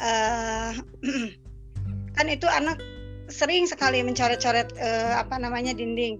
uh, 0.00 0.72
kan 2.16 2.26
itu 2.28 2.48
anak 2.48 2.80
sering 3.28 3.66
sekali 3.66 4.00
mencoret-coret 4.06 4.74
uh, 4.78 5.20
apa 5.20 5.36
namanya 5.36 5.74
dinding. 5.74 6.18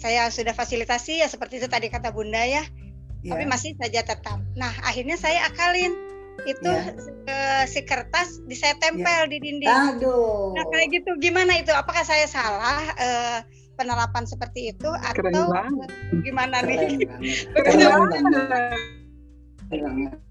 Saya 0.00 0.32
sudah 0.32 0.56
fasilitasi 0.56 1.20
ya 1.20 1.28
seperti 1.28 1.60
itu 1.60 1.68
tadi 1.68 1.92
kata 1.92 2.12
Bunda 2.12 2.40
ya. 2.40 2.64
ya. 3.24 3.30
Tapi 3.36 3.44
masih 3.44 3.76
saja 3.76 4.00
tetap. 4.00 4.40
Nah, 4.56 4.72
akhirnya 4.84 5.16
saya 5.20 5.44
akalin 5.48 5.92
itu 6.48 6.72
ya. 6.72 6.96
uh, 7.28 7.64
si 7.68 7.84
kertas 7.84 8.40
di 8.48 8.56
saya 8.56 8.76
tempel 8.80 9.28
ya. 9.28 9.28
di 9.28 9.38
dinding. 9.44 9.80
Aduh. 9.96 10.56
Nah, 10.56 10.64
kayak 10.72 11.00
gitu 11.00 11.10
gimana 11.20 11.60
itu? 11.60 11.72
Apakah 11.72 12.04
saya 12.04 12.24
salah? 12.24 12.80
Uh, 12.96 13.40
penerapan 13.80 14.28
seperti 14.28 14.76
itu 14.76 14.92
Keren 15.16 15.32
atau 15.32 15.48
banget. 15.48 15.88
gimana 16.20 16.60
Keren 16.60 17.00
nih? 17.00 17.08
Keren 17.56 18.76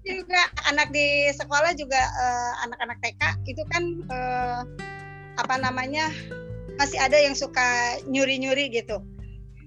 juga 0.04 0.40
anak 0.68 0.92
di 0.92 1.32
sekolah 1.32 1.72
juga 1.72 1.96
uh, 1.96 2.52
anak-anak 2.68 2.98
TK 3.00 3.22
itu 3.48 3.62
kan 3.72 3.84
uh, 4.12 4.60
apa 5.40 5.56
namanya 5.56 6.12
masih 6.76 7.00
ada 7.00 7.16
yang 7.16 7.32
suka 7.32 8.00
nyuri-nyuri 8.08 8.68
gitu. 8.72 9.00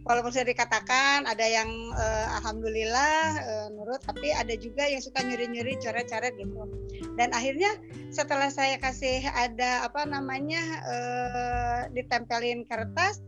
Walaupun 0.04 0.36
sudah 0.36 0.52
dikatakan 0.52 1.24
ada 1.24 1.48
yang 1.48 1.72
uh, 1.96 2.28
alhamdulillah 2.44 3.40
uh, 3.40 3.68
nurut, 3.72 4.04
tapi 4.04 4.36
ada 4.36 4.52
juga 4.60 4.84
yang 4.84 5.00
suka 5.00 5.24
nyuri-nyuri 5.24 5.80
coret-coret 5.80 6.36
gitu. 6.36 6.52
Dan 7.16 7.32
akhirnya 7.32 7.72
setelah 8.12 8.52
saya 8.52 8.76
kasih 8.84 9.24
ada 9.32 9.88
apa 9.88 10.04
namanya 10.04 10.60
uh, 10.84 11.80
ditempelin 11.96 12.68
kertas, 12.68 13.24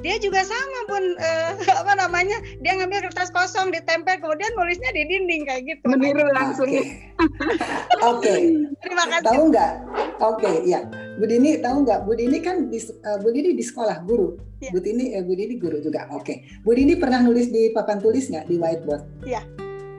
dia 0.00 0.16
juga 0.16 0.40
sama 0.44 0.80
pun 0.88 1.02
uh, 1.20 1.52
apa 1.84 1.92
namanya 1.96 2.40
dia 2.64 2.72
ngambil 2.76 3.08
kertas 3.08 3.28
kosong 3.32 3.68
ditempel 3.68 4.16
kemudian 4.20 4.48
nulisnya 4.56 4.90
di 4.96 5.04
dinding 5.06 5.44
kayak 5.44 5.62
gitu. 5.68 5.84
Meniru 5.88 6.24
langsung. 6.32 6.68
Oke. 6.72 6.96
Okay. 8.00 8.40
terima 8.80 9.04
kasih. 9.08 9.28
Tahu 9.28 9.42
nggak? 9.52 9.72
Oke 10.20 10.44
okay, 10.44 10.54
ya 10.68 10.80
Bu 11.20 11.28
Dini 11.28 11.60
tahu 11.60 11.84
nggak? 11.84 12.00
Bu 12.08 12.12
Dini 12.16 12.38
kan 12.40 12.72
di, 12.72 12.80
uh, 12.80 13.18
Bu 13.20 13.28
Dini 13.28 13.52
di 13.52 13.64
sekolah 13.64 14.00
guru. 14.08 14.40
Ya. 14.64 14.72
Bu 14.72 14.80
Dini 14.80 15.12
eh, 15.12 15.22
Bu 15.24 15.36
Dini 15.36 15.60
guru 15.60 15.80
juga. 15.84 16.08
Oke. 16.16 16.24
Okay. 16.24 16.36
Bu 16.64 16.72
Dini 16.72 16.96
pernah 16.96 17.20
nulis 17.20 17.52
di 17.52 17.68
papan 17.76 18.00
tulis 18.00 18.32
nggak? 18.32 18.48
Di 18.48 18.56
whiteboard? 18.56 19.02
Iya. 19.28 19.44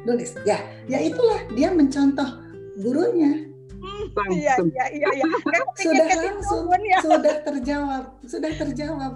Nulis. 0.09 0.34
Ya 0.49 0.57
ya 0.89 0.97
itulah. 0.97 1.45
Dia 1.53 1.69
mencontoh 1.69 2.41
gurunya. 2.82 3.53
Hmm, 3.82 4.05
Iya, 4.30 4.61
iya, 4.61 4.86
iya, 4.93 5.07
iya. 5.09 5.26
sudah 5.74 6.05
langsung, 6.05 6.69
ya. 6.86 7.01
sudah 7.01 7.36
terjawab, 7.41 8.03
sudah 8.30 8.51
terjawab 8.53 9.13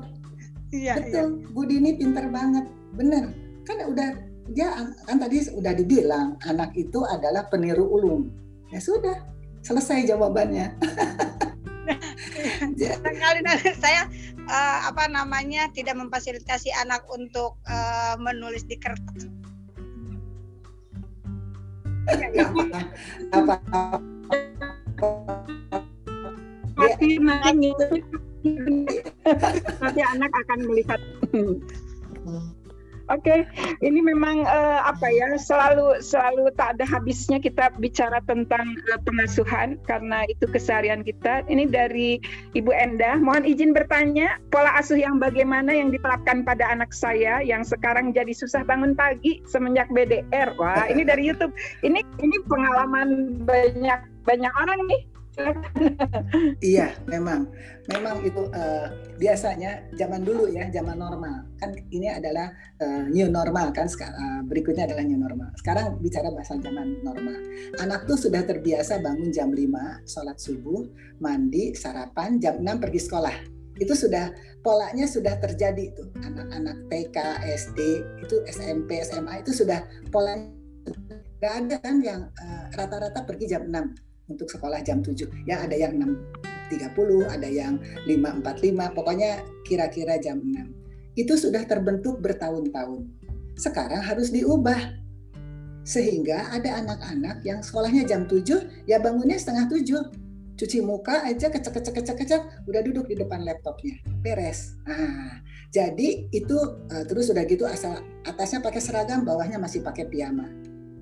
Iya, 0.74 0.98
Betul, 0.98 1.28
iya. 1.42 1.52
Bu 1.54 1.62
Dini 1.70 1.92
pinter 1.98 2.26
banget, 2.30 2.66
bener. 2.98 3.30
Kan 3.66 3.78
udah 3.86 4.10
dia 4.54 4.70
kan 5.10 5.18
tadi 5.18 5.42
udah 5.50 5.74
dibilang 5.74 6.38
anak 6.46 6.74
itu 6.78 7.02
adalah 7.06 7.46
peniru 7.50 7.86
ulung. 7.86 8.30
Ya 8.70 8.82
sudah, 8.82 9.26
selesai 9.62 10.10
jawabannya. 10.10 10.74
kali 13.22 13.42
saya 13.78 14.10
uh, 14.50 14.80
apa 14.90 15.06
namanya 15.10 15.70
tidak 15.74 15.98
memfasilitasi 15.98 16.74
anak 16.82 17.06
untuk 17.14 17.58
uh, 17.70 18.16
menulis 18.18 18.66
di 18.66 18.78
kertas. 18.78 19.30
apa, 22.06 22.62
apa, 23.34 23.56
nanti 26.78 27.74
anak 30.16 30.32
akan 30.46 30.60
melihat 30.70 31.02
Oke, 33.06 33.30
okay. 33.30 33.40
ini 33.86 34.02
memang 34.02 34.50
uh, 34.50 34.82
apa 34.82 35.06
ya 35.14 35.38
selalu 35.38 36.02
selalu 36.02 36.50
tak 36.58 36.74
ada 36.74 36.90
habisnya 36.90 37.38
kita 37.38 37.70
bicara 37.78 38.18
tentang 38.26 38.66
uh, 38.90 38.98
pengasuhan 39.06 39.78
karena 39.86 40.26
itu 40.26 40.50
keseharian 40.50 41.06
kita. 41.06 41.46
Ini 41.46 41.70
dari 41.70 42.18
Ibu 42.58 42.74
Endah, 42.74 43.22
mohon 43.22 43.46
izin 43.46 43.78
bertanya 43.78 44.42
pola 44.50 44.74
asuh 44.82 44.98
yang 44.98 45.22
bagaimana 45.22 45.70
yang 45.70 45.94
diterapkan 45.94 46.42
pada 46.42 46.66
anak 46.66 46.90
saya 46.98 47.46
yang 47.46 47.62
sekarang 47.62 48.10
jadi 48.10 48.34
susah 48.34 48.66
bangun 48.66 48.98
pagi 48.98 49.38
semenjak 49.46 49.86
BDR. 49.94 50.58
Wah, 50.58 50.90
ini 50.90 51.06
dari 51.06 51.30
YouTube. 51.30 51.54
Ini 51.86 52.02
ini 52.02 52.38
pengalaman 52.50 53.38
banyak 53.46 54.02
banyak 54.26 54.54
orang 54.58 54.82
nih 54.90 55.06
iya, 56.64 56.96
memang, 57.06 57.52
memang 57.92 58.24
itu 58.24 58.48
uh, 58.52 58.88
biasanya 59.20 59.84
zaman 59.96 60.24
dulu 60.24 60.48
ya, 60.52 60.68
zaman 60.72 60.98
normal. 61.00 61.48
Kan 61.60 61.76
ini 61.92 62.08
adalah 62.08 62.52
uh, 62.80 63.04
new 63.08 63.28
normal 63.28 63.76
kan. 63.76 63.88
Uh, 63.88 64.42
berikutnya 64.48 64.88
adalah 64.88 65.04
new 65.04 65.20
normal. 65.20 65.52
Sekarang 65.60 66.00
bicara 66.00 66.32
bahasa 66.32 66.56
zaman 66.60 67.04
normal. 67.04 67.38
Anak 67.84 68.08
tuh 68.08 68.18
sudah 68.20 68.44
terbiasa 68.48 69.04
bangun 69.04 69.30
jam 69.32 69.52
5, 69.52 70.08
sholat 70.08 70.38
subuh, 70.40 70.88
mandi, 71.20 71.76
sarapan, 71.76 72.40
jam 72.40 72.60
6 72.60 72.84
pergi 72.84 73.00
sekolah. 73.04 73.36
Itu 73.76 73.92
sudah 73.92 74.32
polanya 74.64 75.04
sudah 75.04 75.36
terjadi 75.40 75.92
tuh. 75.96 76.08
Anak-anak 76.24 76.88
TK, 76.88 77.18
SD, 77.44 77.80
itu 78.24 78.36
SMP, 78.48 79.04
SMA 79.04 79.44
itu 79.44 79.52
sudah 79.52 79.84
polanya. 80.10 80.48
Gak 81.42 81.68
ada 81.68 81.78
kan 81.82 82.00
yang 82.00 82.32
rata-rata 82.74 83.22
uh, 83.22 83.26
pergi 83.28 83.46
jam 83.52 83.68
6 83.68 84.05
untuk 84.30 84.50
sekolah 84.50 84.82
jam 84.82 85.02
7. 85.02 85.46
Ya 85.46 85.62
ada 85.62 85.74
yang 85.78 85.98
6.30, 85.98 87.30
ada 87.30 87.50
yang 87.50 87.78
5.45, 88.10 88.98
pokoknya 88.98 89.46
kira-kira 89.66 90.18
jam 90.18 90.42
6. 90.42 91.18
Itu 91.20 91.38
sudah 91.38 91.64
terbentuk 91.64 92.20
bertahun-tahun. 92.20 93.08
Sekarang 93.56 94.02
harus 94.04 94.34
diubah. 94.34 95.04
Sehingga 95.86 96.50
ada 96.50 96.82
anak-anak 96.82 97.46
yang 97.46 97.62
sekolahnya 97.62 98.10
jam 98.10 98.26
7, 98.26 98.90
ya 98.90 98.98
bangunnya 98.98 99.38
setengah 99.38 99.70
7 99.70 100.26
cuci 100.56 100.80
muka 100.80 101.28
aja 101.28 101.52
kecek 101.52 101.84
kecek 101.84 102.16
kecek 102.16 102.42
udah 102.64 102.82
duduk 102.82 103.12
di 103.12 103.20
depan 103.20 103.44
laptopnya 103.44 104.00
beres 104.24 104.80
nah 104.88 105.44
jadi 105.68 106.32
itu 106.32 106.56
uh, 106.88 107.04
terus 107.04 107.28
udah 107.28 107.44
gitu 107.44 107.68
asal 107.68 108.00
atasnya 108.24 108.64
pakai 108.64 108.80
seragam 108.80 109.28
bawahnya 109.28 109.60
masih 109.60 109.84
pakai 109.84 110.08
piyama 110.08 110.48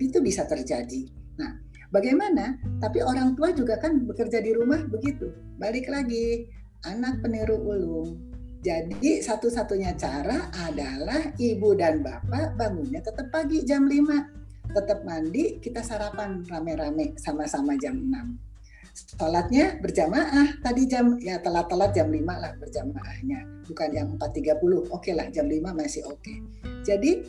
itu 0.01 0.17
bisa 0.25 0.49
terjadi 0.49 1.05
nah 1.37 1.53
Bagaimana? 1.93 2.57
Tapi 2.81 3.05
orang 3.05 3.37
tua 3.37 3.53
juga 3.53 3.77
kan 3.77 4.01
bekerja 4.09 4.41
di 4.41 4.57
rumah 4.57 4.81
begitu. 4.89 5.29
Balik 5.61 5.85
lagi, 5.93 6.49
anak 6.89 7.21
peniru 7.21 7.61
ulung. 7.61 8.17
Jadi 8.65 9.21
satu-satunya 9.21 9.93
cara 9.93 10.49
adalah 10.65 11.21
ibu 11.37 11.77
dan 11.77 12.01
bapak 12.01 12.57
bangunnya 12.57 12.97
tetap 12.97 13.29
pagi 13.29 13.61
jam 13.61 13.85
5. 13.85 14.73
Tetap 14.73 15.05
mandi, 15.05 15.61
kita 15.61 15.85
sarapan 15.85 16.41
rame-rame 16.49 17.13
sama-sama 17.21 17.77
jam 17.77 17.93
6. 17.93 18.53
Sholatnya 18.93 19.77
berjamaah 19.77 20.65
tadi 20.65 20.89
jam 20.89 21.17
ya 21.21 21.37
telat-telat 21.45 21.93
jam 21.93 22.09
5 22.09 22.25
lah 22.29 22.53
berjamaahnya 22.61 23.65
bukan 23.65 23.89
yang 23.89 24.07
4.30 24.21 24.53
oke 24.61 25.01
okay 25.01 25.17
lah 25.17 25.25
jam 25.33 25.49
5 25.49 25.65
masih 25.73 26.05
oke 26.05 26.21
okay. 26.21 26.37
jadi 26.85 27.25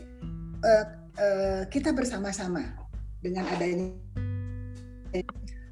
uh, 0.61 0.85
uh, 1.17 1.62
kita 1.73 1.97
bersama-sama 1.97 2.69
dengan 3.25 3.49
adanya 3.49 3.97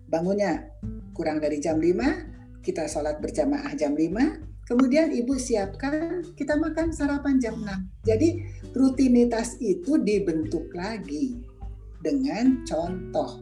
bangunnya 0.07 0.71
kurang 1.17 1.41
dari 1.43 1.59
jam 1.59 1.81
5, 1.81 2.63
kita 2.63 2.87
sholat 2.87 3.19
berjamaah 3.19 3.73
jam 3.75 3.97
5, 3.97 4.69
kemudian 4.69 5.11
ibu 5.11 5.35
siapkan 5.35 6.23
kita 6.39 6.55
makan 6.61 6.95
sarapan 6.95 7.41
jam 7.43 7.59
6. 7.59 8.07
Jadi 8.07 8.45
rutinitas 8.77 9.59
itu 9.59 9.99
dibentuk 9.99 10.71
lagi. 10.77 11.43
dengan 12.03 12.67
contoh. 12.67 13.39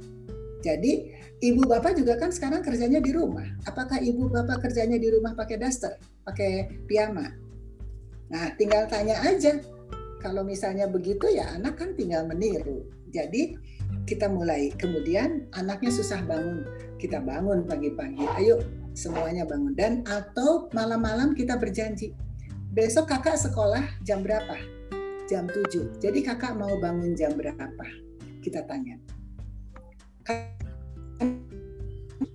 Jadi 0.60 1.08
ibu 1.40 1.64
bapak 1.64 1.96
juga 1.96 2.20
kan 2.20 2.28
sekarang 2.28 2.60
kerjanya 2.60 3.00
di 3.00 3.16
rumah. 3.16 3.48
Apakah 3.64 3.96
ibu 3.96 4.28
bapak 4.28 4.60
kerjanya 4.68 5.00
di 5.00 5.08
rumah 5.08 5.32
pakai 5.32 5.56
daster, 5.56 5.96
pakai 6.28 6.84
piyama? 6.84 7.32
Nah, 8.28 8.52
tinggal 8.60 8.84
tanya 8.86 9.16
aja. 9.24 9.56
Kalau 10.20 10.44
misalnya 10.44 10.84
begitu 10.84 11.32
ya 11.32 11.56
anak 11.56 11.80
kan 11.80 11.96
tinggal 11.96 12.28
meniru. 12.28 12.84
Jadi 13.08 13.56
kita 14.04 14.26
mulai. 14.26 14.74
Kemudian 14.74 15.46
anaknya 15.54 15.94
susah 15.94 16.22
bangun, 16.26 16.66
kita 16.98 17.22
bangun 17.22 17.62
pagi-pagi. 17.64 18.26
Ayo 18.40 18.58
semuanya 18.92 19.46
bangun. 19.46 19.72
Dan 19.78 20.02
atau 20.06 20.66
malam-malam 20.74 21.38
kita 21.38 21.54
berjanji 21.56 22.14
besok 22.70 23.10
kakak 23.10 23.38
sekolah 23.38 23.82
jam 24.06 24.22
berapa? 24.22 24.58
Jam 25.30 25.46
7 25.46 26.02
jadi 26.02 26.18
kakak 26.26 26.58
mau 26.58 26.74
bangun 26.78 27.14
jam 27.14 27.34
berapa? 27.38 27.86
Kita 28.42 28.66
tanya. 28.66 28.98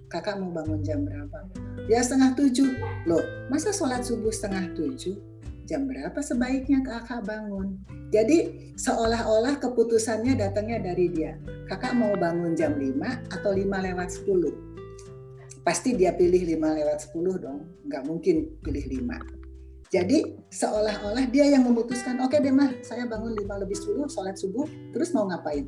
Kakak 0.08 0.40
mau 0.40 0.52
bangun 0.56 0.80
jam 0.80 1.04
berapa? 1.04 1.44
Ya 1.92 2.00
setengah 2.00 2.40
tujuh. 2.40 2.72
Loh 3.04 3.24
masa 3.52 3.76
sholat 3.76 4.08
subuh 4.08 4.32
setengah 4.32 4.72
tujuh 4.76 5.35
jam 5.66 5.90
berapa 5.90 6.22
sebaiknya 6.22 6.86
kakak 6.86 7.26
bangun 7.26 7.82
jadi 8.14 8.72
seolah-olah 8.80 9.58
keputusannya 9.60 10.38
datangnya 10.38 10.80
dari 10.94 11.10
dia 11.12 11.36
kakak 11.68 11.98
mau 11.98 12.14
bangun 12.16 12.54
jam 12.54 12.78
5 12.78 13.34
atau 13.34 13.52
5 13.52 13.66
lewat 13.66 14.10
10 14.24 14.76
pasti 15.66 15.98
dia 15.98 16.14
pilih 16.14 16.46
5 16.46 16.62
lewat 16.62 16.98
10 17.10 17.42
dong. 17.42 17.60
Nggak 17.90 18.04
mungkin 18.06 18.36
pilih 18.62 18.86
5. 18.86 19.18
Jadi 19.90 20.38
seolah-olah 20.54 21.26
dia 21.34 21.50
yang 21.50 21.66
memutuskan, 21.66 22.22
oke 22.22 22.38
okay 22.38 22.40
deh 22.46 22.54
mah, 22.54 22.70
saya 22.86 23.10
bangun 23.10 23.34
5 23.34 23.62
lebih 23.66 23.74
10, 23.74 24.06
sholat 24.06 24.38
subuh, 24.38 24.70
terus 24.94 25.10
mau 25.18 25.26
ngapain? 25.26 25.66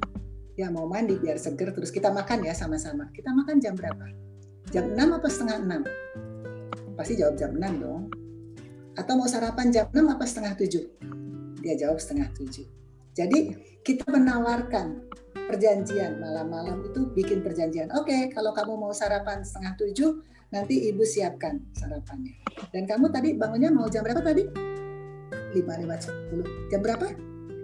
Ya 0.58 0.70
mau 0.70 0.86
mandi 0.86 1.18
biar 1.18 1.42
seger, 1.42 1.74
terus 1.74 1.90
kita 1.90 2.14
makan 2.14 2.46
ya 2.46 2.54
sama-sama. 2.54 3.10
Kita 3.10 3.34
makan 3.34 3.58
jam 3.58 3.74
berapa? 3.74 4.06
Jam 4.70 4.94
6 4.94 5.18
apa 5.18 5.28
setengah 5.30 5.58
6? 5.66 6.98
Pasti 6.98 7.14
jawab 7.18 7.36
jam 7.38 7.58
6 7.58 7.82
dong. 7.82 8.04
Atau 8.98 9.14
mau 9.14 9.30
sarapan 9.30 9.70
jam 9.70 9.86
6 9.94 10.02
apa 10.10 10.26
setengah 10.26 10.54
7? 10.58 11.62
Dia 11.62 11.78
jawab 11.78 12.02
setengah 12.02 12.34
7. 12.34 12.66
Jadi 13.14 13.54
kita 13.86 14.10
menawarkan 14.10 15.10
perjanjian 15.48 16.20
malam-malam 16.20 16.86
itu 16.86 17.08
bikin 17.14 17.46
perjanjian. 17.46 17.94
Oke, 17.94 18.10
okay, 18.10 18.22
kalau 18.34 18.52
kamu 18.52 18.78
mau 18.78 18.94
sarapan 18.94 19.42
setengah 19.42 19.74
tujuh, 19.80 20.22
nanti 20.54 20.92
ibu 20.92 21.02
siapkan 21.06 21.62
sarapannya. 21.74 22.36
Dan 22.70 22.84
kamu 22.86 23.10
tadi 23.10 23.34
bangunnya 23.34 23.72
mau 23.74 23.88
jam 23.88 24.04
berapa 24.04 24.22
tadi? 24.22 24.44
Lima 25.56 25.74
lewat 25.80 26.10
sepuluh. 26.10 26.46
Jam 26.70 26.82
berapa? 26.84 27.08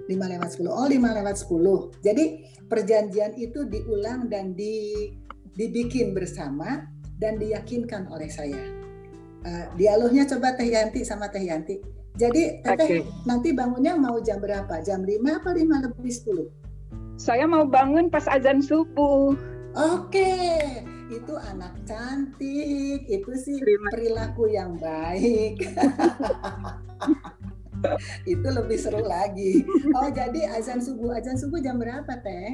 Lima 0.09 0.25
lewat 0.25 0.49
sepuluh. 0.57 0.71
Oh, 0.73 0.87
lima 0.87 1.11
lewat 1.11 1.35
sepuluh. 1.37 1.79
Jadi 2.01 2.49
perjanjian 2.65 3.37
itu 3.37 3.67
diulang 3.67 4.31
dan 4.31 4.55
di, 4.57 5.11
dibikin 5.53 6.15
bersama 6.17 6.87
dan 7.19 7.37
diyakinkan 7.37 8.09
oleh 8.09 8.31
saya. 8.31 8.82
Uh, 9.43 9.67
dialognya 9.75 10.23
coba 10.23 10.55
Teh 10.55 10.71
Yanti 10.71 11.03
sama 11.03 11.27
Teh 11.27 11.43
Yanti. 11.43 11.75
Jadi 12.15 12.63
Teteh 12.63 13.03
okay. 13.03 13.27
nanti 13.27 13.51
bangunnya 13.51 13.99
mau 13.99 14.15
jam 14.23 14.39
berapa? 14.39 14.79
Jam 14.79 15.03
5 15.03 15.19
apa 15.19 15.51
5 15.51 15.85
lebih 15.91 16.13
10? 16.13 17.19
Saya 17.19 17.45
mau 17.45 17.67
bangun 17.67 18.07
pas 18.07 18.25
azan 18.25 18.63
subuh. 18.63 19.35
Oke, 19.73 20.37
itu 21.09 21.33
anak 21.49 21.73
cantik, 21.89 23.09
itu 23.09 23.31
sih 23.33 23.57
perilaku 23.89 24.53
yang 24.53 24.77
baik. 24.77 25.57
itu 28.33 28.47
lebih 28.47 28.77
seru 28.77 29.01
lagi. 29.01 29.65
Oh, 29.97 30.13
jadi 30.13 30.53
azan 30.53 30.77
subuh, 30.77 31.17
azan 31.17 31.41
subuh 31.41 31.57
jam 31.57 31.81
berapa, 31.81 32.13
Teh? 32.21 32.53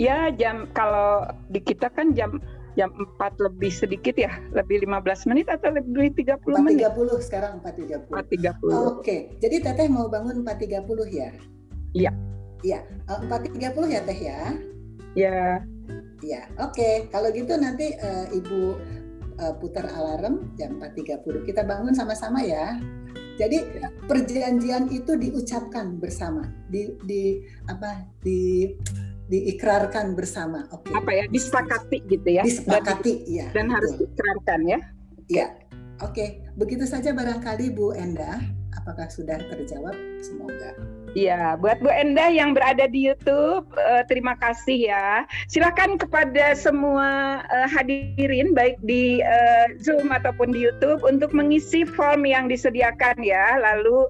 Ya, 0.00 0.32
jam 0.32 0.64
kalau 0.72 1.28
di 1.52 1.60
kita 1.60 1.92
kan 1.92 2.16
jam 2.16 2.40
jam 2.80 2.88
4 2.96 3.36
lebih 3.44 3.68
sedikit 3.68 4.16
ya, 4.16 4.32
lebih 4.56 4.88
15 4.88 5.28
menit 5.28 5.52
atau 5.52 5.68
lebih 5.68 6.16
30 6.16 6.40
4, 6.40 6.64
menit? 6.64 6.88
4.30 6.88 7.28
sekarang 7.28 7.52
4.30. 7.60 8.08
4.30. 8.08 8.88
Oke, 8.88 9.16
jadi 9.36 9.56
Teteh 9.60 9.92
mau 9.92 10.08
bangun 10.08 10.40
4.30 10.40 10.80
ya? 11.12 11.30
Iya. 11.92 12.12
Iya, 12.64 12.80
4.30 13.04 13.92
ya 13.92 14.00
Teh 14.08 14.18
ya? 14.24 14.40
Iya. 15.12 15.40
Iya, 16.20 16.42
oke. 16.60 16.72
Okay. 16.76 16.94
Kalau 17.12 17.28
gitu 17.32 17.56
nanti 17.60 17.96
uh, 18.00 18.28
Ibu 18.32 18.60
uh, 19.40 19.54
putar 19.60 19.88
alarm 19.88 20.56
jam 20.56 20.80
4.30. 20.80 21.48
Kita 21.48 21.64
bangun 21.64 21.92
sama-sama 21.92 22.40
ya. 22.44 22.80
Jadi 23.40 23.64
perjanjian 24.04 24.92
itu 24.92 25.16
diucapkan 25.16 25.96
bersama, 25.96 26.44
di, 26.68 26.92
di 27.08 27.40
apa 27.72 28.04
di 28.20 28.68
diikrarkan 29.30 30.18
bersama. 30.18 30.66
Oke. 30.74 30.90
Okay. 30.90 30.98
Apa 30.98 31.10
ya? 31.14 31.24
Disepakati 31.30 31.98
gitu 32.10 32.28
ya. 32.28 32.42
Disepakati, 32.42 33.12
iya. 33.30 33.46
Dan 33.54 33.70
betul. 33.70 33.74
harus 33.78 33.92
diikrarkan 34.02 34.60
ya. 34.66 34.78
Iya. 35.30 35.46
Oke, 36.00 36.10
okay. 36.10 36.28
begitu 36.58 36.88
saja 36.88 37.14
barangkali 37.14 37.70
Bu 37.70 37.94
Enda. 37.94 38.42
Apakah 38.74 39.06
sudah 39.12 39.38
terjawab? 39.38 39.94
Semoga. 40.18 40.74
Ya, 41.18 41.58
buat 41.58 41.82
Bu 41.82 41.90
Enda 41.90 42.30
yang 42.30 42.54
berada 42.54 42.86
di 42.86 43.10
YouTube, 43.10 43.66
uh, 43.74 44.02
terima 44.06 44.38
kasih 44.38 44.94
ya. 44.94 45.26
Silakan 45.50 45.98
kepada 45.98 46.54
semua 46.54 47.42
uh, 47.50 47.66
hadirin 47.66 48.54
baik 48.54 48.78
di 48.86 49.18
uh, 49.18 49.74
Zoom 49.82 50.14
ataupun 50.14 50.54
di 50.54 50.62
YouTube 50.62 51.02
untuk 51.02 51.34
mengisi 51.34 51.82
form 51.82 52.22
yang 52.30 52.46
disediakan 52.46 53.18
ya. 53.26 53.58
Lalu 53.58 54.06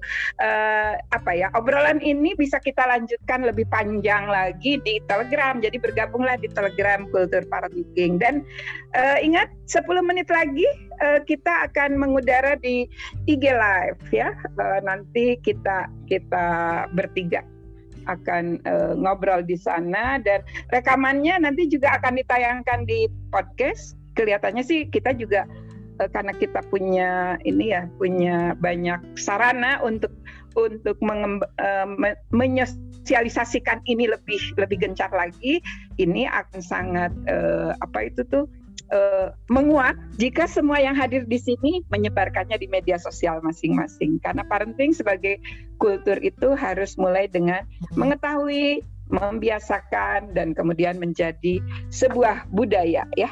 apa 1.13 1.31
ya? 1.33 1.49
Obrolan 1.57 2.01
ini 2.01 2.37
bisa 2.37 2.61
kita 2.61 2.85
lanjutkan 2.85 3.45
lebih 3.45 3.65
panjang 3.69 4.29
lagi 4.29 4.77
di 4.85 5.01
Telegram. 5.09 5.57
Jadi 5.57 5.77
bergabunglah 5.81 6.37
di 6.37 6.49
Telegram 6.53 7.05
Kultur 7.09 7.45
Parenting 7.49 8.21
dan 8.21 8.45
uh, 8.95 9.17
ingat 9.23 9.51
10 9.67 9.87
menit 10.03 10.27
lagi 10.27 10.67
uh, 11.03 11.19
kita 11.23 11.71
akan 11.71 11.99
mengudara 11.99 12.55
di 12.59 12.87
IG 13.27 13.43
Live 13.51 14.03
ya. 14.11 14.35
Uh, 14.59 14.79
nanti 14.83 15.39
kita 15.41 15.87
kita 16.07 16.45
bertiga 16.95 17.43
akan 18.09 18.57
uh, 18.65 18.93
ngobrol 18.97 19.45
di 19.45 19.53
sana 19.57 20.17
dan 20.17 20.41
rekamannya 20.73 21.37
nanti 21.37 21.69
juga 21.69 21.97
akan 22.01 22.19
ditayangkan 22.21 22.89
di 22.89 23.07
podcast. 23.29 23.95
Kelihatannya 24.11 24.63
sih 24.65 24.91
kita 24.91 25.15
juga 25.15 25.47
uh, 26.01 26.09
karena 26.11 26.33
kita 26.35 26.59
punya 26.67 27.37
ini 27.47 27.71
ya 27.71 27.87
punya 27.95 28.57
banyak 28.59 28.99
sarana 29.15 29.79
untuk 29.85 30.11
untuk 30.59 30.99
mengemb, 30.99 31.47
uh, 31.63 31.87
menyosialisasikan 32.35 33.79
ini 33.87 34.11
lebih 34.11 34.41
lebih 34.59 34.83
gencar 34.83 35.07
lagi. 35.15 35.63
Ini 35.95 36.27
akan 36.27 36.59
sangat 36.59 37.11
uh, 37.29 37.71
apa 37.79 38.11
itu 38.11 38.25
tuh 38.27 38.49
uh, 38.91 39.33
menguat 39.49 39.95
jika 40.19 40.45
semua 40.45 40.77
yang 40.77 40.93
hadir 40.93 41.25
di 41.25 41.39
sini 41.39 41.81
menyebarkannya 41.89 42.59
di 42.59 42.67
media 42.67 42.99
sosial 42.99 43.39
masing-masing. 43.41 44.19
Karena 44.21 44.45
parenting 44.45 44.93
sebagai 44.93 45.39
kultur 45.81 46.19
itu 46.21 46.53
harus 46.53 46.99
mulai 46.99 47.25
dengan 47.25 47.65
mengetahui, 47.97 48.83
membiasakan, 49.11 50.35
dan 50.35 50.53
kemudian 50.53 50.99
menjadi 50.99 51.59
sebuah 51.89 52.47
budaya 52.53 53.07
ya. 53.17 53.31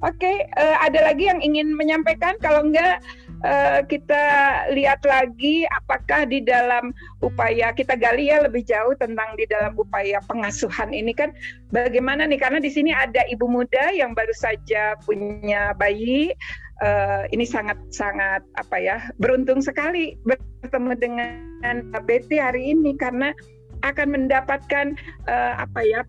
Oke, 0.00 0.48
uh, 0.56 0.76
ada 0.80 1.12
lagi 1.12 1.28
yang 1.28 1.44
ingin 1.44 1.76
menyampaikan? 1.76 2.32
Kalau 2.40 2.64
enggak, 2.64 3.04
uh, 3.44 3.80
kita 3.84 4.24
lihat 4.72 5.00
lagi 5.04 5.64
apakah 5.68 6.28
di 6.28 6.44
dalam 6.44 6.92
upaya 7.24 7.72
kita 7.72 7.96
gali 7.96 8.28
ya 8.32 8.44
lebih 8.44 8.64
jauh 8.64 8.92
tentang 8.96 9.36
di 9.36 9.44
dalam 9.48 9.76
upaya 9.76 10.20
pengasuhan 10.28 10.92
ini 10.92 11.12
kan. 11.16 11.32
Bagaimana 11.70 12.26
nih? 12.26 12.40
Karena 12.40 12.58
di 12.58 12.70
sini 12.72 12.90
ada 12.90 13.24
ibu 13.30 13.46
muda 13.46 13.92
yang 13.94 14.12
baru 14.12 14.32
saja 14.36 14.96
punya 15.04 15.72
bayi. 15.76 16.32
Uh, 16.80 17.28
ini 17.28 17.44
sangat 17.44 17.76
sangat 17.92 18.40
apa 18.56 18.80
ya 18.80 19.12
beruntung 19.20 19.60
sekali 19.60 20.16
bertemu 20.24 20.96
dengan 20.96 21.92
Betty 22.08 22.40
hari 22.40 22.72
ini 22.72 22.96
karena 22.96 23.36
akan 23.84 24.16
mendapatkan 24.16 24.96
uh, 25.28 25.60
apa 25.60 25.80
ya 25.84 26.00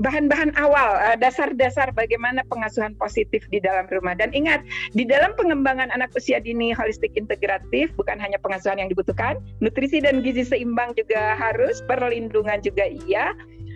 bahan-bahan 0.00 0.54
awal, 0.56 0.96
eh, 1.10 1.16
dasar-dasar 1.18 1.90
bagaimana 1.92 2.46
pengasuhan 2.48 2.94
positif 2.96 3.44
di 3.50 3.58
dalam 3.58 3.84
rumah. 3.90 4.16
Dan 4.16 4.30
ingat, 4.32 4.62
di 4.94 5.04
dalam 5.04 5.34
pengembangan 5.36 5.90
anak 5.92 6.14
usia 6.14 6.38
dini 6.40 6.72
holistik 6.72 7.12
integratif, 7.18 7.92
bukan 7.98 8.16
hanya 8.16 8.38
pengasuhan 8.40 8.80
yang 8.80 8.88
dibutuhkan, 8.88 9.36
nutrisi 9.58 9.98
dan 10.00 10.22
gizi 10.22 10.46
seimbang 10.46 10.94
juga 10.94 11.34
harus, 11.36 11.82
perlindungan 11.90 12.62
juga 12.62 12.88
iya, 13.06 13.34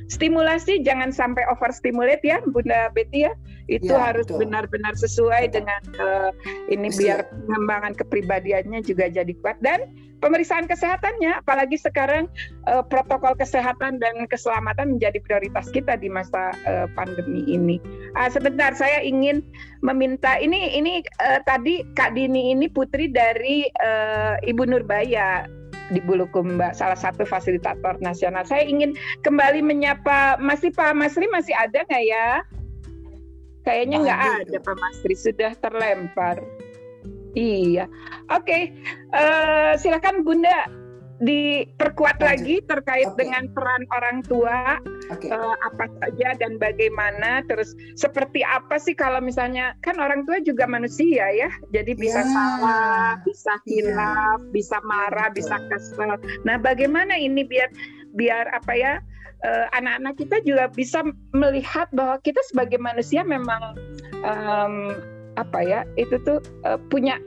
stimulasi 0.08 0.84
jangan 0.84 1.10
sampai 1.10 1.44
overstimulate 1.48 2.22
ya 2.24 2.40
Bunda 2.44 2.92
Betty 2.92 3.24
ya 3.28 3.32
itu 3.72 3.88
ya, 3.88 4.12
harus 4.12 4.28
benar-benar 4.28 4.92
sesuai 4.92 5.48
betul. 5.48 5.64
dengan 5.64 5.82
uh, 5.96 6.30
ini 6.68 6.92
Betul. 6.92 7.00
biar 7.00 7.18
pengembangan 7.32 7.92
kepribadiannya 7.96 8.80
juga 8.84 9.08
jadi 9.08 9.32
kuat 9.40 9.56
dan 9.64 9.88
pemeriksaan 10.20 10.64
kesehatannya 10.64 11.40
apalagi 11.40 11.76
sekarang 11.80 12.28
uh, 12.68 12.84
protokol 12.84 13.36
kesehatan 13.36 14.00
dan 14.00 14.24
keselamatan 14.28 14.96
menjadi 14.96 15.20
prioritas 15.20 15.68
kita 15.72 15.96
di 16.00 16.08
masa 16.08 16.52
uh, 16.64 16.88
pandemi 16.92 17.44
ini. 17.48 17.76
Uh, 18.16 18.28
sebentar 18.28 18.72
saya 18.76 19.00
ingin 19.04 19.44
meminta 19.84 20.40
ini 20.40 20.72
ini 20.76 21.04
uh, 21.24 21.40
tadi 21.44 21.84
Kak 21.96 22.16
Dini 22.16 22.52
ini 22.52 22.68
putri 22.68 23.08
dari 23.12 23.68
uh, 23.80 24.40
Ibu 24.44 24.64
Nurbaya 24.64 25.44
di 25.92 26.00
Bulukumba, 26.00 26.72
salah 26.72 26.96
satu 26.96 27.28
fasilitator 27.28 28.00
nasional. 28.00 28.46
Saya 28.46 28.64
ingin 28.64 28.96
kembali 29.20 29.60
menyapa 29.60 30.40
masih 30.40 30.72
Pak 30.72 30.96
Masri 30.96 31.28
masih 31.28 31.52
ada 31.52 31.84
nggak 31.84 32.04
ya? 32.04 32.28
Kayaknya 33.64 33.96
nggak 34.04 34.20
ada 34.44 34.56
Pak 34.60 34.76
Masri, 34.80 35.14
sudah 35.16 35.52
terlempar. 35.60 36.40
Iya, 37.34 37.90
oke. 38.30 38.46
Okay. 38.46 38.62
Uh, 39.10 39.74
eh, 39.74 39.82
silakan 39.82 40.22
Bunda 40.22 40.83
diperkuat 41.24 42.20
Lanjut. 42.20 42.28
lagi 42.28 42.56
terkait 42.68 43.08
okay. 43.08 43.18
dengan 43.24 43.48
peran 43.56 43.82
orang 43.96 44.20
tua 44.28 44.76
okay. 45.08 45.32
uh, 45.32 45.40
eh, 45.40 45.56
apa 45.72 45.84
saja 46.04 46.28
dan 46.36 46.60
bagaimana 46.60 47.40
terus 47.48 47.72
seperti 47.96 48.44
apa 48.44 48.76
sih 48.76 48.92
kalau 48.92 49.24
misalnya 49.24 49.72
kan 49.80 49.96
orang 49.96 50.28
tua 50.28 50.44
juga 50.44 50.68
manusia 50.68 51.32
ya 51.32 51.48
jadi 51.72 51.96
bisa 51.96 52.20
yeah. 52.20 52.32
salah 52.32 53.08
bisa 53.24 53.54
hilaf 53.64 54.38
yeah. 54.44 54.52
bisa 54.52 54.76
marah 54.84 55.32
Betul. 55.32 55.38
bisa 55.40 55.56
kesel 55.72 56.12
nah 56.44 56.60
bagaimana 56.60 57.16
ini 57.16 57.40
biar 57.48 57.72
biar 58.12 58.52
apa 58.52 58.72
ya 58.76 58.92
uh, 59.48 59.66
anak-anak 59.72 60.14
kita 60.20 60.36
juga 60.44 60.68
bisa 60.68 61.00
melihat 61.32 61.88
bahwa 61.96 62.20
kita 62.20 62.38
sebagai 62.52 62.76
manusia 62.76 63.24
memang 63.24 63.74
um, 64.22 64.92
apa 65.34 65.58
ya 65.64 65.80
itu 65.98 66.20
tuh 66.22 66.38
uh, 66.68 66.78
punya 66.92 67.18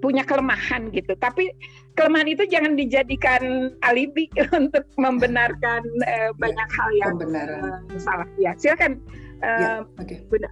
punya 0.00 0.24
kelemahan 0.24 0.88
gitu. 0.90 1.12
Tapi 1.20 1.52
kelemahan 1.94 2.28
itu 2.28 2.44
jangan 2.48 2.74
dijadikan 2.74 3.72
alibi 3.84 4.26
untuk 4.58 4.84
membenarkan 4.96 5.84
uh, 6.08 6.30
banyak 6.40 6.68
ya, 6.68 6.76
hal 6.80 6.90
yang 6.96 7.14
uh, 7.20 7.78
salah. 8.00 8.28
Ya, 8.40 8.52
silakan. 8.56 8.98
Uh, 9.44 9.60
ya, 9.60 9.70
oke. 9.84 10.04
Okay. 10.08 10.18
Bunda. 10.26 10.50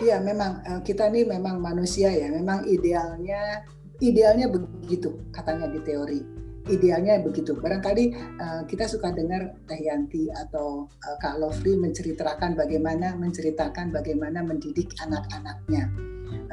Iya, 0.00 0.24
memang 0.24 0.64
kita 0.88 1.12
ini 1.12 1.28
memang 1.28 1.60
manusia 1.60 2.08
ya. 2.08 2.32
Memang 2.32 2.64
idealnya 2.64 3.60
idealnya 4.00 4.48
begitu 4.48 5.20
katanya 5.34 5.68
di 5.68 5.84
teori. 5.84 6.20
Idealnya 6.68 7.24
begitu. 7.24 7.56
Barangkali 7.56 8.12
uh, 8.40 8.62
kita 8.68 8.84
suka 8.84 9.12
dengar 9.12 9.56
Teh 9.64 9.80
Yanti 9.88 10.28
atau 10.32 10.84
uh, 10.84 11.16
Kak 11.20 11.40
Lovely 11.40 11.80
menceritakan 11.80 12.56
bagaimana 12.56 13.16
menceritakan 13.16 13.88
bagaimana 13.88 14.44
mendidik 14.44 14.92
anak-anaknya. 15.00 15.88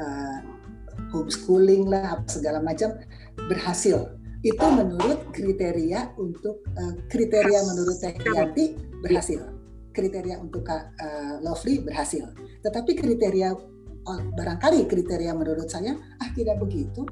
Uh, 0.00 0.55
homeschooling 1.12 1.86
lah 1.90 2.22
segala 2.26 2.62
macam 2.62 2.94
berhasil. 3.50 4.16
Itu 4.44 4.62
menurut 4.62 5.34
kriteria 5.34 6.14
untuk 6.20 6.62
uh, 6.78 6.94
kriteria 7.10 7.60
menurut 7.66 7.96
Teh 7.98 8.14
Yanti 8.30 8.78
berhasil. 9.02 9.42
Kriteria 9.90 10.38
untuk 10.38 10.62
Kak 10.62 10.92
uh, 11.00 11.34
Lovely 11.42 11.82
berhasil. 11.82 12.30
Tetapi 12.62 12.92
kriteria 12.94 13.48
oh, 14.06 14.20
barangkali 14.36 14.86
kriteria 14.86 15.32
menurut 15.34 15.66
saya 15.66 15.96
ah 16.22 16.30
tidak 16.36 16.62
begitu. 16.62 17.02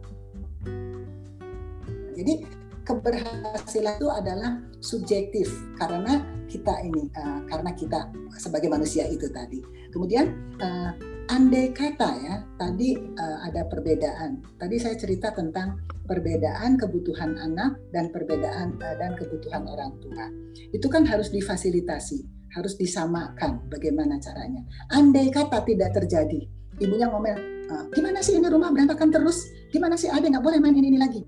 Jadi 2.14 2.46
keberhasilan 2.84 3.96
itu 3.98 4.08
adalah 4.12 4.60
subjektif 4.78 5.48
karena 5.80 6.22
kita 6.46 6.76
ini 6.84 7.08
uh, 7.16 7.42
karena 7.48 7.72
kita 7.74 8.12
sebagai 8.36 8.70
manusia 8.70 9.08
itu 9.08 9.26
tadi. 9.32 9.64
Kemudian 9.90 10.30
uh, 10.60 10.92
andai 11.32 11.72
kata 11.72 12.10
ya 12.20 12.36
tadi 12.60 12.96
uh, 12.96 13.38
ada 13.46 13.64
perbedaan. 13.68 14.44
Tadi 14.60 14.76
saya 14.76 14.96
cerita 14.98 15.32
tentang 15.32 15.80
perbedaan 16.04 16.76
kebutuhan 16.76 17.40
anak 17.40 17.80
dan 17.94 18.12
perbedaan 18.12 18.76
uh, 18.80 18.96
dan 19.00 19.16
kebutuhan 19.16 19.64
orang 19.64 19.96
tua. 20.04 20.28
Itu 20.74 20.92
kan 20.92 21.08
harus 21.08 21.32
difasilitasi, 21.32 22.50
harus 22.52 22.76
disamakan 22.76 23.64
bagaimana 23.72 24.20
caranya. 24.20 24.60
Andai 24.92 25.32
kata 25.32 25.64
tidak 25.64 25.96
terjadi, 25.96 26.44
ibunya 26.80 27.08
ngomel, 27.08 27.38
uh, 27.72 27.84
gimana 27.96 28.20
sih 28.20 28.36
ini 28.36 28.48
rumah 28.50 28.68
berantakan 28.74 29.08
terus? 29.08 29.48
Gimana 29.72 29.96
sih 29.96 30.12
adek 30.12 30.36
nggak 30.36 30.44
boleh 30.44 30.60
main 30.60 30.76
ini, 30.76 30.92
ini 30.92 31.00
lagi? 31.00 31.22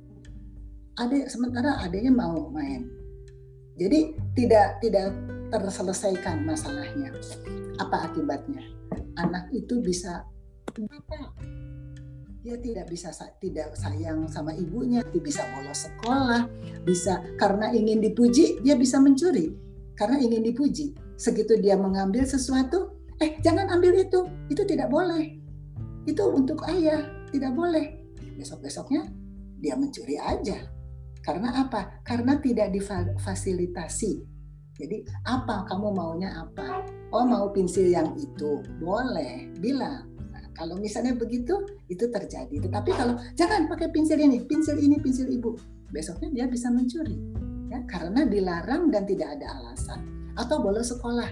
Adek 1.01 1.28
sementara 1.28 1.80
adeknya 1.80 2.12
mau 2.12 2.53
main. 2.53 2.88
Jadi 3.76 4.16
tidak 4.32 4.80
tidak 4.80 5.12
terselesaikan 5.53 6.49
masalahnya. 6.49 7.12
Apa 7.76 8.09
akibatnya? 8.09 8.76
Anak 9.17 9.51
itu 9.53 9.81
bisa 9.81 10.25
dia 12.47 12.57
tidak 12.62 12.87
bisa 12.87 13.11
tidak 13.43 13.75
sayang 13.75 14.31
sama 14.31 14.55
ibunya, 14.55 15.03
dia 15.11 15.19
bisa 15.19 15.43
bolos 15.51 15.91
sekolah, 15.91 16.47
bisa 16.87 17.19
karena 17.41 17.75
ingin 17.75 17.99
dipuji 17.99 18.62
dia 18.62 18.79
bisa 18.79 19.03
mencuri 19.03 19.67
karena 19.97 20.21
ingin 20.21 20.45
dipuji. 20.45 20.95
Segitu 21.17 21.57
dia 21.57 21.75
mengambil 21.75 22.29
sesuatu, 22.29 22.93
eh 23.19 23.41
jangan 23.41 23.73
ambil 23.73 23.97
itu, 23.97 24.29
itu 24.53 24.62
tidak 24.69 24.93
boleh. 24.93 25.41
Itu 26.05 26.29
untuk 26.31 26.62
ayah, 26.69 27.03
tidak 27.33 27.57
boleh. 27.57 28.05
Besok-besoknya 28.37 29.09
dia 29.59 29.75
mencuri 29.75 30.21
aja. 30.21 30.69
Karena 31.25 31.67
apa? 31.67 32.05
Karena 32.07 32.39
tidak 32.39 32.71
difasilitasi. 32.71 34.36
Jadi 34.77 35.03
apa? 35.24 35.64
Kamu 35.68 35.97
maunya 35.97 36.45
apa? 36.45 36.85
oh 37.14 37.24
mau 37.24 37.49
pensil 37.53 37.89
yang 37.89 38.12
itu. 38.18 38.61
Boleh. 38.83 39.49
Bilang. 39.59 40.05
Nah, 40.33 40.45
kalau 40.53 40.77
misalnya 40.77 41.14
begitu 41.14 41.55
itu 41.89 42.05
terjadi. 42.11 42.53
Tetapi 42.61 42.91
kalau 42.93 43.16
jangan 43.39 43.70
pakai 43.70 43.89
pensil 43.89 44.18
ini. 44.18 44.43
Pensil 44.45 44.77
ini 44.77 45.01
pensil 45.01 45.31
ibu. 45.31 45.57
Besoknya 45.89 46.29
dia 46.33 46.47
bisa 46.51 46.68
mencuri. 46.68 47.16
Ya 47.72 47.83
karena 47.89 48.27
dilarang 48.27 48.93
dan 48.93 49.09
tidak 49.09 49.39
ada 49.41 49.47
alasan. 49.61 50.33
Atau 50.37 50.61
bolos 50.61 50.93
sekolah. 50.93 51.31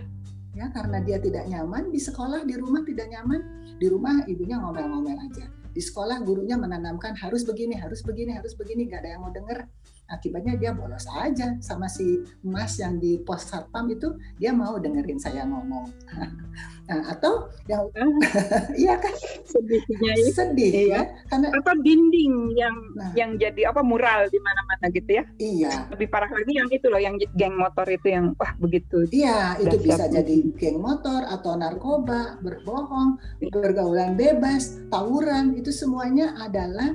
Ya 0.54 0.70
karena 0.70 1.02
dia 1.02 1.18
tidak 1.18 1.50
nyaman 1.50 1.90
di 1.90 1.98
sekolah 1.98 2.46
di 2.46 2.54
rumah 2.54 2.86
tidak 2.86 3.10
nyaman 3.10 3.42
di 3.74 3.90
rumah 3.90 4.22
ibunya 4.30 4.62
ngomel-ngomel 4.62 5.18
aja. 5.18 5.50
Di 5.74 5.82
sekolah 5.82 6.22
gurunya 6.22 6.54
menanamkan 6.54 7.18
harus 7.18 7.42
begini 7.42 7.74
harus 7.74 8.06
begini 8.06 8.30
harus 8.38 8.54
begini 8.54 8.86
gak 8.86 9.02
ada 9.02 9.18
yang 9.18 9.26
mau 9.26 9.34
denger 9.34 9.66
akibatnya 10.14 10.54
dia 10.54 10.70
bolos 10.70 11.04
aja 11.10 11.58
sama 11.58 11.90
si 11.90 12.22
Mas 12.46 12.78
yang 12.78 13.02
di 13.02 13.18
pos 13.20 13.50
satpam 13.50 13.90
itu 13.90 14.14
dia 14.38 14.54
mau 14.54 14.78
dengerin 14.78 15.18
saya 15.18 15.42
ngomong. 15.44 15.90
Nah, 16.84 17.00
atau 17.16 17.48
yang 17.64 17.88
iya 18.84 19.00
kan? 19.00 19.14
Sedihnya 19.48 20.12
ya. 20.20 20.32
sedih 20.36 20.72
iya. 20.72 21.00
ya. 21.00 21.02
Karena 21.32 21.48
apa 21.56 21.72
dinding 21.80 22.52
yang 22.52 22.76
nah, 22.92 23.08
yang 23.16 23.40
jadi 23.40 23.72
apa 23.72 23.80
mural 23.80 24.28
di 24.28 24.36
mana-mana 24.36 24.92
gitu 24.92 25.10
ya? 25.16 25.24
Iya. 25.40 25.88
Lebih 25.96 26.08
parah 26.12 26.28
lagi 26.28 26.52
yang 26.52 26.68
itu 26.68 26.86
loh 26.92 27.00
yang 27.00 27.16
geng 27.40 27.56
motor 27.56 27.88
itu 27.88 28.12
yang 28.12 28.36
wah 28.36 28.52
begitu. 28.60 29.08
Iya 29.08 29.56
itu 29.64 29.80
bisa 29.80 30.12
jadi 30.12 30.36
geng 30.60 30.84
motor 30.84 31.24
atau 31.24 31.56
narkoba 31.56 32.36
berbohong 32.44 33.16
bergaulan 33.48 34.12
bebas 34.20 34.76
tawuran. 34.92 35.56
Itu 35.56 35.72
semuanya 35.72 36.36
adalah 36.36 36.92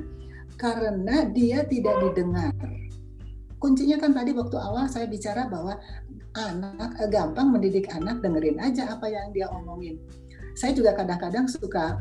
karena 0.59 1.25
dia 1.33 1.65
tidak 1.65 1.97
didengar 2.03 2.53
kuncinya 3.59 3.99
kan 3.99 4.15
tadi 4.15 4.31
waktu 4.31 4.57
awal 4.57 4.87
saya 4.87 5.05
bicara 5.05 5.45
bahwa 5.51 5.75
anak 6.35 6.95
eh, 6.99 7.09
gampang 7.11 7.51
mendidik 7.51 7.91
anak 7.91 8.23
dengerin 8.23 8.57
aja 8.59 8.95
apa 8.95 9.07
yang 9.11 9.29
dia 9.35 9.51
omongin. 9.51 9.99
Saya 10.55 10.75
juga 10.75 10.95
kadang-kadang 10.95 11.47
suka 11.47 11.99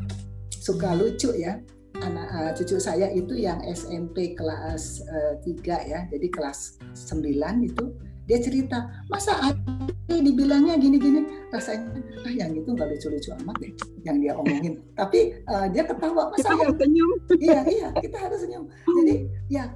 suka 0.49 0.95
lucu 0.95 1.31
ya 1.35 1.59
anak 1.99 2.27
uh, 2.31 2.51
cucu 2.55 2.79
saya 2.79 3.11
itu 3.11 3.35
yang 3.35 3.59
SMP 3.65 4.37
kelas 4.37 5.03
uh, 5.09 5.35
eh, 5.43 5.57
3 5.57 5.91
ya 5.91 5.99
jadi 6.07 6.27
kelas 6.31 6.79
9 6.95 7.27
itu 7.65 7.85
dia 8.29 8.39
cerita 8.39 8.85
masa 9.09 9.33
Adi 9.41 10.21
dibilangnya 10.21 10.77
gini-gini? 10.77 11.25
Rasanya 11.49 11.97
ah 12.21 12.29
yang 12.29 12.53
itu 12.53 12.69
nggak 12.69 12.85
lucu-lucu 12.93 13.33
amat 13.41 13.57
deh 13.57 13.73
yang 14.05 14.21
dia 14.21 14.37
omongin. 14.37 14.77
Tapi 14.93 15.41
uh, 15.49 15.65
dia 15.73 15.81
ketawa 15.81 16.29
masa 16.29 16.53
kita 16.53 16.61
yang 16.61 16.75
senyum. 16.77 17.11
Iya 17.41 17.59
iya 17.65 17.87
kita 17.97 18.17
harus 18.21 18.45
senyum. 18.45 18.69
Jadi 18.69 19.13
ya 19.49 19.73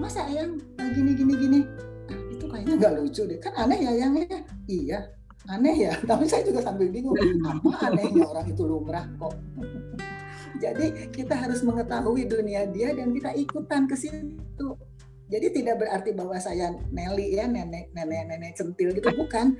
masa 0.00 0.24
ayang 0.24 0.56
gini 0.96 1.12
gini 1.12 1.34
gini? 1.36 1.60
Ah, 2.08 2.20
itu 2.32 2.44
kayaknya 2.48 2.74
nggak 2.80 2.92
lucu 2.96 3.22
deh. 3.28 3.38
Kan 3.38 3.52
aneh 3.54 3.78
ya 3.84 3.92
yang 3.92 4.12
ya? 4.16 4.40
Iya. 4.66 4.98
Aneh 5.52 5.76
ya? 5.76 5.92
Tapi 6.10 6.24
saya 6.24 6.42
juga 6.48 6.64
sambil 6.64 6.88
bingung. 6.88 7.14
Apa 7.46 7.92
anehnya 7.92 8.24
orang 8.24 8.48
itu 8.48 8.64
lumrah 8.64 9.04
kok? 9.20 9.36
Jadi 10.60 11.12
kita 11.12 11.36
harus 11.36 11.60
mengetahui 11.60 12.24
dunia 12.28 12.64
dia 12.68 12.96
dan 12.96 13.12
kita 13.12 13.36
ikutan 13.36 13.84
ke 13.84 13.96
situ. 13.96 14.68
Jadi 15.30 15.46
tidak 15.62 15.86
berarti 15.86 16.10
bahwa 16.10 16.34
saya 16.42 16.74
Nelly 16.90 17.38
ya 17.38 17.46
nenek 17.46 17.94
nenek 17.94 18.26
nenek 18.26 18.52
centil 18.58 18.90
gitu. 18.90 19.08
Bukan. 19.14 19.54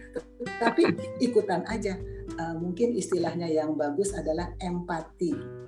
Tapi 0.58 0.88
ikutan 1.22 1.62
aja. 1.68 1.94
Uh, 2.40 2.56
mungkin 2.56 2.94
istilahnya 2.94 3.50
yang 3.50 3.74
bagus 3.74 4.14
adalah 4.16 4.54
empati 4.62 5.59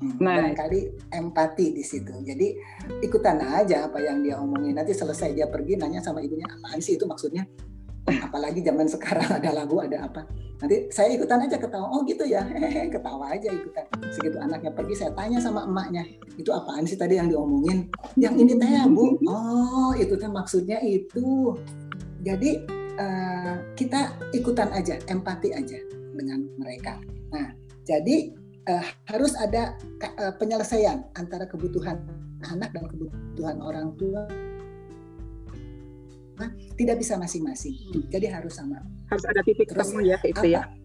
nah. 0.00 0.40
barangkali 0.40 1.12
empati 1.12 1.76
di 1.76 1.84
situ. 1.84 2.12
Jadi 2.24 2.56
ikutan 3.04 3.40
aja 3.44 3.86
apa 3.88 4.00
yang 4.00 4.24
dia 4.24 4.40
omongin. 4.40 4.76
Nanti 4.76 4.96
selesai 4.96 5.36
dia 5.36 5.46
pergi 5.46 5.76
nanya 5.76 6.00
sama 6.00 6.24
ibunya 6.24 6.48
apaan 6.48 6.80
sih 6.80 6.96
itu 6.96 7.04
maksudnya. 7.04 7.44
Apalagi 8.08 8.64
zaman 8.64 8.88
sekarang 8.88 9.28
ada 9.28 9.50
lagu 9.52 9.76
ada 9.78 10.08
apa. 10.08 10.24
Nanti 10.60 10.92
saya 10.92 11.12
ikutan 11.16 11.40
aja 11.44 11.56
ketawa. 11.56 11.88
Oh 11.88 12.04
gitu 12.04 12.24
ya, 12.24 12.44
hehehe 12.44 12.88
ketawa 12.94 13.32
aja 13.32 13.48
ikutan. 13.48 13.84
Segitu 14.12 14.36
anaknya 14.40 14.72
pergi 14.72 14.94
saya 14.96 15.12
tanya 15.16 15.38
sama 15.40 15.64
emaknya 15.64 16.04
itu 16.36 16.48
apaan 16.52 16.84
sih 16.88 16.96
tadi 16.96 17.20
yang 17.20 17.28
diomongin? 17.28 17.88
Yang 18.16 18.34
ini 18.44 18.52
teh 18.56 18.70
ya 18.72 18.84
bu. 18.88 19.20
Oh 19.28 19.92
itu 19.96 20.16
teh 20.16 20.28
maksudnya 20.28 20.80
itu. 20.84 21.56
Jadi 22.20 22.60
uh, 23.00 23.54
kita 23.72 24.12
ikutan 24.36 24.68
aja, 24.76 25.00
empati 25.08 25.56
aja 25.56 25.80
dengan 26.12 26.44
mereka. 26.60 27.00
Nah 27.32 27.56
jadi 27.84 28.39
uh, 28.70 28.84
harus 29.10 29.34
ada 29.34 29.74
uh, 30.22 30.32
penyelesaian 30.38 31.02
antara 31.18 31.50
kebutuhan 31.50 31.98
anak 32.46 32.70
dan 32.70 32.86
kebutuhan 32.86 33.58
orang 33.58 33.92
tua 33.98 34.24
apa 36.40 36.56
tidak 36.72 36.96
bisa 36.96 37.20
masing-masing. 37.20 37.76
Jadi 38.08 38.32
harus 38.32 38.56
sama. 38.56 38.80
Harus 39.12 39.28
ada 39.28 39.44
titik 39.44 39.68
Terus, 39.68 39.92
temu 39.92 40.00
ya 40.00 40.16
itu 40.24 40.48
ya. 40.48 40.64
apa? 40.64 40.72
ya 40.72 40.80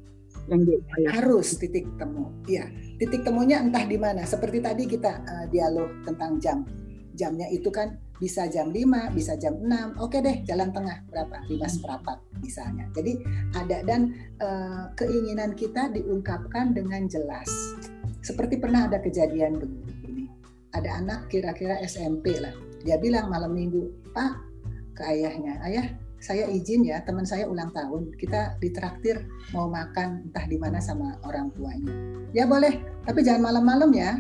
yang 0.46 0.62
diupayakan. 0.62 1.14
Harus 1.16 1.48
titik 1.58 1.86
temu. 1.98 2.30
Ya, 2.46 2.70
titik 3.02 3.26
temunya 3.26 3.62
entah 3.62 3.82
di 3.86 3.98
mana. 3.98 4.22
Seperti 4.26 4.62
tadi 4.62 4.84
kita 4.86 5.26
uh, 5.26 5.46
dialog 5.50 5.90
tentang 6.06 6.38
jam. 6.38 6.58
Jamnya 7.16 7.48
itu 7.50 7.72
kan 7.72 7.98
bisa 8.18 8.48
jam 8.48 8.72
5, 8.72 9.12
bisa 9.12 9.36
jam 9.36 9.60
6. 9.60 10.00
Oke 10.00 10.24
deh, 10.24 10.44
jalan 10.48 10.72
tengah 10.72 11.04
berapa? 11.12 11.36
5 11.48 11.76
seperempat 11.80 12.18
misalnya. 12.40 12.86
Jadi 12.96 13.20
ada 13.56 13.78
dan 13.84 14.16
uh, 14.40 14.92
keinginan 14.96 15.54
kita 15.54 15.92
diungkapkan 15.92 16.72
dengan 16.72 17.08
jelas. 17.12 17.48
Seperti 18.24 18.58
pernah 18.58 18.88
ada 18.90 18.98
kejadian 19.04 19.60
begini. 19.60 20.32
Ada 20.74 21.04
anak 21.04 21.20
kira-kira 21.32 21.80
SMP 21.84 22.36
lah. 22.40 22.52
Dia 22.84 23.00
bilang 23.00 23.32
malam 23.32 23.56
minggu, 23.56 24.12
Pak, 24.12 24.34
ke 24.96 25.04
ayahnya, 25.04 25.60
ayah 25.66 25.88
saya 26.26 26.50
izin 26.50 26.90
ya 26.90 27.06
teman 27.06 27.22
saya 27.22 27.46
ulang 27.46 27.70
tahun 27.70 28.10
kita 28.18 28.58
ditraktir 28.58 29.30
mau 29.54 29.70
makan 29.70 30.26
entah 30.26 30.46
di 30.50 30.58
mana 30.58 30.82
sama 30.82 31.22
orang 31.22 31.54
tuanya 31.54 31.94
ya 32.34 32.50
boleh 32.50 32.82
tapi 33.06 33.22
jangan 33.22 33.54
malam-malam 33.54 33.94
ya 33.94 34.18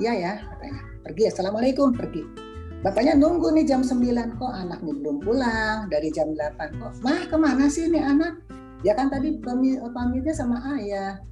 iya 0.00 0.12
ya 0.16 0.32
katanya 0.40 0.80
pergi 1.04 1.22
assalamualaikum 1.28 1.92
pergi 1.92 2.51
Bapaknya 2.82 3.14
nunggu 3.14 3.54
nih 3.54 3.62
jam 3.62 3.86
9 3.86 4.42
kok 4.42 4.50
anaknya 4.50 4.90
belum 4.90 5.22
pulang 5.22 5.86
dari 5.86 6.10
jam 6.10 6.34
8 6.34 6.82
kok. 6.82 6.98
Mah 7.06 7.30
ke 7.30 7.36
mana 7.38 7.70
sih 7.70 7.86
nih 7.86 8.02
anak? 8.02 8.42
Ya 8.82 8.98
kan 8.98 9.06
tadi 9.06 9.38
pamit, 9.38 9.78
pamitnya 9.94 10.34
sama 10.34 10.58
ayah. 10.74 11.22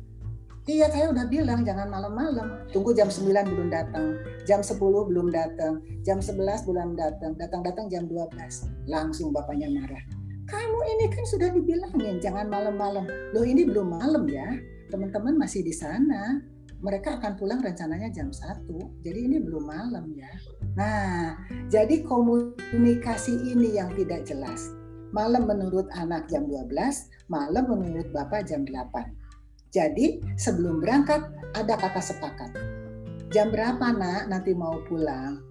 Iya 0.70 0.86
saya 0.94 1.10
udah 1.10 1.26
bilang 1.26 1.66
jangan 1.66 1.90
malam-malam. 1.90 2.70
Tunggu 2.70 2.94
jam 2.94 3.10
9 3.10 3.26
belum 3.26 3.66
datang. 3.66 4.14
Jam 4.46 4.62
10 4.62 4.78
belum 4.78 5.34
datang. 5.34 5.82
Jam 6.06 6.22
11 6.22 6.38
belum 6.70 6.94
datang. 6.94 7.34
Datang-datang 7.34 7.90
jam 7.90 8.06
12. 8.06 8.70
Langsung 8.86 9.34
bapaknya 9.34 9.66
marah. 9.74 10.06
Kamu 10.46 10.78
ini 10.86 11.10
kan 11.10 11.26
sudah 11.26 11.50
dibilangin 11.50 12.22
jangan 12.22 12.46
malam-malam. 12.46 13.10
Loh 13.34 13.42
ini 13.42 13.66
belum 13.66 13.90
malam 13.90 14.30
ya. 14.30 14.54
Teman-teman 14.86 15.34
masih 15.34 15.66
di 15.66 15.74
sana 15.74 16.38
mereka 16.78 17.18
akan 17.18 17.34
pulang 17.34 17.58
rencananya 17.58 18.06
jam 18.14 18.30
1. 18.30 19.02
Jadi 19.02 19.18
ini 19.18 19.42
belum 19.42 19.66
malam 19.66 20.06
ya. 20.14 20.30
Nah, 20.78 21.34
jadi 21.66 22.02
komunikasi 22.06 23.54
ini 23.54 23.78
yang 23.78 23.90
tidak 23.98 24.26
jelas. 24.26 24.70
Malam 25.10 25.50
menurut 25.50 25.90
anak 25.90 26.30
jam 26.30 26.46
12, 26.46 26.70
malam 27.26 27.66
menurut 27.66 28.06
bapak 28.14 28.46
jam 28.46 28.62
8. 28.62 29.10
Jadi 29.70 30.22
sebelum 30.38 30.82
berangkat 30.82 31.26
ada 31.54 31.74
kata 31.74 31.98
sepakat. 31.98 32.50
Jam 33.30 33.50
berapa 33.54 33.94
nak 33.94 34.30
nanti 34.30 34.54
mau 34.54 34.78
pulang? 34.86 35.42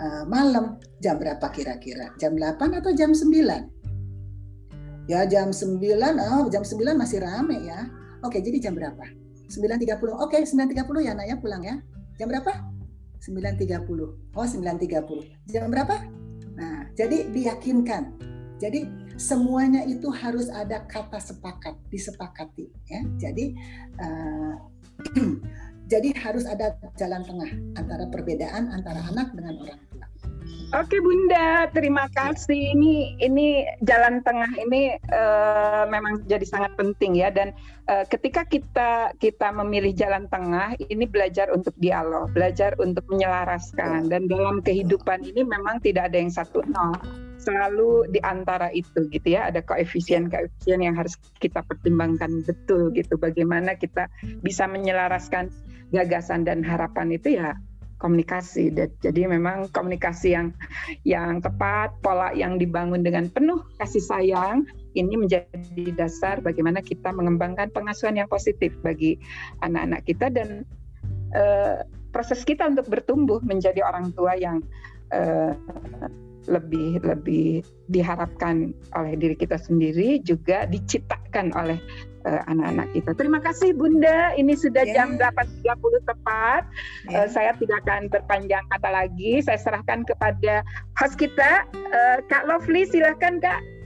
Uh, 0.00 0.24
malam 0.24 0.80
jam 1.04 1.20
berapa 1.20 1.44
kira-kira? 1.52 2.12
Jam 2.16 2.36
8 2.36 2.80
atau 2.80 2.92
jam 2.96 3.12
9? 3.12 5.08
Ya 5.10 5.26
jam 5.28 5.52
9, 5.52 5.76
oh 6.16 6.48
jam 6.48 6.64
9 6.64 6.96
masih 6.96 7.20
rame 7.20 7.68
ya. 7.68 7.88
Oke, 8.22 8.38
jadi 8.38 8.70
jam 8.70 8.78
berapa? 8.78 9.02
9.30. 9.50 10.22
Oke, 10.22 10.38
9.30 10.40 11.04
ya 11.04 11.12
Naya 11.12 11.34
pulang 11.36 11.60
ya. 11.60 11.76
Jam 12.16 12.30
berapa? 12.30 12.71
9.30. 13.22 14.34
Oh, 14.34 14.46
9.30. 14.46 15.50
Jam 15.50 15.70
berapa? 15.70 15.94
Nah, 16.58 16.90
jadi 16.98 17.30
diyakinkan. 17.30 18.18
Jadi 18.58 18.86
semuanya 19.18 19.82
itu 19.86 20.06
harus 20.10 20.46
ada 20.50 20.86
kata 20.86 21.18
sepakat, 21.18 21.74
disepakati 21.90 22.70
ya. 22.86 23.02
Jadi 23.18 23.58
uh, 23.98 24.54
jadi 25.92 26.14
harus 26.14 26.46
ada 26.46 26.78
jalan 26.94 27.26
tengah 27.26 27.50
antara 27.74 28.06
perbedaan 28.06 28.70
antara 28.70 29.02
anak 29.10 29.34
dengan 29.34 29.58
orang. 29.66 29.80
Oke 30.72 31.04
Bunda, 31.04 31.68
terima 31.76 32.08
kasih. 32.16 32.72
Ini 32.72 33.20
ini 33.20 33.68
jalan 33.84 34.24
tengah 34.24 34.48
ini 34.56 34.96
uh, 35.12 35.84
memang 35.84 36.24
jadi 36.24 36.48
sangat 36.48 36.72
penting 36.80 37.20
ya. 37.20 37.28
Dan 37.28 37.52
uh, 37.92 38.08
ketika 38.08 38.48
kita 38.48 39.12
kita 39.20 39.52
memilih 39.52 39.92
jalan 39.92 40.32
tengah 40.32 40.72
ini 40.88 41.04
belajar 41.04 41.52
untuk 41.52 41.76
dialog, 41.76 42.32
belajar 42.32 42.72
untuk 42.80 43.04
menyelaraskan. 43.12 44.08
Dan 44.08 44.32
dalam 44.32 44.64
kehidupan 44.64 45.28
ini 45.28 45.44
memang 45.44 45.84
tidak 45.84 46.08
ada 46.08 46.16
yang 46.16 46.32
satu 46.32 46.64
nol. 46.64 46.96
Selalu 47.36 48.08
di 48.08 48.24
antara 48.24 48.72
itu 48.72 49.12
gitu 49.12 49.28
ya, 49.28 49.52
ada 49.52 49.60
koefisien-koefisien 49.60 50.80
yang 50.80 50.96
harus 50.96 51.20
kita 51.36 51.60
pertimbangkan. 51.68 52.48
Betul 52.48 52.96
gitu. 52.96 53.20
Bagaimana 53.20 53.76
kita 53.76 54.08
bisa 54.40 54.64
menyelaraskan 54.64 55.52
gagasan 55.92 56.48
dan 56.48 56.64
harapan 56.64 57.12
itu 57.12 57.36
ya 57.36 57.52
komunikasi. 58.02 58.74
Jadi 58.74 59.30
memang 59.30 59.70
komunikasi 59.70 60.34
yang 60.34 60.50
yang 61.06 61.38
tepat, 61.38 61.94
pola 62.02 62.34
yang 62.34 62.58
dibangun 62.58 63.06
dengan 63.06 63.30
penuh 63.30 63.62
kasih 63.78 64.02
sayang 64.02 64.66
ini 64.98 65.14
menjadi 65.14 65.94
dasar 65.94 66.42
bagaimana 66.42 66.82
kita 66.82 67.14
mengembangkan 67.14 67.70
pengasuhan 67.70 68.18
yang 68.18 68.26
positif 68.26 68.74
bagi 68.82 69.16
anak-anak 69.62 70.02
kita 70.04 70.26
dan 70.28 70.66
uh, 71.32 71.86
proses 72.12 72.44
kita 72.44 72.68
untuk 72.68 72.90
bertumbuh 72.90 73.40
menjadi 73.40 73.80
orang 73.86 74.12
tua 74.12 74.36
yang 74.36 74.60
uh, 75.14 75.56
lebih 76.50 76.98
lebih 77.06 77.62
diharapkan 77.86 78.74
oleh 78.98 79.14
diri 79.14 79.38
kita 79.38 79.54
sendiri 79.56 80.18
juga 80.26 80.66
diciptakan 80.66 81.54
oleh 81.54 81.78
uh, 82.24 82.42
anak-anak 82.48 82.88
kita. 82.94 83.10
Terima 83.14 83.38
kasih 83.42 83.74
Bunda, 83.74 84.34
ini 84.38 84.54
sudah 84.54 84.84
yeah. 84.86 85.06
jam 85.06 85.18
8.30 85.18 86.10
tepat. 86.10 86.62
Yeah. 87.08 87.24
Uh, 87.24 87.28
saya 87.30 87.50
tidak 87.58 87.82
akan 87.86 88.10
berpanjang 88.10 88.64
kata 88.70 88.90
lagi. 88.90 89.42
Saya 89.42 89.58
serahkan 89.58 90.06
kepada 90.06 90.62
host 90.98 91.18
kita, 91.18 91.66
uh, 91.70 92.18
Kak 92.26 92.46
Lovely. 92.46 92.86
Silahkan 92.86 93.42
Kak. 93.42 93.81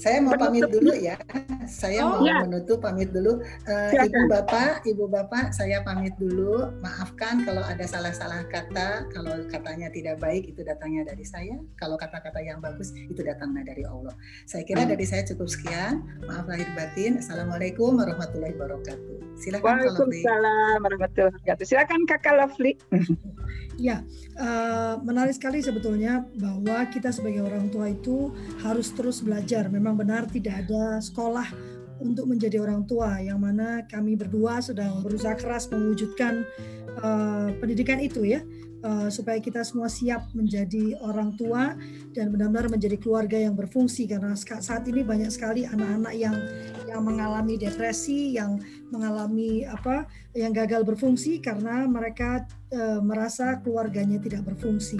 Saya 0.00 0.16
mau 0.24 0.32
pamit 0.32 0.64
dulu 0.64 0.96
ya. 0.96 1.20
Saya 1.68 2.08
oh, 2.08 2.24
mau 2.24 2.24
ya. 2.24 2.40
menutup 2.48 2.80
pamit 2.80 3.12
dulu. 3.12 3.44
Uh, 3.68 3.92
Ibu 3.92 4.32
Bapak, 4.32 4.80
Ibu 4.88 5.04
Bapak, 5.12 5.52
saya 5.52 5.84
pamit 5.84 6.16
dulu. 6.16 6.72
Maafkan 6.80 7.44
kalau 7.44 7.60
ada 7.60 7.84
salah-salah 7.84 8.48
kata. 8.48 9.12
Kalau 9.12 9.44
katanya 9.52 9.92
tidak 9.92 10.16
baik 10.16 10.48
itu 10.48 10.64
datangnya 10.64 11.04
dari 11.04 11.22
saya. 11.28 11.60
Kalau 11.76 12.00
kata-kata 12.00 12.40
yang 12.40 12.64
bagus 12.64 12.96
itu 12.96 13.20
datangnya 13.20 13.76
dari 13.76 13.84
Allah. 13.84 14.16
Saya 14.48 14.64
kira 14.64 14.88
dari 14.88 15.04
saya 15.04 15.20
cukup 15.28 15.52
sekian. 15.52 16.00
Maaf 16.24 16.48
lahir 16.48 16.72
batin. 16.72 17.20
Assalamualaikum 17.20 18.00
warahmatullahi 18.00 18.56
wabarakatuh. 18.56 19.36
Silakan 19.36 19.84
Waalaikumsalam 19.84 20.78
warahmatullahi 20.80 21.28
wabarakatuh. 21.36 21.68
Silakan 21.68 22.08
Kakak 22.08 22.40
Lovely. 22.40 22.72
Ya, 23.80 24.04
uh, 24.36 25.00
menarik 25.00 25.32
sekali 25.32 25.64
sebetulnya 25.64 26.28
bahwa 26.36 26.84
kita 26.92 27.08
sebagai 27.16 27.48
orang 27.48 27.72
tua 27.72 27.88
itu 27.88 28.28
harus 28.60 28.92
terus 28.92 29.24
belajar. 29.24 29.72
Memang 29.72 29.89
benar 29.96 30.26
tidak 30.28 30.66
ada 30.66 30.98
sekolah 30.98 31.48
untuk 32.00 32.26
menjadi 32.26 32.64
orang 32.64 32.88
tua, 32.88 33.20
yang 33.20 33.38
mana 33.38 33.84
kami 33.84 34.16
berdua 34.16 34.64
sedang 34.64 35.04
berusaha 35.04 35.36
keras 35.36 35.68
mewujudkan 35.68 36.48
uh, 37.04 37.52
pendidikan 37.60 38.00
itu 38.00 38.24
ya, 38.24 38.40
uh, 38.84 39.08
supaya 39.12 39.36
kita 39.38 39.60
semua 39.60 39.92
siap 39.92 40.24
menjadi 40.32 40.96
orang 41.04 41.36
tua 41.36 41.76
dan 42.16 42.32
benar-benar 42.32 42.72
menjadi 42.72 42.96
keluarga 42.96 43.36
yang 43.36 43.52
berfungsi. 43.52 44.08
Karena 44.08 44.32
saat 44.36 44.88
ini 44.88 45.04
banyak 45.04 45.28
sekali 45.28 45.68
anak-anak 45.68 46.14
yang 46.16 46.36
yang 46.88 47.02
mengalami 47.04 47.60
depresi, 47.60 48.34
yang 48.34 48.58
mengalami 48.88 49.68
apa, 49.68 50.08
yang 50.34 50.50
gagal 50.50 50.82
berfungsi 50.82 51.38
karena 51.38 51.86
mereka 51.86 52.48
e, 52.72 52.98
merasa 52.98 53.60
keluarganya 53.62 54.18
tidak 54.18 54.42
berfungsi. 54.42 54.98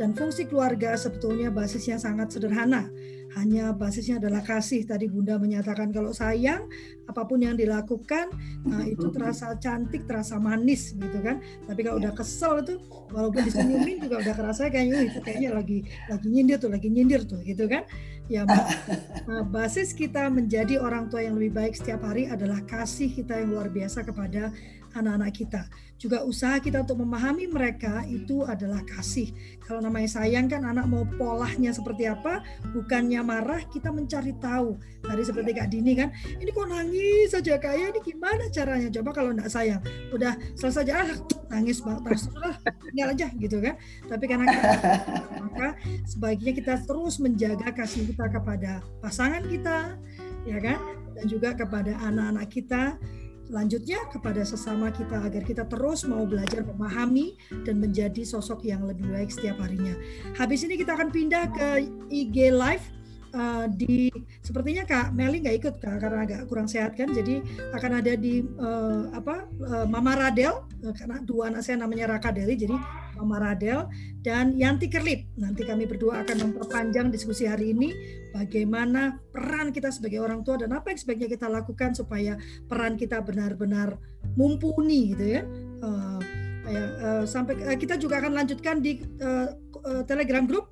Dan 0.00 0.16
fungsi 0.16 0.48
keluarga 0.48 0.96
sebetulnya 0.96 1.52
basisnya 1.52 2.00
sangat 2.00 2.32
sederhana. 2.32 2.88
Hanya 3.32 3.72
basisnya 3.72 4.20
adalah 4.20 4.44
kasih. 4.44 4.84
Tadi 4.84 5.08
Bunda 5.08 5.40
menyatakan 5.40 5.88
kalau 5.88 6.12
sayang, 6.12 6.68
apa 7.08 7.24
pun 7.24 7.40
yang 7.40 7.56
dilakukan, 7.56 8.28
nah 8.68 8.84
itu 8.84 9.08
terasa 9.08 9.56
cantik, 9.56 10.04
terasa 10.04 10.36
manis 10.36 10.92
gitu 10.92 11.18
kan. 11.24 11.40
Tapi 11.64 11.80
kalau 11.80 11.96
udah 11.96 12.12
kesel 12.12 12.60
itu, 12.60 12.76
walaupun 13.08 13.40
disenyumin 13.48 14.04
juga 14.04 14.20
udah 14.20 14.34
kerasa 14.36 14.68
kayaknya 14.68 15.08
itu 15.08 15.18
kayaknya 15.24 15.50
lagi 15.56 15.78
lagi 16.12 16.28
nyindir 16.28 16.60
tuh, 16.60 16.70
lagi 16.72 16.88
nyindir 16.92 17.24
tuh 17.24 17.40
gitu 17.40 17.64
kan. 17.72 17.88
Ya 18.28 18.44
nah, 18.44 19.44
basis 19.48 19.96
kita 19.96 20.28
menjadi 20.28 20.76
orang 20.76 21.08
tua 21.08 21.24
yang 21.24 21.36
lebih 21.40 21.56
baik 21.56 21.74
setiap 21.76 22.04
hari 22.04 22.28
adalah 22.28 22.60
kasih 22.68 23.08
kita 23.12 23.40
yang 23.40 23.56
luar 23.56 23.72
biasa 23.72 24.04
kepada 24.04 24.52
anak-anak 24.94 25.32
kita. 25.32 25.62
Juga 25.96 26.26
usaha 26.26 26.58
kita 26.58 26.82
untuk 26.82 26.98
memahami 26.98 27.46
mereka 27.46 28.02
itu 28.10 28.42
adalah 28.42 28.82
kasih. 28.82 29.30
Kalau 29.62 29.78
namanya 29.78 30.18
sayang 30.18 30.50
kan 30.50 30.66
anak 30.66 30.90
mau 30.90 31.06
polahnya 31.06 31.70
seperti 31.70 32.10
apa, 32.10 32.42
bukannya 32.74 33.22
marah, 33.22 33.62
kita 33.70 33.94
mencari 33.94 34.34
tahu. 34.42 34.76
Tadi 35.02 35.22
seperti 35.22 35.50
Kak 35.54 35.70
Dini 35.70 35.94
kan, 35.94 36.10
ini 36.42 36.50
kok 36.50 36.66
nangis 36.66 37.30
saja 37.30 37.54
kayak 37.58 37.94
ini 37.94 38.00
gimana 38.02 38.50
caranya? 38.50 38.90
Coba 38.90 39.10
kalau 39.14 39.30
enggak 39.30 39.50
sayang, 39.50 39.82
udah 40.10 40.34
selesai 40.58 40.82
aja 40.82 40.94
ah, 41.06 41.10
nangis 41.54 41.78
terus 41.78 42.26
lah, 42.34 42.56
tinggal 42.90 43.14
aja 43.14 43.26
gitu 43.38 43.56
kan. 43.62 43.74
Tapi 44.10 44.24
karena 44.26 44.44
kita, 44.50 44.70
maka 45.46 45.68
sebaiknya 46.10 46.52
kita 46.58 46.74
terus 46.82 47.22
menjaga 47.22 47.70
kasih 47.70 48.10
kita 48.10 48.26
kepada 48.26 48.82
pasangan 48.98 49.46
kita, 49.46 49.94
ya 50.42 50.58
kan, 50.58 50.78
dan 51.14 51.24
juga 51.30 51.54
kepada 51.54 51.94
anak-anak 52.02 52.46
kita 52.50 52.98
Selanjutnya 53.42 54.06
kepada 54.08 54.46
sesama 54.46 54.94
kita 54.94 55.18
agar 55.18 55.42
kita 55.42 55.66
terus 55.66 56.06
mau 56.06 56.22
belajar 56.22 56.62
memahami 56.62 57.34
dan 57.66 57.82
menjadi 57.82 58.22
sosok 58.22 58.62
yang 58.64 58.86
lebih 58.86 59.10
baik 59.10 59.34
setiap 59.34 59.58
harinya. 59.58 59.92
Habis 60.38 60.62
ini 60.62 60.78
kita 60.78 60.94
akan 60.94 61.10
pindah 61.10 61.50
ke 61.50 61.68
IG 62.08 62.54
Live 62.54 63.01
uh, 63.34 63.66
di 63.68 64.08
sepertinya 64.40 64.84
Kak 64.86 65.12
Meli 65.16 65.42
nggak 65.42 65.56
ikut 65.58 65.74
Kak 65.80 65.96
karena 66.00 66.24
agak 66.24 66.40
kurang 66.48 66.68
sehat 66.68 66.94
kan. 66.96 67.10
Jadi 67.10 67.42
akan 67.72 67.92
ada 68.00 68.12
di 68.16 68.44
uh, 68.60 69.12
apa 69.12 69.48
uh, 69.66 69.86
Mama 69.88 70.16
Radel 70.16 70.62
uh, 70.62 70.94
karena 70.94 71.20
dua 71.24 71.52
anak 71.52 71.64
saya 71.64 71.80
namanya 71.80 72.16
Raka 72.16 72.32
Deli 72.32 72.54
jadi 72.54 72.76
Mama 73.18 73.38
Radel 73.40 73.88
dan 74.24 74.56
Yanti 74.56 74.88
Kerlip. 74.88 75.28
Nanti 75.36 75.62
kami 75.64 75.84
berdua 75.84 76.24
akan 76.24 76.50
memperpanjang 76.50 77.12
diskusi 77.12 77.44
hari 77.44 77.76
ini 77.76 77.92
bagaimana 78.32 79.20
peran 79.30 79.70
kita 79.70 79.92
sebagai 79.92 80.24
orang 80.24 80.40
tua 80.42 80.56
dan 80.56 80.72
apa 80.72 80.92
yang 80.92 80.98
sebaiknya 80.98 81.28
kita 81.28 81.46
lakukan 81.48 81.92
supaya 81.92 82.40
peran 82.66 82.96
kita 82.96 83.20
benar-benar 83.20 84.00
mumpuni 84.34 85.12
gitu 85.12 85.40
ya. 85.40 85.42
Uh, 85.82 86.20
uh, 86.66 87.24
sampai 87.26 87.58
uh, 87.62 87.76
kita 87.76 87.98
juga 87.98 88.22
akan 88.22 88.32
lanjutkan 88.38 88.80
di 88.80 89.02
uh, 89.20 89.54
uh, 89.84 90.02
Telegram 90.06 90.46
Group. 90.46 90.70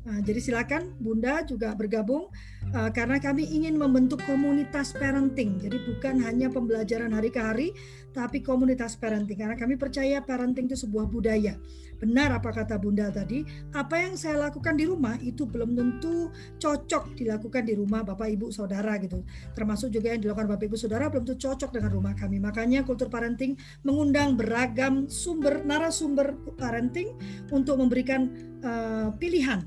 Nah, 0.00 0.24
jadi 0.24 0.40
silakan 0.40 0.96
Bunda 0.96 1.44
juga 1.44 1.76
bergabung 1.76 2.32
uh, 2.72 2.88
karena 2.88 3.20
kami 3.20 3.44
ingin 3.44 3.76
membentuk 3.76 4.24
komunitas 4.24 4.96
parenting. 4.96 5.60
Jadi 5.60 5.76
bukan 5.84 6.24
hanya 6.24 6.48
pembelajaran 6.48 7.12
hari 7.12 7.28
ke 7.28 7.40
hari, 7.40 7.68
tapi 8.16 8.40
komunitas 8.40 8.96
parenting. 8.96 9.36
Karena 9.36 9.60
kami 9.60 9.76
percaya 9.76 10.24
parenting 10.24 10.72
itu 10.72 10.88
sebuah 10.88 11.04
budaya. 11.04 11.60
Benar 12.00 12.32
apa 12.32 12.48
kata 12.48 12.80
Bunda 12.80 13.12
tadi, 13.12 13.44
apa 13.76 14.00
yang 14.00 14.16
saya 14.16 14.48
lakukan 14.48 14.72
di 14.72 14.88
rumah 14.88 15.20
itu 15.20 15.44
belum 15.44 15.76
tentu 15.76 16.32
cocok 16.56 17.20
dilakukan 17.20 17.68
di 17.68 17.76
rumah 17.76 18.00
Bapak 18.00 18.32
Ibu 18.32 18.48
Saudara 18.48 18.96
gitu. 18.96 19.20
Termasuk 19.52 19.92
juga 19.92 20.16
yang 20.16 20.24
dilakukan 20.24 20.48
Bapak 20.48 20.64
Ibu 20.64 20.80
Saudara 20.80 21.12
belum 21.12 21.28
tentu 21.28 21.44
cocok 21.44 21.76
dengan 21.76 21.92
rumah 21.92 22.16
kami. 22.16 22.40
Makanya 22.40 22.88
kultur 22.88 23.12
parenting 23.12 23.52
mengundang 23.84 24.32
beragam 24.32 25.12
sumber 25.12 25.60
narasumber 25.60 26.32
parenting 26.56 27.12
untuk 27.52 27.76
memberikan 27.76 28.32
uh, 28.64 29.12
pilihan 29.20 29.60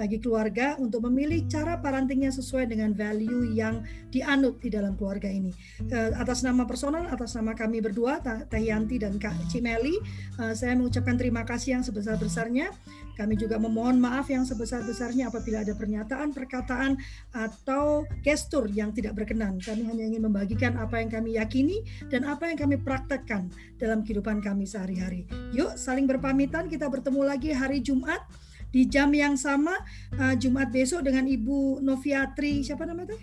bagi 0.00 0.16
keluarga 0.16 0.80
untuk 0.80 1.04
memilih 1.04 1.44
cara 1.44 1.76
parentingnya 1.76 2.32
sesuai 2.32 2.72
dengan 2.72 2.96
value 2.96 3.52
yang 3.52 3.84
dianut 4.08 4.56
di 4.56 4.72
dalam 4.72 4.96
keluarga 4.96 5.28
ini. 5.28 5.52
Uh, 5.92 6.16
atas 6.16 6.40
nama 6.40 6.64
personal, 6.64 7.04
atas 7.12 7.36
nama 7.36 7.52
kami 7.52 7.84
berdua, 7.84 8.24
Teh 8.24 8.64
Yanti 8.64 8.96
dan 8.96 9.20
Kak 9.20 9.36
Cimeli, 9.52 10.00
uh, 10.40 10.56
saya 10.56 10.72
mengucapkan 10.72 11.20
terima 11.20 11.44
kasih 11.44 11.76
yang 11.76 11.84
sebesar-besarnya. 11.84 12.72
Kami 13.20 13.36
juga 13.36 13.60
memohon 13.60 14.00
maaf 14.00 14.32
yang 14.32 14.48
sebesar-besarnya 14.48 15.28
apabila 15.28 15.60
ada 15.60 15.76
pernyataan, 15.76 16.32
perkataan, 16.32 16.96
atau 17.36 18.08
gestur 18.24 18.64
yang 18.72 18.96
tidak 18.96 19.12
berkenan. 19.12 19.60
Kami 19.60 19.84
hanya 19.84 20.08
ingin 20.08 20.24
membagikan 20.24 20.80
apa 20.80 21.04
yang 21.04 21.12
kami 21.12 21.36
yakini 21.36 21.84
dan 22.08 22.24
apa 22.24 22.48
yang 22.48 22.56
kami 22.56 22.80
praktekkan 22.80 23.52
dalam 23.76 24.00
kehidupan 24.00 24.40
kami 24.40 24.64
sehari-hari. 24.64 25.28
Yuk, 25.52 25.76
saling 25.76 26.08
berpamitan. 26.08 26.72
Kita 26.72 26.88
bertemu 26.88 27.20
lagi 27.20 27.52
hari 27.52 27.84
Jumat 27.84 28.24
di 28.70 28.86
jam 28.86 29.10
yang 29.10 29.34
sama 29.34 29.74
uh, 30.16 30.34
Jumat 30.38 30.70
besok 30.70 31.02
dengan 31.06 31.26
Ibu 31.26 31.82
Noviatri 31.82 32.62
siapa 32.62 32.86
namanya 32.86 33.14
teh? 33.14 33.22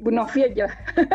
Bu 0.00 0.08
Novi 0.08 0.40
aja 0.40 0.64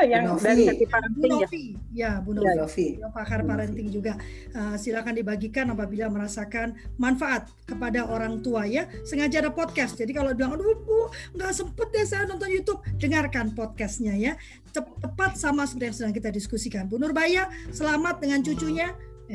yang 0.05 0.29
Novi. 0.29 0.45
dari 0.45 0.63
hati 0.69 0.85
parenting 0.85 1.17
Bu 1.17 1.25
ya. 1.25 1.33
Novi, 1.41 1.63
ya 1.89 2.11
Bu 2.21 2.31
Ya, 2.37 2.53
Novi. 2.53 2.53
Novi. 2.61 2.87
Yang 3.01 3.11
pakar 3.17 3.39
Bu 3.41 3.49
Novi. 3.49 3.49
parenting 3.49 3.87
juga. 3.89 4.13
Uh, 4.53 4.77
silakan 4.77 5.13
dibagikan 5.17 5.65
apabila 5.73 6.05
merasakan 6.13 6.77
manfaat 7.01 7.49
kepada 7.65 8.05
orang 8.05 8.45
tua 8.45 8.69
ya. 8.69 8.85
Sengaja 9.01 9.41
ada 9.41 9.49
podcast. 9.49 9.97
Jadi 9.97 10.13
kalau 10.13 10.37
bilang, 10.37 10.53
aduh 10.53 10.77
Bu, 10.85 11.09
nggak 11.33 11.51
sempet 11.57 11.87
deh 11.97 12.05
saya 12.05 12.29
nonton 12.29 12.45
YouTube, 12.45 12.77
dengarkan 13.01 13.57
podcastnya 13.57 14.13
ya. 14.13 14.37
Tep- 14.69 15.01
Tepat 15.01 15.33
sama 15.33 15.65
seperti 15.65 15.85
yang 15.89 15.95
sedang 15.97 16.13
kita 16.13 16.29
diskusikan. 16.29 16.85
Bu 16.85 17.01
Nurbaya, 17.01 17.49
selamat 17.73 18.21
dengan 18.21 18.45
cucunya. 18.45 18.93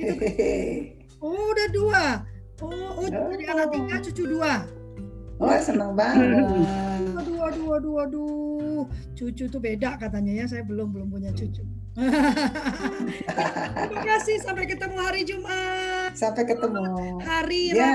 Itu. 0.00 0.96
Oh 1.18 1.50
udah 1.54 1.68
dua. 1.74 2.04
Oh, 2.58 3.02
oh 3.02 3.06
jadi 3.06 3.44
anak 3.54 3.68
tiga, 3.70 3.96
cucu 4.02 4.24
dua. 4.26 4.66
Oh, 5.38 5.54
senang 5.62 5.94
banget. 5.94 6.42
Aduh, 7.14 7.38
aduh, 7.46 7.68
aduh, 7.78 7.94
aduh. 8.02 8.82
Cucu 9.14 9.46
tuh 9.46 9.62
beda 9.62 9.94
katanya 9.94 10.42
ya. 10.42 10.44
Saya 10.50 10.66
belum 10.66 10.90
belum 10.90 11.14
punya 11.14 11.30
cucu. 11.30 11.62
Terima 13.78 14.02
kasih. 14.02 14.42
Sampai 14.42 14.66
ketemu 14.66 14.96
hari 14.98 15.22
Jumat. 15.22 16.10
Sampai 16.18 16.42
ketemu. 16.42 17.22
Hari 17.22 17.62
Ya, 17.70 17.94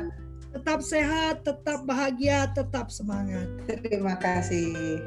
Rabu. 0.00 0.08
Tetap 0.52 0.80
sehat, 0.84 1.44
tetap 1.44 1.80
bahagia, 1.88 2.48
tetap 2.52 2.92
semangat. 2.92 3.48
terima 3.64 4.20
kasih. 4.20 5.00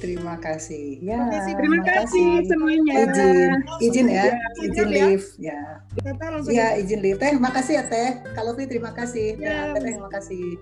Terima 0.00 0.34
kasih. 0.40 0.96
Ya, 1.04 1.20
Terima 1.20 1.28
kasih. 1.28 1.52
Terima 1.60 1.80
kasih 1.84 2.28
semuanya. 2.48 2.94
Izin, 3.04 3.52
izin 3.84 4.06
ya, 4.08 4.26
izin 4.64 4.88
ya. 4.88 4.96
live 4.96 5.26
ya. 5.36 5.60
Kita 6.00 6.24
langsung 6.32 6.52
Ya, 6.56 6.68
izin 6.80 7.00
live. 7.04 7.18
Teh, 7.20 7.36
makasih 7.36 7.74
ya 7.76 7.84
Teh. 7.84 8.10
Kalau 8.32 8.56
terima 8.56 8.90
kasih. 8.96 9.36
Ya. 9.36 9.76
Teh, 9.76 9.84
terima 9.84 10.08
kasih. 10.08 10.56